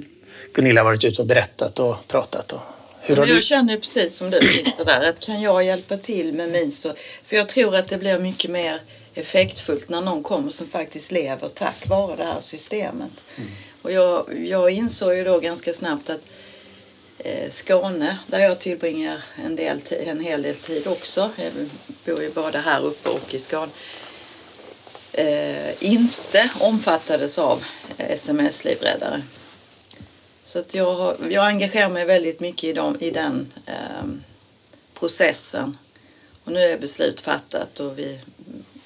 Gunilla, 0.54 0.84
varit 0.84 1.04
ute 1.04 1.22
och 1.22 1.28
berättat 1.28 1.80
och 1.80 2.08
pratat. 2.08 2.52
Och, 2.52 2.62
hur 3.02 3.16
har 3.16 3.28
jag 3.28 3.38
du... 3.38 3.42
känner 3.42 3.78
precis 3.78 4.16
som 4.16 4.30
du 4.30 4.40
Christer 4.40 4.86
där, 4.86 5.10
att 5.10 5.20
kan 5.20 5.42
jag 5.42 5.64
hjälpa 5.64 5.98
till 5.98 6.34
med 6.34 6.50
min 6.52 6.72
så... 6.72 6.94
För 7.24 7.36
jag 7.36 7.50
tror 7.50 7.76
att 7.76 7.88
det 7.88 7.98
blir 7.98 8.20
mycket 8.20 8.52
mer 8.52 8.80
effektfullt 9.14 9.90
när 9.90 10.02
någon 10.02 10.24
kommer 10.24 10.52
som 10.52 10.68
faktiskt 10.68 11.12
lever 11.12 11.48
tack 11.48 11.88
vare 11.88 12.16
det 12.16 12.24
här 12.24 12.40
systemet. 12.40 13.12
Och 13.82 13.92
jag, 13.92 14.26
jag 14.46 14.72
insåg 14.72 15.16
ju 15.16 15.24
då 15.24 15.40
ganska 15.40 15.74
snabbt 15.74 16.10
att 16.10 16.22
Skåne, 17.50 18.18
där 18.28 18.40
jag 18.40 18.60
tillbringar 18.60 19.24
en, 19.46 19.56
del, 19.56 19.82
en 19.90 20.20
hel 20.20 20.42
del 20.42 20.56
tid 20.56 20.88
också, 20.88 21.32
jag 21.36 21.52
bor 22.06 22.24
ju 22.24 22.32
både 22.32 22.60
här 22.60 22.86
uppe 22.86 23.10
och 23.10 23.34
i 23.34 23.40
Skåne, 23.40 23.72
eh, 25.14 25.84
inte 25.84 26.50
omfattades 26.60 27.40
av 27.40 27.64
sms-livräddare. 27.98 29.22
Så 30.44 30.60
att 30.60 30.76
jag, 30.76 31.18
jag 31.30 31.48
engagerar 31.48 31.90
mig 31.90 32.06
väldigt 32.06 32.40
mycket 32.40 32.64
i, 32.64 32.74
dem, 32.74 32.98
i 33.00 33.12
den 33.12 33.54
ehm, 33.66 34.24
processen. 34.94 35.78
Och 36.44 36.52
nu 36.52 36.60
är 36.60 36.78
beslut 36.78 37.22
fattat 37.22 37.80
och 37.80 38.00
vi, 38.00 38.20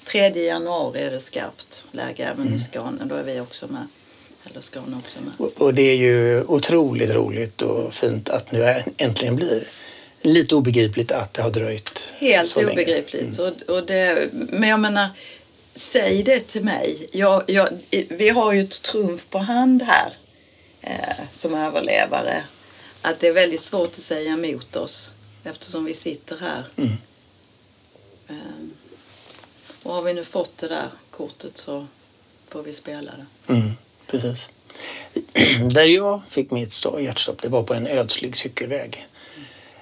3 0.04 0.28
januari 0.28 1.02
är 1.02 1.10
det 1.10 1.20
skarpt 1.20 1.84
läge 1.90 2.24
även 2.24 2.54
i 2.54 2.58
Skåne. 2.58 3.04
Då 3.04 3.14
är 3.14 3.22
vi 3.22 3.40
också 3.40 3.66
med. 3.66 3.86
Eller 4.50 4.60
Skåne 4.60 4.96
också 4.96 5.18
med. 5.20 5.32
Och- 5.38 5.62
Och 5.62 5.74
det 5.74 5.82
är 5.82 5.94
ju 5.96 6.44
otroligt 6.44 7.10
roligt 7.10 7.62
och 7.62 7.94
fint 7.94 8.28
att 8.28 8.52
nu 8.52 8.82
äntligen 8.96 9.36
blir 9.36 9.66
lite 10.22 10.54
obegripligt 10.54 11.12
att 11.12 11.34
det 11.34 11.42
har 11.42 11.50
dröjt 11.50 12.14
Helt 12.18 12.48
så 12.48 12.60
länge. 12.60 12.72
obegripligt. 12.72 13.38
Och, 13.38 13.62
och 13.76 13.86
det, 13.86 14.28
men 14.32 14.68
jag 14.68 14.80
menar, 14.80 15.08
säg 15.74 16.22
det 16.22 16.40
till 16.46 16.64
mig. 16.64 17.08
Jag, 17.12 17.42
jag, 17.46 17.68
vi 18.08 18.28
har 18.28 18.52
ju 18.52 18.60
ett 18.60 18.82
trumf 18.82 19.26
på 19.30 19.38
hand 19.38 19.82
här 19.82 20.12
eh, 20.80 21.24
som 21.30 21.54
överlevare. 21.54 22.42
Att 23.02 23.20
det 23.20 23.28
är 23.28 23.32
väldigt 23.32 23.60
svårt 23.60 23.88
att 23.88 23.94
säga 23.94 24.32
emot 24.32 24.76
oss 24.76 25.14
eftersom 25.44 25.84
vi 25.84 25.94
sitter 25.94 26.36
här. 26.40 26.64
Mm. 26.76 26.92
Eh, 28.28 28.34
och 29.82 29.92
har 29.94 30.02
vi 30.02 30.14
nu 30.14 30.24
fått 30.24 30.58
det 30.58 30.68
där 30.68 30.88
kortet 31.10 31.58
så 31.58 31.86
får 32.48 32.62
vi 32.62 32.72
spela 32.72 33.12
det. 33.46 33.52
Mm, 33.52 33.70
precis. 34.06 34.50
Där 35.74 35.84
jag 35.84 36.22
fick 36.28 36.50
mitt 36.50 36.84
hjärtstopp 37.00 37.42
det 37.42 37.48
var 37.48 37.62
på 37.62 37.74
en 37.74 37.86
ödslig 37.86 38.36
cykelväg. 38.36 39.06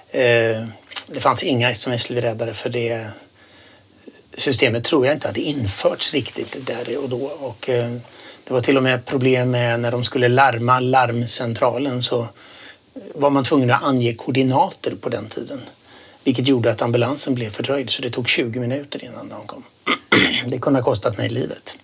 Eh, 0.09 0.65
det 1.07 1.19
fanns 1.19 1.43
inga 1.43 1.71
sms-livräddare 1.71 2.53
för 2.53 2.69
det, 2.69 3.07
systemet 4.37 4.83
tror 4.83 5.05
jag 5.05 5.15
inte 5.15 5.27
hade 5.27 5.41
införts 5.41 6.13
riktigt 6.13 6.67
där 6.67 7.03
och 7.03 7.09
då. 7.09 7.25
Och, 7.25 7.69
eh, 7.69 7.91
det 8.47 8.53
var 8.53 8.61
till 8.61 8.77
och 8.77 8.83
med 8.83 9.05
problem 9.05 9.51
med 9.51 9.79
när 9.79 9.91
de 9.91 10.03
skulle 10.03 10.27
larma 10.27 10.79
larmcentralen 10.79 12.03
så 12.03 12.27
var 13.15 13.29
man 13.29 13.43
tvungen 13.43 13.71
att 13.71 13.83
ange 13.83 14.13
koordinater 14.13 14.95
på 14.95 15.09
den 15.09 15.29
tiden. 15.29 15.61
Vilket 16.23 16.47
gjorde 16.47 16.71
att 16.71 16.81
ambulansen 16.81 17.35
blev 17.35 17.49
fördröjd 17.49 17.89
så 17.89 18.01
det 18.01 18.09
tog 18.09 18.29
20 18.29 18.59
minuter 18.59 19.03
innan 19.03 19.29
de 19.29 19.47
kom. 19.47 19.63
Det 20.47 20.59
kunde 20.59 20.79
ha 20.79 20.85
kostat 20.85 21.17
mig 21.17 21.29
livet 21.29 21.77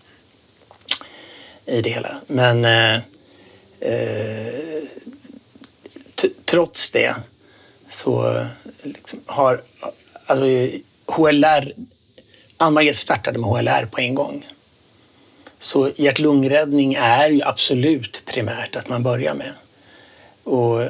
i 1.71 1.81
det 1.81 1.89
hela. 1.89 2.21
Men 2.27 2.65
eh, 2.65 2.95
eh 3.79 4.61
trots 6.45 6.91
det 6.91 7.15
så 7.89 8.45
liksom 8.83 9.19
har 9.25 9.61
alltså, 10.25 10.45
HLR, 11.05 11.73
Ann-Margret 12.57 12.95
startade 12.95 13.39
med 13.39 13.49
HLR 13.49 13.85
på 13.85 13.99
en 13.99 14.15
gång. 14.15 14.47
Så 15.59 15.91
hjärt-lungräddning 15.95 16.93
är 16.93 17.29
ju 17.29 17.41
absolut 17.43 18.21
primärt 18.25 18.75
att 18.75 18.89
man 18.89 19.03
börjar 19.03 19.33
med. 19.33 19.53
Och 20.43 20.89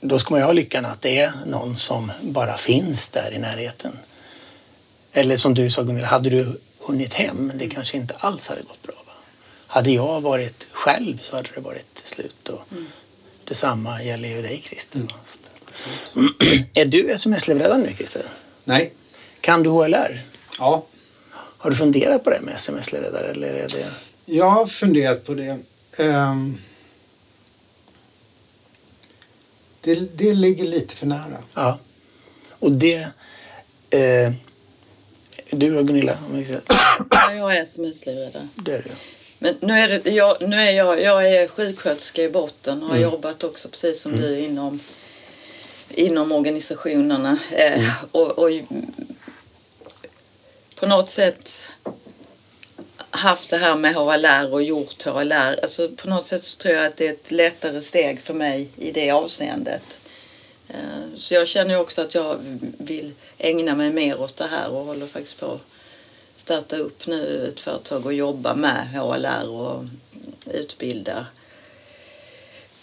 då 0.00 0.18
ska 0.18 0.30
man 0.30 0.40
ju 0.40 0.46
ha 0.46 0.52
lyckan 0.52 0.84
att 0.84 1.02
det 1.02 1.18
är 1.18 1.32
någon 1.46 1.76
som 1.76 2.12
bara 2.22 2.58
finns 2.58 3.08
där 3.08 3.32
i 3.34 3.38
närheten. 3.38 3.98
Eller 5.12 5.36
som 5.36 5.54
du 5.54 5.70
sa 5.70 5.82
Gunilla, 5.82 6.06
hade 6.06 6.30
du 6.30 6.60
hunnit 6.80 7.14
hem, 7.14 7.52
det 7.54 7.68
kanske 7.68 7.96
inte 7.96 8.14
alls 8.18 8.48
hade 8.48 8.62
gått 8.62 8.82
bra. 8.82 9.01
Hade 9.72 9.90
jag 9.90 10.20
varit 10.20 10.66
själv 10.72 11.18
så 11.18 11.36
hade 11.36 11.48
det 11.54 11.60
varit 11.60 12.02
slut. 12.04 12.48
Och 12.48 12.72
mm. 12.72 12.86
Detsamma 13.44 14.02
gäller 14.02 14.28
ju 14.28 14.42
dig 14.42 14.64
Christer. 14.68 15.00
Mm. 16.16 16.64
är 16.74 16.84
du 16.84 17.10
sms-levererare 17.10 17.78
nu 17.78 17.92
Christer? 17.96 18.26
Nej. 18.64 18.92
Kan 19.40 19.62
du 19.62 19.70
HLR? 19.70 20.22
Ja. 20.58 20.84
Har 21.32 21.70
du 21.70 21.76
funderat 21.76 22.24
på 22.24 22.30
det 22.30 22.40
med? 22.40 22.60
Eller 23.30 23.48
är 23.48 23.68
det... 23.68 23.92
Jag 24.24 24.50
har 24.50 24.66
funderat 24.66 25.24
på 25.26 25.34
det. 25.34 25.58
Um, 25.98 26.58
det. 29.80 29.94
Det 29.94 30.34
ligger 30.34 30.64
lite 30.64 30.96
för 30.96 31.06
nära. 31.06 31.38
Ja. 31.54 31.78
Och 32.50 32.72
det... 32.72 33.08
Eh, 33.90 34.32
du 35.50 35.74
då 35.74 35.82
Gunilla? 35.82 36.18
Ja, 37.10 37.34
jag 37.34 37.56
är 37.56 37.62
sms-leverare. 37.62 38.48
Det 38.56 38.72
är 38.72 38.82
du. 38.82 38.90
Men 39.42 39.56
nu 39.60 39.72
är, 39.72 39.88
det, 39.88 40.10
jag, 40.10 40.36
nu 40.40 40.56
är 40.56 40.72
jag, 40.72 41.02
jag 41.02 41.28
är 41.28 41.48
sjuksköterska 41.48 42.22
i 42.22 42.28
botten 42.28 42.82
och 42.82 42.88
har 42.88 42.96
mm. 42.96 43.10
jobbat 43.10 43.44
också 43.44 43.68
precis 43.68 44.00
som 44.00 44.12
mm. 44.12 44.24
du 44.24 44.38
inom, 44.38 44.80
inom 45.90 46.32
organisationerna. 46.32 47.38
Eh, 47.52 47.78
mm. 47.78 47.90
och, 48.12 48.38
och 48.38 48.50
på 50.74 50.86
något 50.86 51.10
sätt 51.10 51.68
haft 53.10 53.50
det 53.50 53.56
här 53.56 53.74
med 53.74 53.94
HLR 53.94 54.52
och 54.52 54.62
gjort 54.62 55.02
HLR. 55.02 55.58
Alltså 55.62 55.88
på 55.88 56.08
något 56.08 56.26
sätt 56.26 56.44
så 56.44 56.58
tror 56.58 56.74
jag 56.74 56.86
att 56.86 56.96
det 56.96 57.08
är 57.08 57.12
ett 57.12 57.30
lättare 57.30 57.82
steg 57.82 58.20
för 58.20 58.34
mig 58.34 58.68
i 58.76 58.92
det 58.92 59.10
avseendet. 59.10 59.98
Eh, 60.68 61.16
så 61.16 61.34
jag 61.34 61.48
känner 61.48 61.80
också 61.80 62.02
att 62.02 62.14
jag 62.14 62.36
vill 62.78 63.12
ägna 63.38 63.74
mig 63.74 63.92
mer 63.92 64.20
åt 64.20 64.36
det 64.36 64.46
här 64.46 64.70
och 64.70 64.84
håller 64.84 65.06
faktiskt 65.06 65.40
på 65.40 65.60
starta 66.34 66.76
upp 66.76 67.06
nu 67.06 67.48
ett 67.48 67.60
företag 67.60 68.06
och 68.06 68.14
jobba 68.14 68.54
med 68.54 68.88
HLR 68.88 69.48
och 69.50 69.84
utbilda 70.50 71.26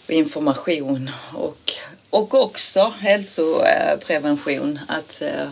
information 0.08 1.10
och, 1.34 1.72
och 2.10 2.34
också 2.34 2.94
hälsoprevention. 2.98 4.78
Att 4.88 5.22
eh, 5.22 5.50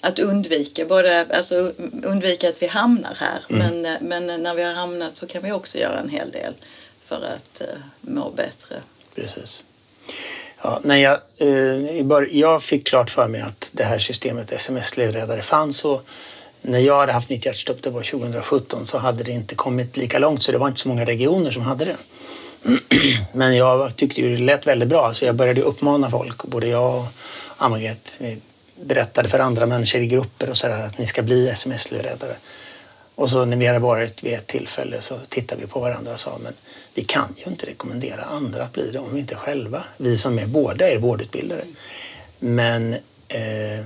att 0.00 0.18
undvika, 0.18 0.84
både, 0.84 1.26
alltså 1.30 1.72
undvika 2.02 2.48
att 2.48 2.62
vi 2.62 2.66
hamnar 2.66 3.14
här 3.14 3.44
mm. 3.48 3.82
men, 3.82 3.98
men 4.00 4.42
när 4.42 4.54
vi 4.54 4.62
har 4.62 4.72
hamnat 4.72 5.16
så 5.16 5.26
kan 5.26 5.42
vi 5.42 5.52
också 5.52 5.78
göra 5.78 5.98
en 5.98 6.08
hel 6.08 6.30
del 6.30 6.54
för 7.04 7.16
att 7.16 7.62
uh, 7.64 7.80
må 8.00 8.30
bättre. 8.30 8.76
Precis. 9.14 9.64
Ja, 10.62 10.80
när 10.82 10.96
jag, 10.96 11.20
bör, 12.06 12.28
jag 12.32 12.62
fick 12.62 12.86
klart 12.86 13.10
för 13.10 13.28
mig 13.28 13.40
att 13.40 13.70
det 13.72 13.84
här 13.84 13.98
systemet 13.98 14.52
sms-levererare 14.52 15.42
fanns 15.42 15.84
och 15.84 16.06
när 16.62 16.78
jag 16.78 16.98
hade 17.00 17.12
haft 17.12 17.30
mitt 17.30 17.46
hjärtstopp, 17.46 17.82
det 17.82 17.90
var 17.90 18.02
2017, 18.02 18.86
så 18.86 18.98
hade 18.98 19.24
det 19.24 19.32
inte 19.32 19.54
kommit 19.54 19.96
lika 19.96 20.18
långt 20.18 20.42
så 20.42 20.52
det 20.52 20.58
var 20.58 20.68
inte 20.68 20.80
så 20.80 20.88
många 20.88 21.04
regioner 21.04 21.50
som 21.50 21.62
hade 21.62 21.84
det. 21.84 21.96
Men 23.32 23.56
jag 23.56 23.96
tyckte 23.96 24.20
ju 24.20 24.36
det 24.36 24.42
lät 24.42 24.66
väldigt 24.66 24.88
bra 24.88 25.14
så 25.14 25.24
jag 25.24 25.34
började 25.34 25.62
uppmana 25.62 26.10
folk, 26.10 26.44
både 26.44 26.68
jag 26.68 26.98
och 26.98 27.06
Ann-Margret, 27.56 28.20
berättade 28.82 29.28
för 29.28 29.38
andra 29.38 29.66
människor 29.66 30.00
i 30.00 30.06
grupper 30.06 30.50
och 30.50 30.56
sådär 30.56 30.82
att 30.82 30.98
ni 30.98 31.06
ska 31.06 31.22
bli 31.22 31.48
sms-livräddare. 31.48 32.34
Och 33.14 33.30
så 33.30 33.44
när 33.44 33.56
vi 33.56 33.66
hade 33.66 33.78
varit 33.78 34.22
vid 34.22 34.32
ett 34.32 34.46
tillfälle 34.46 35.00
så 35.00 35.18
tittade 35.28 35.60
vi 35.60 35.66
på 35.66 35.80
varandra 35.80 36.12
och 36.12 36.20
sa 36.20 36.38
men 36.42 36.52
vi 36.94 37.04
kan 37.04 37.34
ju 37.36 37.50
inte 37.50 37.66
rekommendera 37.66 38.22
andra 38.22 38.62
att 38.62 38.72
bli 38.72 38.90
det 38.90 38.98
om 38.98 39.14
vi 39.14 39.20
inte 39.20 39.34
själva, 39.34 39.84
vi 39.96 40.18
som 40.18 40.38
är 40.38 40.46
båda 40.46 40.90
är 40.90 40.98
vårdutbildare. 40.98 41.62
Men 42.38 42.94
eh, 43.28 43.84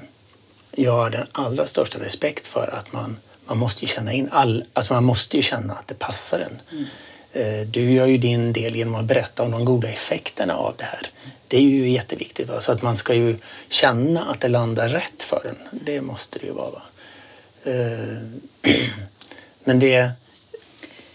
jag 0.72 0.92
har 0.92 1.10
den 1.10 1.26
allra 1.32 1.66
största 1.66 1.98
respekt 1.98 2.46
för 2.46 2.74
att 2.78 2.92
man, 2.92 3.16
man 3.46 3.58
måste 3.58 3.86
känna 3.86 4.12
in 4.12 4.28
all, 4.32 4.64
alltså 4.72 4.94
man 4.94 5.04
måste 5.04 5.36
ju 5.36 5.42
känna 5.42 5.74
att 5.74 5.88
det 5.88 5.94
passar 5.94 6.40
en. 6.40 6.60
Mm. 6.72 6.84
Eh, 7.32 7.66
du 7.66 7.92
gör 7.92 8.06
ju 8.06 8.18
din 8.18 8.52
del 8.52 8.76
genom 8.76 8.94
att 8.94 9.04
berätta 9.04 9.42
om 9.42 9.50
de 9.50 9.64
goda 9.64 9.88
effekterna 9.88 10.56
av 10.56 10.74
det 10.76 10.84
här. 10.84 11.10
Det 11.48 11.56
är 11.56 11.62
ju 11.62 11.88
jätteviktigt. 11.88 12.48
Va? 12.48 12.60
Så 12.60 12.72
att 12.72 12.82
man 12.82 12.96
ska 12.96 13.14
ju 13.14 13.36
känna 13.68 14.24
att 14.24 14.40
det 14.40 14.48
landar 14.48 14.88
rätt 14.88 15.22
för 15.22 15.46
en. 15.46 15.78
Det 15.84 16.00
måste 16.00 16.38
det 16.38 16.46
ju 16.46 16.52
vara. 16.52 16.70
Va? 16.70 16.82
Eh, 17.64 18.74
men 19.64 19.78
det, 19.78 20.10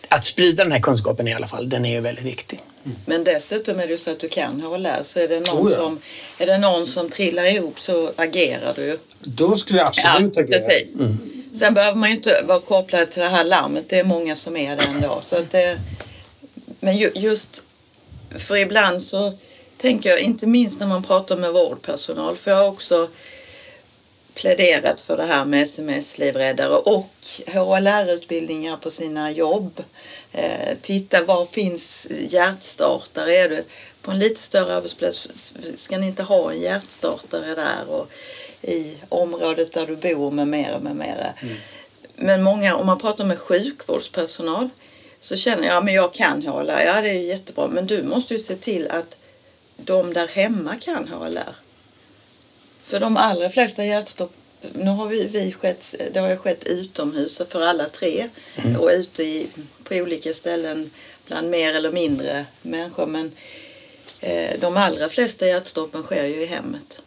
att 0.09 0.25
sprida 0.25 0.63
den 0.63 0.71
här 0.71 0.79
kunskapen 0.79 1.27
i 1.27 1.33
alla 1.33 1.47
fall, 1.47 1.69
den 1.69 1.85
är 1.85 1.93
ju 1.93 1.99
väldigt 1.99 2.25
viktig. 2.25 2.61
Mm. 2.87 2.99
Men 3.05 3.23
dessutom 3.23 3.79
är 3.79 3.87
det 3.87 3.97
så 3.97 4.11
att 4.11 4.19
du 4.19 4.29
kan 4.29 4.61
HLR 4.61 5.03
så 5.03 5.19
är 5.19 5.27
det 5.27 5.39
någon, 5.39 5.67
oh 5.67 5.71
ja. 5.71 5.77
som, 5.77 5.99
är 6.37 6.45
det 6.45 6.57
någon 6.57 6.87
som 6.87 7.09
trillar 7.09 7.45
ihop 7.45 7.79
så 7.79 8.11
agerar 8.15 8.73
du. 8.75 8.99
Då 9.19 9.57
skulle 9.57 9.79
jag 9.79 9.87
absolut 9.87 10.35
ja, 10.35 10.43
agera. 10.43 10.59
Precis. 10.59 10.97
Mm. 10.97 11.17
Sen 11.59 11.73
behöver 11.73 11.97
man 11.97 12.09
ju 12.09 12.15
inte 12.15 12.43
vara 12.47 12.59
kopplad 12.59 13.09
till 13.09 13.21
det 13.21 13.27
här 13.27 13.43
larmet. 13.43 13.89
Det 13.89 13.99
är 13.99 14.03
många 14.03 14.35
som 14.35 14.57
är 14.57 14.75
det 14.75 14.83
ändå. 14.83 15.19
Så 15.21 15.35
att 15.35 15.51
det, 15.51 15.77
men 16.79 16.97
ju, 16.97 17.11
just 17.15 17.63
för 18.37 18.57
ibland 18.57 19.03
så 19.03 19.33
tänker 19.77 20.09
jag, 20.09 20.19
inte 20.19 20.47
minst 20.47 20.79
när 20.79 20.87
man 20.87 21.03
pratar 21.03 21.35
med 21.35 21.53
vårdpersonal, 21.53 22.37
för 22.37 22.51
jag 22.51 22.57
har 22.57 22.67
också 22.67 23.07
pläderat 24.33 25.01
för 25.01 25.17
det 25.17 25.25
här 25.25 25.45
med 25.45 25.63
sms-livräddare 25.63 26.75
och 26.75 27.11
HLR-utbildningar 27.47 28.77
på 28.77 28.89
sina 28.89 29.31
jobb. 29.31 29.83
Eh, 30.37 30.77
titta, 30.81 31.23
var 31.23 31.45
finns 31.45 32.07
hjärtstartare? 32.09 33.35
Är 33.35 33.49
du 33.49 33.63
på 34.01 34.11
en 34.11 34.19
lite 34.19 34.39
större 34.39 34.75
arbetsplats, 34.75 35.53
ska 35.75 35.97
ni 35.97 36.07
inte 36.07 36.23
ha 36.23 36.51
en 36.51 36.59
hjärtstartare 36.59 37.55
där? 37.55 37.89
Och 37.89 38.11
i 38.61 38.97
området 39.09 39.73
där 39.73 39.87
du 39.87 39.95
bor 39.95 40.31
med 40.31 40.47
mera, 40.47 40.79
med 40.79 40.95
mera. 40.95 41.33
Mm. 41.41 41.55
Men 42.15 42.43
många, 42.43 42.75
om 42.75 42.85
man 42.85 42.99
pratar 42.99 43.25
med 43.25 43.39
sjukvårdspersonal 43.39 44.69
så 45.21 45.35
känner 45.35 45.67
jag, 45.67 45.85
men 45.85 45.93
jag 45.93 46.13
kan 46.13 46.41
HLR, 46.41 46.81
ja 46.85 47.01
det 47.01 47.09
är 47.09 47.21
jättebra, 47.21 47.67
men 47.67 47.87
du 47.87 48.03
måste 48.03 48.33
ju 48.33 48.39
se 48.39 48.55
till 48.55 48.87
att 48.87 49.17
de 49.77 50.13
där 50.13 50.27
hemma 50.27 50.75
kan 50.75 51.07
HLR. 51.07 51.55
För 52.83 52.99
de 52.99 53.17
allra 53.17 53.49
flesta 53.49 53.85
hjärtstopp, 53.85 54.31
nu 54.73 54.89
har 54.89 55.07
vi, 55.07 55.27
vi 55.27 55.51
skett, 55.51 55.95
det 56.13 56.19
har 56.19 56.29
ju 56.29 56.37
skett 56.37 56.63
utomhus 56.63 57.41
för 57.49 57.61
alla 57.61 57.85
tre 57.85 58.29
mm. 58.55 58.75
och 58.79 58.89
ute 58.93 59.23
i, 59.23 59.47
på 59.89 59.95
olika 59.95 60.33
ställen 60.33 60.89
bland 61.27 61.49
mer 61.49 61.73
eller 61.73 61.91
mindre 61.91 62.45
människor. 62.61 63.05
Men 63.05 63.31
eh, 64.19 64.59
de 64.59 64.77
allra 64.77 65.09
flesta 65.09 65.47
hjärtstoppen 65.47 66.03
sker 66.03 66.25
ju 66.25 66.41
i 66.41 66.45
hemmet. 66.45 67.01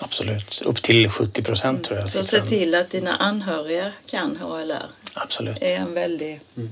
Absolut, 0.00 0.62
upp 0.62 0.82
till 0.82 1.08
70 1.08 1.42
procent 1.42 1.76
mm. 1.76 1.82
tror 1.82 1.98
jag. 1.98 2.10
Så 2.10 2.24
se 2.24 2.40
till 2.40 2.74
att 2.74 2.90
dina 2.90 3.16
anhöriga 3.16 3.92
kan 4.06 4.36
HLR. 4.36 4.86
Absolut. 5.14 5.62
Är 5.62 5.76
en 5.76 5.94
väldig... 5.94 6.40
Mm. 6.56 6.70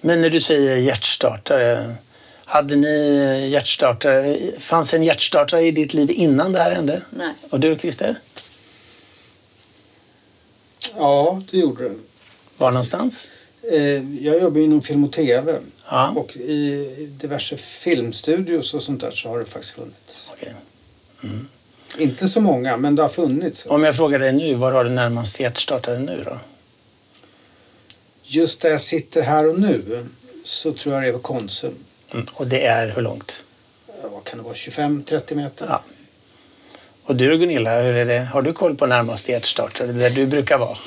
Men 0.00 0.20
när 0.20 0.30
du 0.30 0.40
säger 0.40 0.76
hjärtstartare, 0.76 1.94
hade 2.44 2.76
ni 2.76 3.48
hjärtstartare, 3.52 4.38
fanns 4.58 4.94
en 4.94 5.02
hjärtstartare 5.02 5.62
i 5.62 5.70
ditt 5.70 5.94
liv 5.94 6.10
innan 6.10 6.52
det 6.52 6.58
här 6.58 6.70
hände? 6.70 7.02
Nej. 7.10 7.34
Och 7.50 7.60
du 7.60 7.78
Christer? 7.78 8.16
Ja, 10.96 11.42
det 11.50 11.58
gjorde 11.58 11.88
det. 11.88 11.94
Var 12.56 12.70
någonstans? 12.70 13.30
Eh, 13.72 14.24
jag 14.24 14.40
jobbar 14.40 14.60
inom 14.60 14.82
film 14.82 15.04
och 15.04 15.12
tv. 15.12 15.58
Ja. 15.90 16.10
Och 16.16 16.36
i 16.36 16.88
diverse 17.20 17.56
filmstudios 17.56 18.74
och 18.74 18.82
sånt 18.82 19.00
där 19.00 19.10
så 19.10 19.28
har 19.28 19.38
det 19.38 19.44
faktiskt 19.44 19.74
funnits. 19.74 20.32
Okay. 20.32 20.52
Mm. 21.22 21.48
Inte 21.98 22.28
så 22.28 22.40
många, 22.40 22.76
men 22.76 22.94
det 22.94 23.02
har 23.02 23.08
funnits. 23.08 23.66
Om 23.66 23.84
jag 23.84 23.96
frågar 23.96 24.18
dig 24.18 24.32
nu, 24.32 24.54
var 24.54 24.72
har 24.72 24.84
du 24.84 24.90
närmast 24.90 25.40
hjärtstartare 25.40 25.98
nu 25.98 26.24
då? 26.24 26.38
Just 28.22 28.62
där 28.62 28.70
jag 28.70 28.80
sitter 28.80 29.22
här 29.22 29.48
och 29.48 29.60
nu 29.60 30.06
så 30.44 30.72
tror 30.72 30.94
jag 30.94 31.04
det 31.04 31.08
är 31.08 31.12
på 31.12 31.18
Konsum. 31.18 31.74
Mm. 32.12 32.26
Och 32.32 32.46
det 32.46 32.66
är 32.66 32.88
hur 32.88 33.02
långt? 33.02 33.44
Vad 34.02 34.24
kan 34.24 34.38
det 34.38 34.44
vara? 34.44 34.54
25-30 34.54 35.34
meter? 35.34 35.66
Ja. 35.68 35.82
Och 37.04 37.16
du 37.16 37.38
Gunilla, 37.38 37.82
hur 37.82 37.94
är 37.94 38.04
det? 38.04 38.18
har 38.32 38.42
du 38.42 38.52
koll 38.52 38.76
på 38.76 38.86
närmaste 38.86 39.32
hjärtstartare, 39.32 39.92
där 39.92 40.10
du 40.10 40.26
brukar 40.26 40.58
vara? 40.58 40.78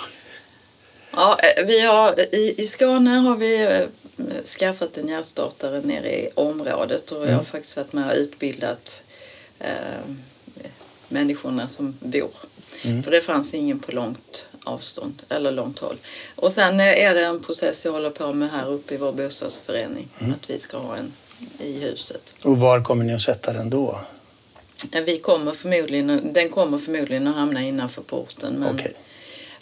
Ja, 1.17 1.39
eh, 1.43 1.65
vi 1.65 1.81
har, 1.81 2.19
i, 2.35 2.55
I 2.57 2.67
Skåne 2.67 3.09
har 3.09 3.35
vi 3.35 3.63
eh, 3.63 4.43
skaffat 4.43 4.97
en 4.97 5.07
hjärtstartare 5.07 5.81
nere 5.81 6.09
i 6.09 6.29
området 6.35 7.11
och 7.11 7.27
jag 7.27 7.35
har 7.35 7.43
faktiskt 7.43 7.77
varit 7.77 7.93
med 7.93 8.07
och 8.07 8.17
utbildat 8.17 9.03
eh, 9.59 9.67
människorna 11.07 11.67
som 11.67 11.97
bor. 11.99 12.31
För 13.03 13.11
det 13.11 13.21
fanns 13.21 13.53
ingen 13.53 13.79
på 13.79 13.91
långt 13.91 14.45
avstånd 14.63 15.21
eller 15.29 15.51
långt 15.51 15.79
håll. 15.79 15.97
Och 16.35 16.53
sen 16.53 16.79
eh, 16.79 17.05
är 17.05 17.15
det 17.15 17.25
en 17.25 17.43
process 17.43 17.85
jag 17.85 17.91
håller 17.91 18.09
på 18.09 18.33
med 18.33 18.51
här 18.51 18.71
uppe 18.71 18.93
i 18.93 18.97
vår 18.97 19.11
bostadsförening. 19.11 20.07
Att 20.19 20.49
vi 20.49 20.59
ska 20.59 20.77
ha 20.77 20.97
en 20.97 21.13
i 21.59 21.79
huset. 21.79 22.33
Och 22.43 22.57
var 22.57 22.83
kommer 22.83 23.05
ni 23.05 23.13
att 23.13 23.21
sätta 23.21 23.53
den 23.53 23.69
då? 23.69 23.99
Vi 25.05 25.19
kommer 25.19 25.51
förmodligen, 25.51 26.33
den 26.33 26.49
kommer 26.49 26.77
förmodligen 26.77 27.27
att 27.27 27.35
hamna 27.35 27.61
innanför 27.61 28.01
porten. 28.01 28.53
Men, 28.53 28.75
Okej. 28.75 28.93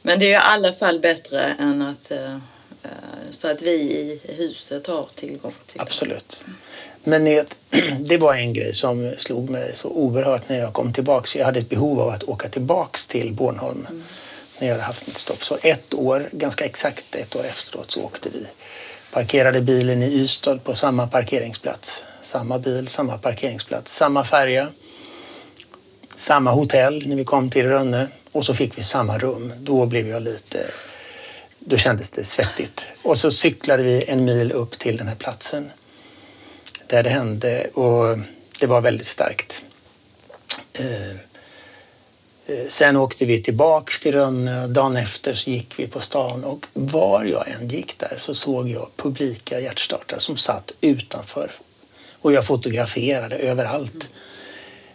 Men 0.05 0.19
det 0.19 0.25
är 0.25 0.31
i 0.31 0.35
alla 0.35 0.73
fall 0.73 0.99
bättre 0.99 1.55
än 1.59 1.81
att 1.81 2.11
eh, 2.11 2.33
eh, 2.83 2.89
så 3.31 3.51
att 3.51 3.61
vi 3.61 3.71
i 3.71 4.21
huset 4.37 4.87
har 4.87 5.07
tillgång 5.15 5.53
till. 5.65 5.81
Absolut. 5.81 6.43
Men 7.03 7.25
det, 7.25 7.57
det 7.99 8.17
var 8.17 8.35
en 8.35 8.53
grej 8.53 8.73
som 8.73 9.13
slog 9.17 9.49
mig 9.49 9.71
så 9.75 9.89
oerhört 9.89 10.49
när 10.49 10.59
jag 10.59 10.73
kom 10.73 10.93
tillbaks. 10.93 11.35
Jag 11.35 11.45
hade 11.45 11.59
ett 11.59 11.69
behov 11.69 12.01
av 12.01 12.09
att 12.09 12.23
åka 12.23 12.49
tillbaks 12.49 13.07
till 13.07 13.33
Bornholm 13.33 13.87
när 14.59 14.67
jag 14.67 14.73
hade 14.75 14.85
haft 14.85 15.07
mitt 15.07 15.17
stopp. 15.17 15.43
Så 15.43 15.57
ett 15.61 15.93
år, 15.93 16.29
ganska 16.31 16.65
exakt 16.65 17.15
ett 17.15 17.35
år 17.35 17.45
efteråt, 17.45 17.91
så 17.91 18.03
åkte 18.03 18.29
vi. 18.33 18.45
Parkerade 19.11 19.61
bilen 19.61 20.03
i 20.03 20.13
Ystad 20.13 20.57
på 20.57 20.75
samma 20.75 21.07
parkeringsplats. 21.07 22.05
Samma 22.21 22.59
bil, 22.59 22.87
samma 22.87 23.17
parkeringsplats, 23.17 23.95
samma 23.95 24.25
färja. 24.25 24.67
Samma 26.15 26.51
hotell 26.51 27.07
när 27.07 27.15
vi 27.15 27.25
kom 27.25 27.49
till 27.49 27.65
Rönne 27.65 28.07
och 28.35 28.45
så 28.45 28.53
fick 28.53 28.77
vi 28.77 28.83
samma 28.83 29.17
rum. 29.17 29.53
Då 29.57 29.85
blev 29.85 30.07
jag 30.07 30.21
lite... 30.23 30.67
Då 31.59 31.77
kändes 31.77 32.11
det 32.11 32.23
svettigt. 32.23 32.85
Och 33.01 33.17
så 33.17 33.31
cyklade 33.31 33.83
vi 33.83 34.03
en 34.03 34.25
mil 34.25 34.51
upp 34.51 34.79
till 34.79 34.97
den 34.97 35.07
här 35.07 35.15
platsen 35.15 35.71
där 36.87 37.03
det 37.03 37.09
hände 37.09 37.67
och 37.73 38.17
det 38.59 38.67
var 38.67 38.81
väldigt 38.81 39.07
starkt. 39.07 39.65
Eh, 40.73 41.09
eh, 42.45 42.67
sen 42.69 42.95
åkte 42.95 43.25
vi 43.25 43.43
tillbaks 43.43 43.99
till 43.99 44.11
Rönne. 44.11 44.67
Dagen 44.67 44.97
efter 44.97 45.33
så 45.33 45.49
gick 45.49 45.79
vi 45.79 45.87
på 45.87 45.99
stan 45.99 46.43
och 46.43 46.65
var 46.73 47.23
jag 47.23 47.47
än 47.49 47.67
gick 47.67 47.99
där 47.99 48.17
så 48.19 48.33
såg 48.33 48.69
jag 48.69 48.87
publika 48.95 49.59
hjärtstartare 49.59 50.19
som 50.19 50.37
satt 50.37 50.73
utanför. 50.81 51.51
Och 52.21 52.33
jag 52.33 52.47
fotograferade 52.47 53.35
överallt. 53.35 54.09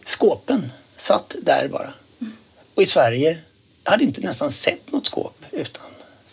Skåpen 0.04 0.72
satt 0.96 1.34
där 1.42 1.68
bara. 1.68 1.92
Och 2.74 2.82
i 2.82 2.86
Sverige 2.86 3.38
hade 3.84 4.04
inte 4.04 4.20
nästan 4.20 4.52
sett 4.52 4.92
något 4.92 5.06
skåp. 5.06 5.44
Utan 5.50 5.82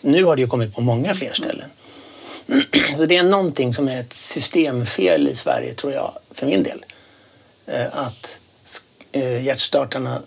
nu 0.00 0.24
har 0.24 0.36
det 0.36 0.42
ju 0.42 0.48
kommit 0.48 0.74
på 0.74 0.80
många 0.80 1.14
fler 1.14 1.32
ställen. 1.32 1.70
Så 2.96 3.06
det 3.06 3.16
är 3.16 3.22
någonting 3.22 3.74
som 3.74 3.88
är 3.88 4.00
ett 4.00 4.12
systemfel 4.12 5.28
i 5.28 5.34
Sverige, 5.34 5.74
tror 5.74 5.92
jag, 5.92 6.12
för 6.30 6.46
min 6.46 6.62
del. 6.62 6.84
Eh, 7.66 7.86
Att 7.98 8.38
eh, 9.12 9.44
hjärtstartarna 9.44 10.22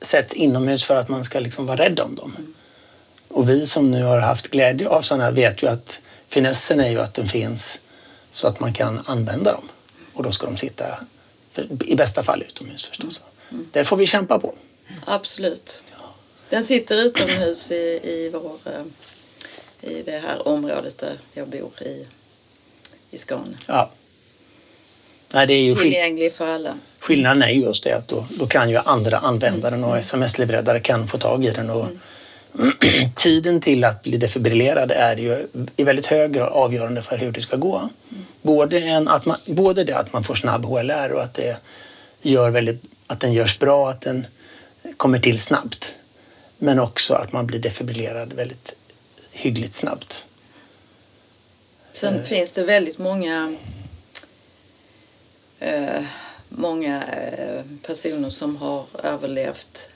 sätts 0.00 0.34
inomhus 0.34 0.84
för 0.84 0.96
att 0.96 1.08
man 1.08 1.24
ska 1.24 1.40
liksom 1.40 1.66
vara 1.66 1.76
rädd 1.76 2.00
om 2.00 2.14
dem. 2.14 2.54
Och 3.28 3.48
vi 3.48 3.66
som 3.66 3.90
nu 3.90 4.02
har 4.02 4.18
haft 4.18 4.48
glädje 4.48 4.88
av 4.88 5.02
sådana 5.02 5.24
här 5.24 5.32
vet 5.32 5.62
ju 5.62 5.66
att 5.68 6.00
finessen 6.28 6.80
är 6.80 6.90
ju 6.90 7.00
att 7.00 7.14
den 7.14 7.28
finns 7.28 7.80
så 8.32 8.48
att 8.48 8.60
man 8.60 8.72
kan 8.72 9.00
använda 9.06 9.52
dem. 9.52 9.68
Och 10.14 10.22
då 10.22 10.32
ska 10.32 10.46
de 10.46 10.56
sitta, 10.56 10.84
i 11.80 11.94
bästa 11.94 12.22
fall 12.22 12.42
utomhus 12.42 12.84
förstås. 12.84 13.22
Där 13.72 13.84
får 13.84 13.96
vi 13.96 14.06
kämpa 14.06 14.38
på. 14.38 14.54
Absolut. 15.06 15.82
Den 16.50 16.64
sitter 16.64 17.06
utomhus 17.06 17.70
i, 17.70 18.00
i, 18.02 18.30
vår, 18.32 18.56
eh, 18.64 19.90
i 19.90 20.02
det 20.02 20.18
här 20.18 20.48
området 20.48 20.98
där 20.98 21.12
jag 21.34 21.48
bor 21.48 21.70
i, 21.82 22.06
i 23.10 23.18
Skåne. 23.18 23.56
Ja. 23.66 23.90
Nej, 25.30 25.46
det 25.46 25.54
är 25.54 25.62
ju 25.62 25.74
Tillgänglig 25.74 26.32
för 26.32 26.46
alla. 26.46 26.78
Skillnaden 26.98 27.42
är 27.42 27.50
ju 27.50 27.60
just 27.60 27.84
det 27.84 27.92
att 27.92 28.08
då, 28.08 28.26
då 28.30 28.46
kan 28.46 28.70
ju 28.70 28.76
andra 28.76 29.18
använda 29.18 29.70
den 29.70 29.84
och 29.84 29.98
sms-livräddare 29.98 30.80
kan 30.80 31.08
få 31.08 31.18
tag 31.18 31.44
i 31.44 31.50
den. 31.50 31.70
Och 31.70 31.86
tiden 33.16 33.60
till 33.60 33.84
att 33.84 34.02
bli 34.02 34.16
defibrillerad 34.16 34.90
är 34.90 35.16
ju 35.16 35.46
i 35.76 35.84
väldigt 35.84 36.06
hög 36.06 36.32
grad 36.32 36.48
avgörande 36.48 37.02
för 37.02 37.18
hur 37.18 37.32
det 37.32 37.40
ska 37.40 37.56
gå. 37.56 37.88
Både, 38.42 38.78
en, 38.78 39.08
att 39.08 39.26
man, 39.26 39.36
både 39.46 39.84
det 39.84 39.96
att 39.96 40.12
man 40.12 40.24
får 40.24 40.34
snabb 40.34 40.64
HLR 40.64 41.12
och 41.12 41.22
att, 41.22 41.34
det 41.34 41.56
gör 42.22 42.50
väldigt, 42.50 42.82
att 43.06 43.20
den 43.20 43.32
görs 43.32 43.58
bra, 43.58 43.90
att 43.90 44.00
den 44.00 44.26
kommer 44.96 45.18
till 45.18 45.40
snabbt. 45.40 45.94
Men 46.58 46.78
också 46.78 47.14
att 47.14 47.32
man 47.32 47.46
blir 47.46 47.58
defibrillerad 47.58 48.32
väldigt 48.32 48.76
hyggligt 49.32 49.74
snabbt. 49.74 50.26
Sen 51.92 52.24
finns 52.24 52.52
det 52.52 52.64
väldigt 52.64 52.98
många 52.98 53.56
eh, 55.58 56.02
många 56.48 57.02
eh, 57.02 57.62
personer 57.82 58.30
som 58.30 58.56
har 58.56 58.86
överlevt 59.02 59.88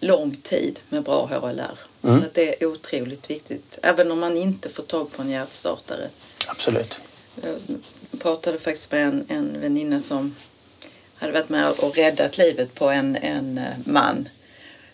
lång 0.00 0.36
tid 0.36 0.80
med 0.88 1.02
bra 1.02 1.26
HLR. 1.26 1.78
Mm. 2.02 2.20
Så 2.20 2.26
att 2.26 2.34
det 2.34 2.62
är 2.62 2.66
otroligt 2.66 3.30
viktigt. 3.30 3.78
Även 3.82 4.12
om 4.12 4.20
man 4.20 4.36
inte 4.36 4.68
får 4.68 4.82
tag 4.82 5.10
på 5.10 5.22
en 5.22 5.30
hjärtstartare. 5.30 6.08
Absolut. 6.46 6.98
Jag 7.42 8.20
pratade 8.20 8.58
faktiskt 8.58 8.92
med 8.92 9.08
en, 9.08 9.26
en 9.28 9.60
väninna 9.60 10.00
som 10.00 10.34
hade 11.16 11.32
varit 11.32 11.48
med 11.48 11.70
och 11.70 11.96
räddat 11.96 12.38
livet 12.38 12.74
på 12.74 12.90
en, 12.90 13.16
en 13.16 13.58
eh, 13.58 13.64
man. 13.84 14.28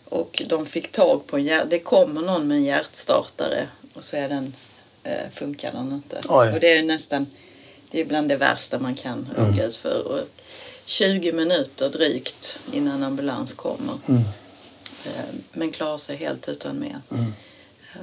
Och 0.04 0.42
de 0.48 0.66
fick 0.66 0.92
tag 0.92 1.26
på 1.26 1.38
en. 1.38 1.68
Det 1.68 1.78
kommer 1.78 2.20
någon 2.22 2.48
med 2.48 2.56
en 2.56 2.64
hjärtstartare 2.64 3.68
och 3.94 4.04
så 4.04 4.16
är 4.16 4.28
den, 4.28 4.54
eh, 5.04 5.28
funkar 5.34 5.72
den 5.72 5.92
inte. 5.92 6.20
Oj. 6.28 6.52
Och 6.52 6.60
det 6.60 6.72
är 6.78 6.82
nästan... 6.82 7.26
Det 7.90 8.00
är 8.00 8.04
bland 8.04 8.28
det 8.28 8.36
värsta 8.36 8.78
man 8.78 8.94
kan 8.94 9.28
råka 9.36 9.64
ut 9.64 9.76
för. 9.76 10.06
Och 10.06 10.28
20 10.84 11.32
minuter 11.32 11.88
drygt 11.90 12.58
innan 12.72 13.02
ambulans 13.02 13.54
kommer. 13.54 13.94
Eh, 15.06 15.24
Men 15.52 15.70
klarar 15.70 15.96
sig 15.96 16.16
helt 16.16 16.48
utan 16.48 16.76
men. 16.76 17.32
Eh, 17.94 18.00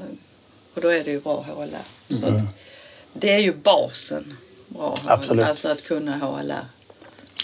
Och 0.73 0.81
då 0.81 0.87
är 0.87 1.03
det 1.03 1.11
ju 1.11 1.19
bra 1.21 1.41
HLR. 1.41 2.15
Så 2.19 2.25
att 2.25 2.41
det 3.13 3.33
är 3.33 3.39
ju 3.39 3.53
basen. 3.53 4.37
Bra 4.67 4.95
HLR. 5.01 5.11
Absolut. 5.11 5.45
Alltså 5.45 5.67
att 5.67 5.83
kunna 5.83 6.17
HLR. 6.17 6.65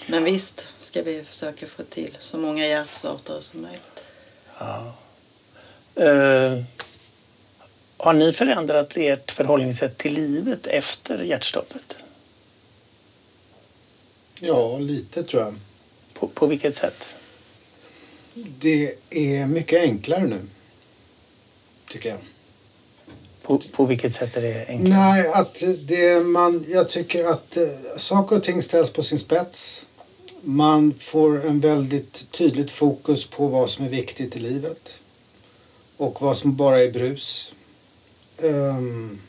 Men 0.08 0.24
visst 0.24 0.68
ska 0.80 1.02
vi 1.02 1.24
försöka 1.24 1.68
få 1.68 1.84
till 1.84 2.18
så 2.20 2.38
många 2.38 2.68
hjärtstartare 2.68 3.41
som 3.41 3.62
möjligt. 3.62 4.04
Eh, 5.96 6.64
har 7.98 8.14
ni 8.14 8.34
förändrat 8.34 8.98
ert 8.98 9.32
förhållningssätt 9.32 9.98
till 9.98 10.14
livet 10.14 10.68
efter 10.68 11.24
hjärtstoppet? 11.24 11.98
Ja, 14.39 14.78
lite 14.78 15.24
tror 15.24 15.43
jag. 15.43 15.56
På, 16.14 16.28
på 16.28 16.48
vilket 16.48 16.78
sätt? 16.78 17.16
Det 18.34 18.96
är 19.10 19.48
mycket 19.48 19.82
enklare 19.82 20.28
nu. 20.28 20.41
Tycker 21.88 22.10
jag. 22.10 22.20
På, 23.46 23.62
på 23.72 23.86
vilket 23.86 24.16
sätt 24.16 24.38
är 24.38 24.41
det 24.41 24.66
enklare? 24.68 25.00
Nej, 25.00 25.28
att 25.28 25.64
det 25.88 26.20
man, 26.20 26.66
jag 26.68 26.89
tycker 26.89 27.26
att 27.26 27.58
eh, 27.58 27.64
saker 27.98 28.36
och 28.36 28.43
ting 28.43 28.62
ställs 28.62 28.93
på 28.93 29.04
sin 29.04 29.20
spets. 29.20 29.88
Man 30.41 30.93
får 31.00 31.46
en 31.46 31.60
väldigt 31.60 32.32
tydligt 32.32 32.72
fokus 32.72 33.26
på 33.26 33.48
vad 33.48 33.70
som 33.70 33.86
är 33.86 33.89
viktigt 33.89 34.36
i 34.36 34.39
livet. 34.39 35.00
Och 35.98 36.22
vad 36.22 36.38
som 36.38 36.56
bara 36.56 36.84
är 36.84 36.91
brus. 36.91 37.54
Um, 38.38 39.22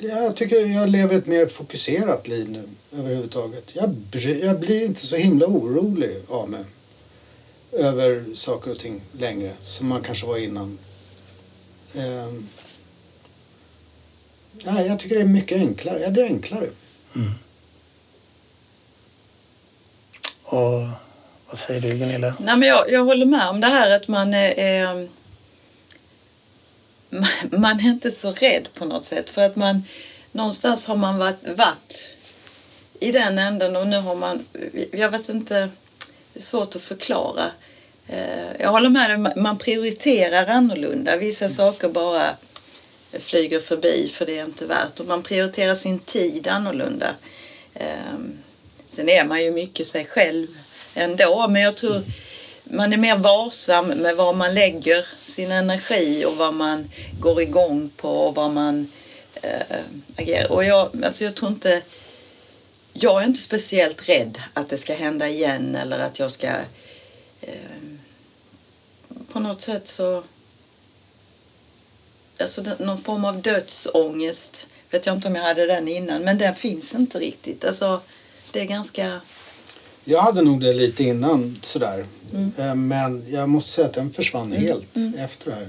jag 0.00 0.36
tycker 0.36 0.66
jag 0.66 0.88
lever 0.88 1.18
ett 1.18 1.26
mer 1.26 1.46
fokuserat 1.46 2.28
liv 2.28 2.48
nu 2.48 2.68
överhuvudtaget. 2.98 3.76
Jag, 3.76 3.90
bry, 3.90 4.40
jag 4.44 4.60
blir 4.60 4.84
inte 4.84 5.06
så 5.06 5.16
himla 5.16 5.46
orolig 5.46 6.16
av 6.28 6.50
mig 6.50 6.64
över 7.72 8.24
saker 8.34 8.70
och 8.70 8.78
ting 8.78 9.00
längre 9.12 9.52
som 9.62 9.88
man 9.88 10.02
kanske 10.02 10.26
var 10.26 10.36
innan. 10.36 10.78
Ehm, 11.96 12.48
nej, 14.52 14.86
jag 14.86 14.98
tycker 14.98 15.14
det 15.16 15.20
är 15.22 15.26
mycket 15.26 15.58
enklare. 15.58 16.00
Ja, 16.00 16.10
det 16.10 16.20
är 16.20 16.26
enklare. 16.26 16.70
Och 20.42 20.80
vad 21.48 21.58
säger 21.58 21.80
du 21.80 21.88
Gunilla? 21.88 22.34
Nej, 22.40 22.56
men 22.56 22.68
jag, 22.68 22.90
jag 22.90 23.04
håller 23.04 23.26
med 23.26 23.48
om 23.48 23.60
det 23.60 23.66
här 23.66 23.90
att 23.90 24.08
man 24.08 24.34
är, 24.34 24.58
är 24.58 25.08
man- 27.10 27.26
man 27.60 27.80
är 27.80 27.84
inte 27.88 28.10
så 28.10 28.32
rädd 28.32 28.68
på 28.74 28.84
något 28.84 29.04
sätt. 29.04 29.30
För 29.30 29.42
att 29.42 29.56
man 29.56 29.82
någonstans 30.32 30.86
har 30.86 30.96
man 30.96 31.18
varit, 31.18 31.48
varit 31.56 32.10
i 33.00 33.12
den 33.12 33.38
änden 33.38 33.76
och 33.76 33.86
nu 33.86 33.96
har 34.00 34.14
man, 34.14 34.46
jag 34.92 35.10
vet 35.10 35.28
inte, 35.28 35.54
det 36.32 36.38
är 36.40 36.42
svårt 36.42 36.76
att 36.76 36.82
förklara. 36.82 37.50
Eh, 38.08 38.52
Jag 38.58 38.70
håller 38.70 38.88
med 38.88 39.10
dig, 39.10 39.32
man- 39.42 39.58
prioriterar 39.58 40.46
annorlunda. 40.46 41.16
Vissa 41.16 41.48
saker 41.48 41.88
bara 41.88 42.36
flyger 43.18 43.60
förbi 43.60 44.10
för 44.14 44.26
det 44.26 44.38
är 44.38 44.44
inte 44.44 44.66
värt. 44.66 45.00
Och 45.00 45.06
man 45.06 45.22
prioriterar 45.22 45.74
sin 45.74 45.98
tid 45.98 46.48
annorlunda. 46.48 47.14
Eh, 47.74 47.86
Sen 48.88 49.08
är 49.08 49.24
man 49.24 49.44
ju 49.44 49.50
mycket 49.50 49.86
sig 49.86 50.04
själv 50.04 50.46
ändå. 50.94 51.48
Men 51.48 51.62
jag 51.62 51.76
tror 51.76 52.02
man 52.64 52.92
är 52.92 52.96
mer 52.96 53.16
varsam 53.16 53.86
med 53.88 54.16
var 54.16 54.32
man 54.32 54.54
lägger 54.54 55.06
sin 55.24 55.52
energi 55.52 56.24
och 56.24 56.36
vad 56.36 56.54
man 56.54 56.90
går 57.20 57.40
igång 57.42 57.90
på 57.96 58.08
och 58.10 58.34
vad 58.34 58.50
man 58.50 58.90
äh, 59.42 59.76
agerar. 60.16 60.52
Och 60.52 60.64
jag, 60.64 61.04
alltså 61.04 61.24
jag 61.24 61.34
tror 61.34 61.50
inte... 61.50 61.82
Jag 62.92 63.22
är 63.22 63.26
inte 63.26 63.40
speciellt 63.40 64.08
rädd 64.08 64.38
att 64.54 64.68
det 64.68 64.78
ska 64.78 64.94
hända 64.94 65.28
igen 65.28 65.74
eller 65.76 65.98
att 65.98 66.18
jag 66.18 66.30
ska... 66.30 66.46
Äh, 67.40 67.75
på 69.36 69.40
något 69.40 69.62
sätt 69.62 69.88
så... 69.88 70.22
Alltså 72.40 72.64
någon 72.78 72.98
form 72.98 73.24
av 73.24 73.42
dödsångest 73.42 74.66
vet 74.90 75.06
jag 75.06 75.14
inte 75.14 75.28
om 75.28 75.34
jag 75.34 75.42
hade 75.42 75.66
den 75.66 75.88
innan, 75.88 76.22
men 76.22 76.38
den 76.38 76.54
finns 76.54 76.94
inte 76.94 77.18
riktigt. 77.18 77.64
Alltså, 77.64 78.00
det 78.52 78.60
är 78.60 78.64
ganska... 78.64 79.20
Jag 80.04 80.20
hade 80.20 80.42
nog 80.42 80.60
det 80.60 80.72
lite 80.72 81.04
innan 81.04 81.60
sådär. 81.62 82.04
Mm. 82.34 82.52
Eh, 82.58 82.74
men 82.74 83.24
jag 83.28 83.48
måste 83.48 83.70
säga 83.70 83.86
att 83.86 83.94
den 83.94 84.12
försvann 84.12 84.52
mm. 84.52 84.62
helt 84.62 84.96
mm. 84.96 85.14
efter 85.14 85.50
det 85.50 85.56
här. 85.56 85.68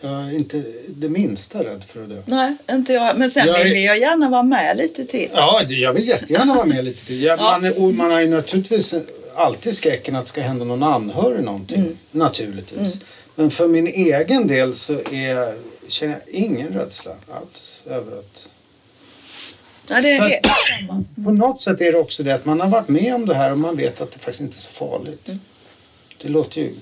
Jag 0.00 0.12
är 0.12 0.34
inte 0.34 0.64
det 0.88 1.08
minsta 1.08 1.64
rädd 1.64 1.84
för 1.84 2.02
att 2.02 2.08
dö. 2.08 2.22
Nej, 2.26 2.56
inte 2.70 2.92
jag. 2.92 3.18
Men 3.18 3.30
sen 3.30 3.46
jag 3.46 3.64
vill 3.64 3.84
jag 3.84 3.98
gärna 3.98 4.28
vara 4.28 4.42
med 4.42 4.76
lite 4.76 5.04
till. 5.04 5.30
Ja, 5.32 5.62
jag 5.68 5.92
vill 5.92 6.08
jättegärna 6.08 6.54
vara 6.54 6.66
med 6.66 6.84
lite 6.84 7.06
till. 7.06 7.22
Jag, 7.22 7.38
ja. 7.38 7.58
man, 7.78 7.96
man 7.96 8.10
har 8.10 8.20
ju 8.20 8.26
naturligtvis 8.26 8.94
alltid 9.38 9.74
skräcken 9.74 10.16
att 10.16 10.24
det 10.24 10.28
ska 10.28 10.40
hända 10.40 10.64
någon 10.64 10.82
anhörig 10.82 11.44
någonting. 11.44 11.80
Mm. 11.80 11.98
Naturligtvis. 12.10 12.94
Mm. 12.94 13.06
Men 13.34 13.50
för 13.50 13.68
min 13.68 13.86
egen 13.86 14.46
del 14.46 14.74
så 14.74 14.92
är, 14.92 15.58
känner 15.88 16.20
jag 16.26 16.34
ingen 16.34 16.68
rädsla 16.68 17.12
alls 17.30 17.82
över 17.86 18.18
att 18.18 18.48
Ja, 19.90 20.00
det 20.00 20.12
är 20.12 20.20
helt 20.20 21.14
På 21.24 21.30
något 21.30 21.60
sätt 21.60 21.80
är 21.80 21.92
det 21.92 21.98
också 21.98 22.22
det 22.22 22.34
att 22.34 22.44
man 22.44 22.60
har 22.60 22.68
varit 22.68 22.88
med 22.88 23.14
om 23.14 23.26
det 23.26 23.34
här 23.34 23.52
och 23.52 23.58
man 23.58 23.76
vet 23.76 24.00
att 24.00 24.12
det 24.12 24.18
faktiskt 24.18 24.40
inte 24.40 24.56
är 24.56 24.60
så 24.60 24.70
farligt. 24.70 25.28
Mm. 25.28 25.40
Det 26.22 26.28
låter 26.28 26.60
ju 26.60 26.74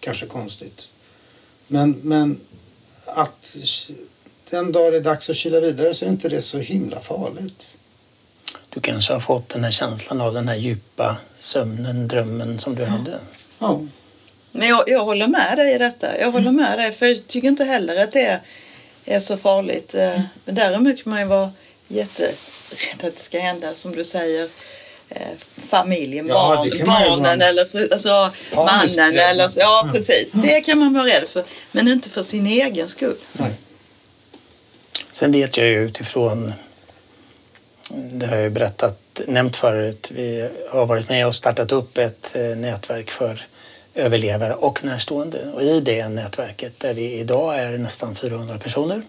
kanske 0.00 0.26
konstigt. 0.26 0.88
Men, 1.66 2.00
men 2.02 2.40
att 3.04 3.56
den 4.50 4.72
dag 4.72 4.92
det 4.92 4.96
är 4.96 5.02
dags 5.02 5.30
att 5.30 5.36
kyla 5.36 5.60
vidare 5.60 5.94
så 5.94 6.04
är 6.04 6.08
inte 6.08 6.28
det 6.28 6.40
så 6.40 6.58
himla 6.58 7.00
farligt. 7.00 7.64
Du 8.70 8.80
kanske 8.80 9.12
har 9.12 9.20
fått 9.20 9.48
den 9.48 9.64
här 9.64 9.70
känslan 9.70 10.20
av 10.20 10.34
den 10.34 10.48
här 10.48 10.56
djupa 10.56 11.16
sömnen, 11.38 12.08
drömmen 12.08 12.58
som 12.58 12.74
du 12.74 12.82
ja. 12.82 12.88
hade. 12.88 13.18
Ja. 13.58 13.80
Men 14.52 14.68
jag, 14.68 14.84
jag 14.86 15.04
håller 15.04 15.26
med 15.26 15.56
dig 15.56 15.74
i 15.74 15.78
detta. 15.78 16.18
Jag 16.18 16.32
håller 16.32 16.50
med 16.50 16.78
dig 16.78 16.92
för 16.92 17.06
jag 17.06 17.26
tycker 17.26 17.48
inte 17.48 17.64
heller 17.64 18.04
att 18.04 18.12
det 18.12 18.24
är, 18.26 18.40
är 19.04 19.18
så 19.18 19.36
farligt. 19.36 19.94
Mm. 19.94 20.20
Däremot 20.44 21.04
kan 21.04 21.10
man 21.10 21.20
ju 21.20 21.26
vara 21.26 21.52
jätterädd 21.88 22.34
att 23.04 23.16
det 23.16 23.22
ska 23.22 23.38
hända 23.38 23.74
som 23.74 23.92
du 23.92 24.04
säger 24.04 24.48
eh, 25.08 25.28
familjen, 25.68 26.26
ja, 26.26 26.56
barn, 26.56 26.86
barnen 26.86 27.42
eller 27.42 27.64
för, 27.64 27.92
alltså, 27.92 28.30
mannen. 28.54 29.18
Eller, 29.18 29.48
så, 29.48 29.60
ja, 29.60 29.90
precis. 29.92 30.32
Det 30.32 30.60
kan 30.60 30.78
man 30.78 30.94
vara 30.94 31.06
rädd 31.06 31.28
för. 31.28 31.44
Men 31.72 31.88
inte 31.88 32.10
för 32.10 32.22
sin 32.22 32.46
egen 32.46 32.88
skull. 32.88 33.16
Nej. 33.32 33.50
Sen 35.12 35.32
vet 35.32 35.56
jag 35.56 35.66
ju 35.66 35.84
utifrån, 35.84 36.52
det 37.94 38.26
har 38.26 38.36
jag 38.36 38.44
ju 38.44 38.50
berättat, 38.50 39.20
nämnt 39.26 39.56
förut, 39.56 40.12
vi 40.14 40.48
har 40.70 40.86
varit 40.86 41.08
med 41.08 41.26
och 41.26 41.34
startat 41.34 41.72
upp 41.72 41.98
ett 41.98 42.36
eh, 42.36 42.56
nätverk 42.56 43.10
för 43.10 43.46
överlevare 43.94 44.54
och 44.54 44.84
närstående. 44.84 45.38
Och 45.54 45.62
i 45.62 45.80
det 45.80 46.08
nätverket 46.08 46.80
där 46.80 46.94
vi 46.94 47.12
idag 47.12 47.58
är 47.58 47.78
nästan 47.78 48.14
400 48.14 48.58
personer 48.58 49.02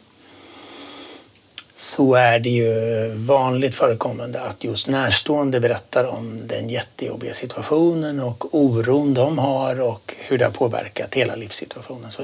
så 1.75 2.15
är 2.15 2.39
det 2.39 2.49
ju 2.49 3.07
vanligt 3.15 3.75
förekommande 3.75 4.41
att 4.41 4.63
just 4.63 4.88
närstående 4.88 5.59
berättar 5.59 6.05
om 6.05 6.41
den 6.47 6.69
jättejobbiga 6.69 7.34
situationen 7.34 8.19
och 8.19 8.55
oron 8.55 9.13
de 9.13 9.38
har 9.38 9.82
och 9.82 10.15
hur 10.17 10.38
det 10.38 10.45
har 10.45 10.51
påverkat 10.51 11.15
hela 11.15 11.36
livssituationen. 11.36 12.11
Så 12.11 12.23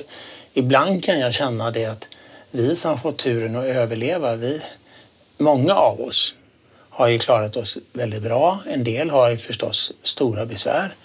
ibland 0.53 1.03
kan 1.03 1.19
jag 1.19 1.33
känna 1.33 1.71
det 1.71 1.85
att 1.85 2.07
vi 2.51 2.75
som 2.75 2.91
har 2.91 2.97
fått 2.97 3.17
turen 3.17 3.55
att 3.55 3.65
överleva, 3.65 4.35
vi, 4.35 4.61
många 5.37 5.73
av 5.73 6.01
oss 6.01 6.35
har 6.97 7.07
ju 7.07 7.19
klarat 7.19 7.57
oss 7.57 7.77
väldigt 7.93 8.23
bra. 8.23 8.59
En 8.69 8.83
del 8.83 9.09
har 9.09 9.35
förstås 9.35 9.93
stora 10.03 10.45
besvär. 10.45 10.95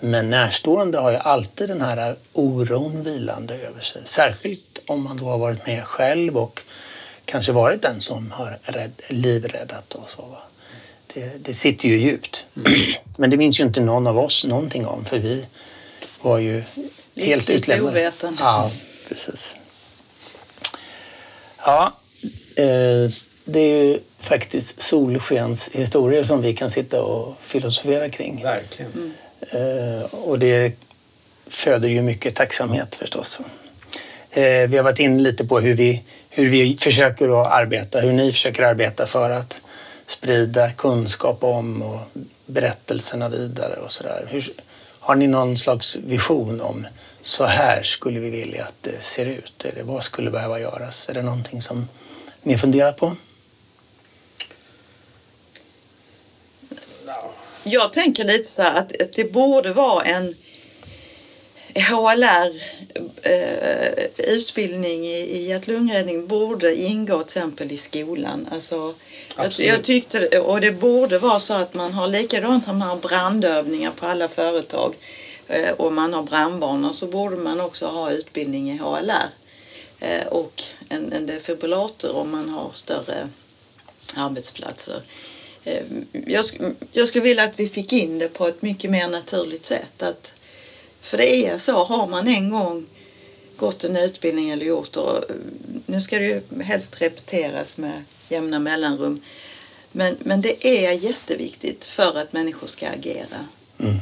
Men 0.00 0.30
närstående 0.30 0.98
har 0.98 1.10
ju 1.10 1.16
alltid 1.16 1.68
den 1.68 1.80
här 1.80 2.16
oron 2.32 3.04
vilande 3.04 3.54
över 3.54 3.80
sig. 3.80 4.02
Särskilt 4.04 4.82
om 4.86 5.04
man 5.04 5.16
då 5.16 5.24
har 5.24 5.38
varit 5.38 5.66
med 5.66 5.84
själv 5.84 6.36
och 6.36 6.60
kanske 7.24 7.52
varit 7.52 7.82
den 7.82 8.00
som 8.00 8.30
har 8.30 8.58
rädd, 8.62 8.92
livräddat 9.08 9.94
och 9.94 10.10
så. 10.10 10.22
Va? 10.22 10.42
Det, 11.14 11.44
det 11.44 11.54
sitter 11.54 11.88
ju 11.88 11.98
djupt. 11.98 12.46
Mm. 12.56 12.72
Men 13.16 13.30
det 13.30 13.36
minns 13.36 13.60
ju 13.60 13.64
inte 13.64 13.80
någon 13.80 14.06
av 14.06 14.18
oss 14.18 14.44
någonting 14.44 14.86
om 14.86 15.04
för 15.04 15.18
vi 15.18 15.44
var 16.22 16.38
ju 16.38 16.62
helt 17.16 17.50
utlämnade. 17.50 18.04
Lite. 18.04 18.32
Ja, 18.38 18.70
precis. 19.08 19.54
Ja, 21.58 21.92
eh, 22.56 23.10
det 23.44 23.60
är 23.60 23.84
ju 23.84 24.00
faktiskt 24.24 24.82
solskenshistorier 24.82 26.24
som 26.24 26.42
vi 26.42 26.54
kan 26.54 26.70
sitta 26.70 27.02
och 27.02 27.34
filosofera 27.40 28.08
kring. 28.08 28.42
Verkligen. 28.42 28.92
Mm. 28.92 29.12
Eh, 29.50 30.04
och 30.14 30.38
det 30.38 30.72
föder 31.46 31.88
ju 31.88 32.02
mycket 32.02 32.34
tacksamhet 32.34 32.94
förstås. 32.94 33.40
Eh, 34.30 34.68
vi 34.68 34.76
har 34.76 34.84
varit 34.84 34.98
inne 34.98 35.22
lite 35.22 35.44
på 35.44 35.60
hur 35.60 35.74
vi, 35.74 36.02
hur 36.30 36.50
vi 36.50 36.76
försöker 36.76 37.42
att 37.42 37.52
arbeta, 37.52 38.00
hur 38.00 38.12
ni 38.12 38.32
försöker 38.32 38.62
arbeta 38.62 39.06
för 39.06 39.30
att 39.30 39.60
sprida 40.06 40.70
kunskap 40.70 41.44
om 41.44 41.82
och 41.82 42.00
berättelserna 42.46 43.28
vidare 43.28 43.76
och 43.76 43.92
sådär. 43.92 44.44
Har 45.00 45.14
ni 45.14 45.26
någon 45.26 45.58
slags 45.58 45.96
vision 45.96 46.60
om 46.60 46.86
så 47.20 47.44
här 47.44 47.82
skulle 47.82 48.20
vi 48.20 48.30
vilja 48.30 48.64
att 48.64 48.82
det 48.82 49.04
ser 49.04 49.26
ut? 49.26 49.64
Eller 49.64 49.82
vad 49.82 50.04
skulle 50.04 50.30
behöva 50.30 50.60
göras? 50.60 51.08
Är 51.08 51.14
det 51.14 51.22
någonting 51.22 51.62
som 51.62 51.88
ni 52.42 52.52
har 52.52 52.58
funderat 52.58 52.96
på? 52.96 53.16
Jag 57.64 57.92
tänker 57.92 58.24
lite 58.24 58.48
så 58.48 58.62
här 58.62 58.74
att 58.74 58.92
det 59.14 59.32
borde 59.32 59.72
vara 59.72 60.04
en 60.04 60.34
HLR 61.74 62.62
eh, 63.22 64.04
utbildning 64.16 65.06
i, 65.06 65.20
i 65.20 65.48
hjärt-lungräddning 65.48 66.26
borde 66.26 66.76
ingå 66.76 67.18
till 67.18 67.24
exempel 67.24 67.72
i 67.72 67.76
skolan. 67.76 68.48
Alltså, 68.52 68.94
jag, 69.36 69.52
jag, 69.58 69.84
tyckte, 69.84 70.40
och 70.40 70.60
det 70.60 70.72
borde 70.72 71.18
vara 71.18 71.40
så 71.40 71.54
att 71.54 71.74
man 71.74 71.92
har 71.92 72.08
likadant 72.08 72.66
när 72.66 72.74
man 72.74 72.88
har 72.88 72.96
brandövningar 72.96 73.90
på 73.90 74.06
alla 74.06 74.28
företag 74.28 74.94
eh, 75.48 75.70
och 75.70 75.92
man 75.92 76.14
har 76.14 76.22
brandvarnare 76.22 76.92
så 76.92 77.06
borde 77.06 77.36
man 77.36 77.60
också 77.60 77.86
ha 77.86 78.10
utbildning 78.10 78.70
i 78.70 78.76
HLR 78.78 79.30
eh, 80.00 80.26
och 80.26 80.62
en, 80.88 81.12
en 81.12 81.26
defibrillator 81.26 82.16
om 82.16 82.30
man 82.30 82.48
har 82.48 82.70
större 82.74 83.28
arbetsplatser. 84.16 85.02
Eh, 85.64 85.82
jag, 86.26 86.44
jag 86.92 87.08
skulle 87.08 87.24
vilja 87.24 87.44
att 87.44 87.60
vi 87.60 87.68
fick 87.68 87.92
in 87.92 88.18
det 88.18 88.28
på 88.28 88.46
ett 88.46 88.62
mycket 88.62 88.90
mer 88.90 89.08
naturligt 89.08 89.66
sätt. 89.66 90.02
Att, 90.02 90.32
för 91.00 91.16
det 91.16 91.46
är 91.46 91.58
så, 91.58 91.84
har 91.84 92.06
man 92.06 92.28
en 92.28 92.50
gång 92.50 92.86
gått 93.56 93.84
en 93.84 93.96
utbildning 93.96 94.50
eller 94.50 94.66
gjort 94.66 94.96
och 94.96 95.24
nu 95.86 96.00
ska 96.00 96.18
det 96.18 96.24
ju 96.24 96.62
helst 96.62 97.00
repeteras 97.02 97.78
med 97.78 98.04
jämna 98.28 98.58
mellanrum. 98.58 99.20
Men, 99.92 100.16
men 100.20 100.40
det 100.40 100.66
är 100.66 100.92
jätteviktigt 100.92 101.84
för 101.84 102.18
att 102.18 102.32
människor 102.32 102.66
ska 102.66 102.88
agera. 102.88 103.46
Mm. 103.78 104.00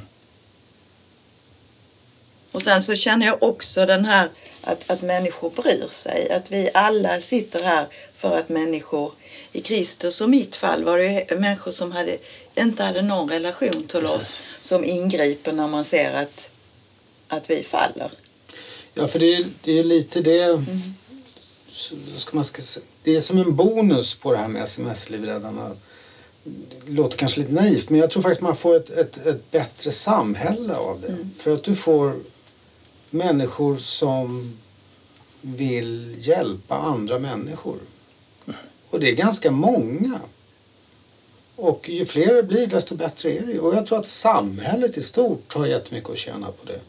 Och 2.52 2.62
sen 2.62 2.82
så 2.82 2.94
känner 2.94 3.26
jag 3.26 3.42
också 3.42 3.86
den 3.86 4.04
här 4.04 4.28
att, 4.62 4.90
att 4.90 5.02
människor 5.02 5.50
bryr 5.50 5.88
sig. 5.90 6.30
Att 6.30 6.50
vi 6.50 6.70
alla 6.74 7.20
sitter 7.20 7.64
här 7.64 7.86
för 8.14 8.36
att 8.36 8.48
människor, 8.48 9.12
i 9.52 9.60
Kristus 9.60 10.20
och 10.20 10.30
mitt 10.30 10.56
fall 10.56 10.84
var 10.84 10.98
det 10.98 11.40
människor 11.40 11.70
som 11.70 11.92
hade, 11.92 12.18
inte 12.54 12.82
hade 12.82 13.02
någon 13.02 13.28
relation 13.28 13.86
till 13.88 14.06
oss 14.06 14.42
som 14.60 14.84
ingriper 14.84 15.52
när 15.52 15.68
man 15.68 15.84
ser 15.84 16.12
att 16.12 16.50
att 17.32 17.50
vi 17.50 17.62
faller. 17.62 18.10
Ja, 18.94 19.08
för 19.08 19.18
det 19.18 19.34
är, 19.34 19.44
det 19.62 19.78
är 19.78 19.84
lite 19.84 20.20
det... 20.20 20.42
Mm. 20.42 20.80
Ska 22.16 22.36
man 22.36 22.44
ska, 22.44 22.62
det 23.02 23.16
är 23.16 23.20
som 23.20 23.38
en 23.38 23.56
bonus 23.56 24.14
på 24.14 24.32
det 24.32 24.38
här 24.38 24.48
med 24.48 24.62
sms-livräddarna. 24.62 25.70
Det 26.86 26.92
låter 26.92 27.16
kanske 27.18 27.40
lite 27.40 27.52
naivt, 27.52 27.90
men 27.90 28.00
jag 28.00 28.10
tror 28.10 28.22
faktiskt 28.22 28.40
man 28.40 28.56
får 28.56 28.76
ett, 28.76 28.90
ett, 28.90 29.26
ett 29.26 29.50
bättre 29.50 29.90
samhälle 29.90 30.76
av 30.76 31.00
det. 31.00 31.08
Mm. 31.08 31.30
För 31.38 31.52
att 31.52 31.62
du 31.62 31.74
får 31.74 32.14
människor 33.10 33.76
som 33.76 34.58
vill 35.40 36.16
hjälpa 36.18 36.78
andra 36.78 37.18
människor. 37.18 37.76
Och 38.92 39.00
det 39.00 39.08
är 39.08 39.14
ganska 39.14 39.50
många. 39.50 40.20
Och 41.56 41.88
ju 41.88 42.06
fler 42.06 42.34
det 42.34 42.42
blir 42.42 42.66
desto 42.66 42.94
bättre 42.94 43.30
är 43.30 43.46
det. 43.46 43.58
Och 43.58 43.74
jag 43.74 43.86
tror 43.86 43.98
att 43.98 44.06
samhället 44.06 44.96
i 44.96 45.02
stort 45.02 45.54
har 45.54 45.66
jättemycket 45.66 46.10
att 46.10 46.18
tjäna 46.18 46.46
på 46.46 46.66
det. 46.66 46.80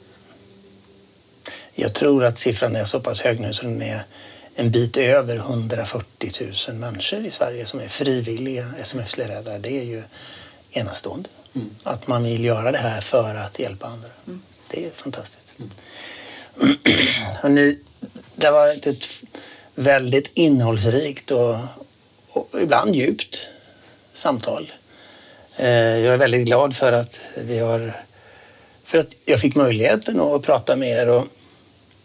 Jag 1.76 1.94
tror 1.94 2.24
att 2.24 2.40
siffran 2.40 2.76
är 2.76 2.86
så 2.86 3.00
pass 3.00 3.22
hög 3.22 3.40
nu 3.40 3.54
så 3.54 3.64
den 3.64 3.82
är 3.82 4.06
en 4.56 4.72
bit 4.72 4.98
över 4.98 5.36
140 5.36 6.32
000 6.68 6.78
människor 6.78 7.26
i 7.26 7.32
Sverige 7.32 7.66
som 7.66 7.80
är 7.80 7.88
frivilliga 7.88 8.74
SMF-ledare. 8.82 9.58
Det 9.58 9.80
är 9.80 9.84
ju 9.84 10.04
enastående. 10.72 11.30
Att 11.84 12.08
man 12.08 12.24
vill 12.24 12.44
göra 12.44 12.72
det 12.72 12.78
här 12.78 13.02
för 13.02 13.36
att 13.36 13.60
hjälpa 13.60 13.88
andra. 13.88 14.10
Det 14.72 14.86
är 14.86 14.92
fantastiskt. 14.92 15.58
Hörrni, 17.42 17.80
det 18.36 18.52
varit 18.52 18.88
ett 18.88 19.04
väldigt 19.76 20.32
innehållsrikt 20.34 21.32
och, 21.32 21.56
och 22.34 22.62
ibland 22.62 22.96
djupt 22.96 23.50
samtal. 24.14 24.72
Eh, 25.58 25.68
jag 25.98 26.14
är 26.14 26.18
väldigt 26.18 26.46
glad 26.46 26.76
för 26.76 26.92
att 26.92 27.22
vi 27.36 27.60
har 27.60 27.94
för 28.86 28.98
att 28.98 29.16
jag 29.26 29.40
fick 29.40 29.56
möjligheten 29.56 30.20
att 30.20 30.42
prata 30.42 30.76
med 30.76 30.90
er. 30.90 31.10
Och 31.10 31.28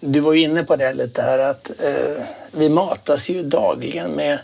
du 0.01 0.21
var 0.21 0.33
ju 0.33 0.41
inne 0.41 0.65
på 0.65 0.77
det 0.77 0.93
lite 0.93 1.23
här 1.23 1.39
att 1.39 1.71
eh, 1.85 2.23
vi 2.53 2.69
matas 2.69 3.31
ju 3.31 3.43
dagligen 3.43 4.11
med 4.11 4.39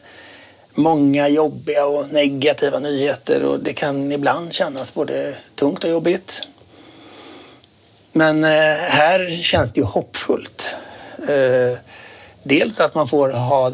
många 0.75 1.29
jobbiga 1.29 1.87
och 1.87 2.13
negativa 2.13 2.79
nyheter 2.79 3.43
och 3.43 3.61
det 3.61 3.73
kan 3.73 4.13
ibland 4.13 4.53
kännas 4.53 4.95
både 4.95 5.35
tungt 5.55 5.85
och 5.85 5.91
jobbigt. 5.91 6.43
Men 8.13 8.45
eh, 8.45 8.77
här 8.77 9.43
känns 9.43 9.73
det 9.73 9.81
ju 9.81 9.87
hoppfullt. 9.87 10.77
Eh, 11.29 11.79
dels 12.43 12.81
att 12.81 12.95
man 12.95 13.09
får 13.09 13.31
ha 13.31 13.73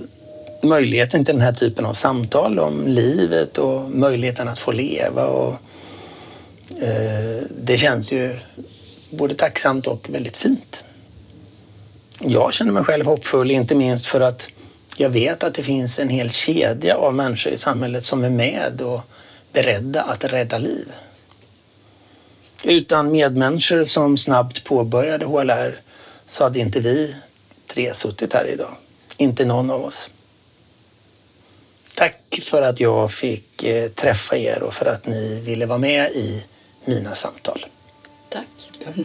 möjligheten 0.62 1.24
till 1.24 1.34
den 1.34 1.42
här 1.42 1.52
typen 1.52 1.86
av 1.86 1.94
samtal 1.94 2.58
om 2.58 2.86
livet 2.86 3.58
och 3.58 3.90
möjligheten 3.90 4.48
att 4.48 4.58
få 4.58 4.72
leva. 4.72 5.26
Och, 5.26 5.54
eh, 6.82 7.42
det 7.50 7.76
känns 7.76 8.12
ju 8.12 8.36
både 9.11 9.34
tacksamt 9.34 9.86
och 9.86 10.06
väldigt 10.11 10.36
fint. 10.36 10.84
Jag 12.18 12.54
känner 12.54 12.72
mig 12.72 12.84
själv 12.84 13.06
hoppfull, 13.06 13.50
inte 13.50 13.74
minst 13.74 14.06
för 14.06 14.20
att 14.20 14.48
jag 14.96 15.11
vet 15.11 15.42
att 15.42 15.54
det 15.54 15.62
finns 15.62 15.98
en 15.98 16.08
hel 16.08 16.30
kedja 16.30 16.96
av 16.96 17.14
människor 17.14 17.52
i 17.52 17.58
samhället 17.58 18.04
som 18.04 18.24
är 18.24 18.30
med 18.30 18.82
och 18.82 19.00
beredda 19.52 20.02
att 20.02 20.24
rädda 20.24 20.58
liv. 20.58 20.92
Utan 22.64 23.12
medmänniskor 23.12 23.84
som 23.84 24.18
snabbt 24.18 24.64
påbörjade 24.64 25.24
HLR 25.24 25.80
så 26.26 26.44
hade 26.44 26.58
inte 26.58 26.80
vi 26.80 27.14
tre 27.66 27.94
suttit 27.94 28.32
här 28.32 28.50
idag. 28.52 28.70
Inte 29.16 29.44
någon 29.44 29.70
av 29.70 29.84
oss. 29.84 30.11
Tack 32.01 32.40
för 32.42 32.62
att 32.62 32.80
jag 32.80 33.12
fick 33.12 33.64
eh, 33.64 33.90
träffa 33.90 34.36
er 34.36 34.62
och 34.62 34.74
för 34.74 34.86
att 34.86 35.07
ni 35.07 35.40
ville 35.40 35.66
vara 35.66 35.78
med 35.78 36.11
i 36.11 36.44
mina 36.84 37.14
samtal. 37.14 37.66
Tack. 38.28 38.70
Tack. 38.84 38.96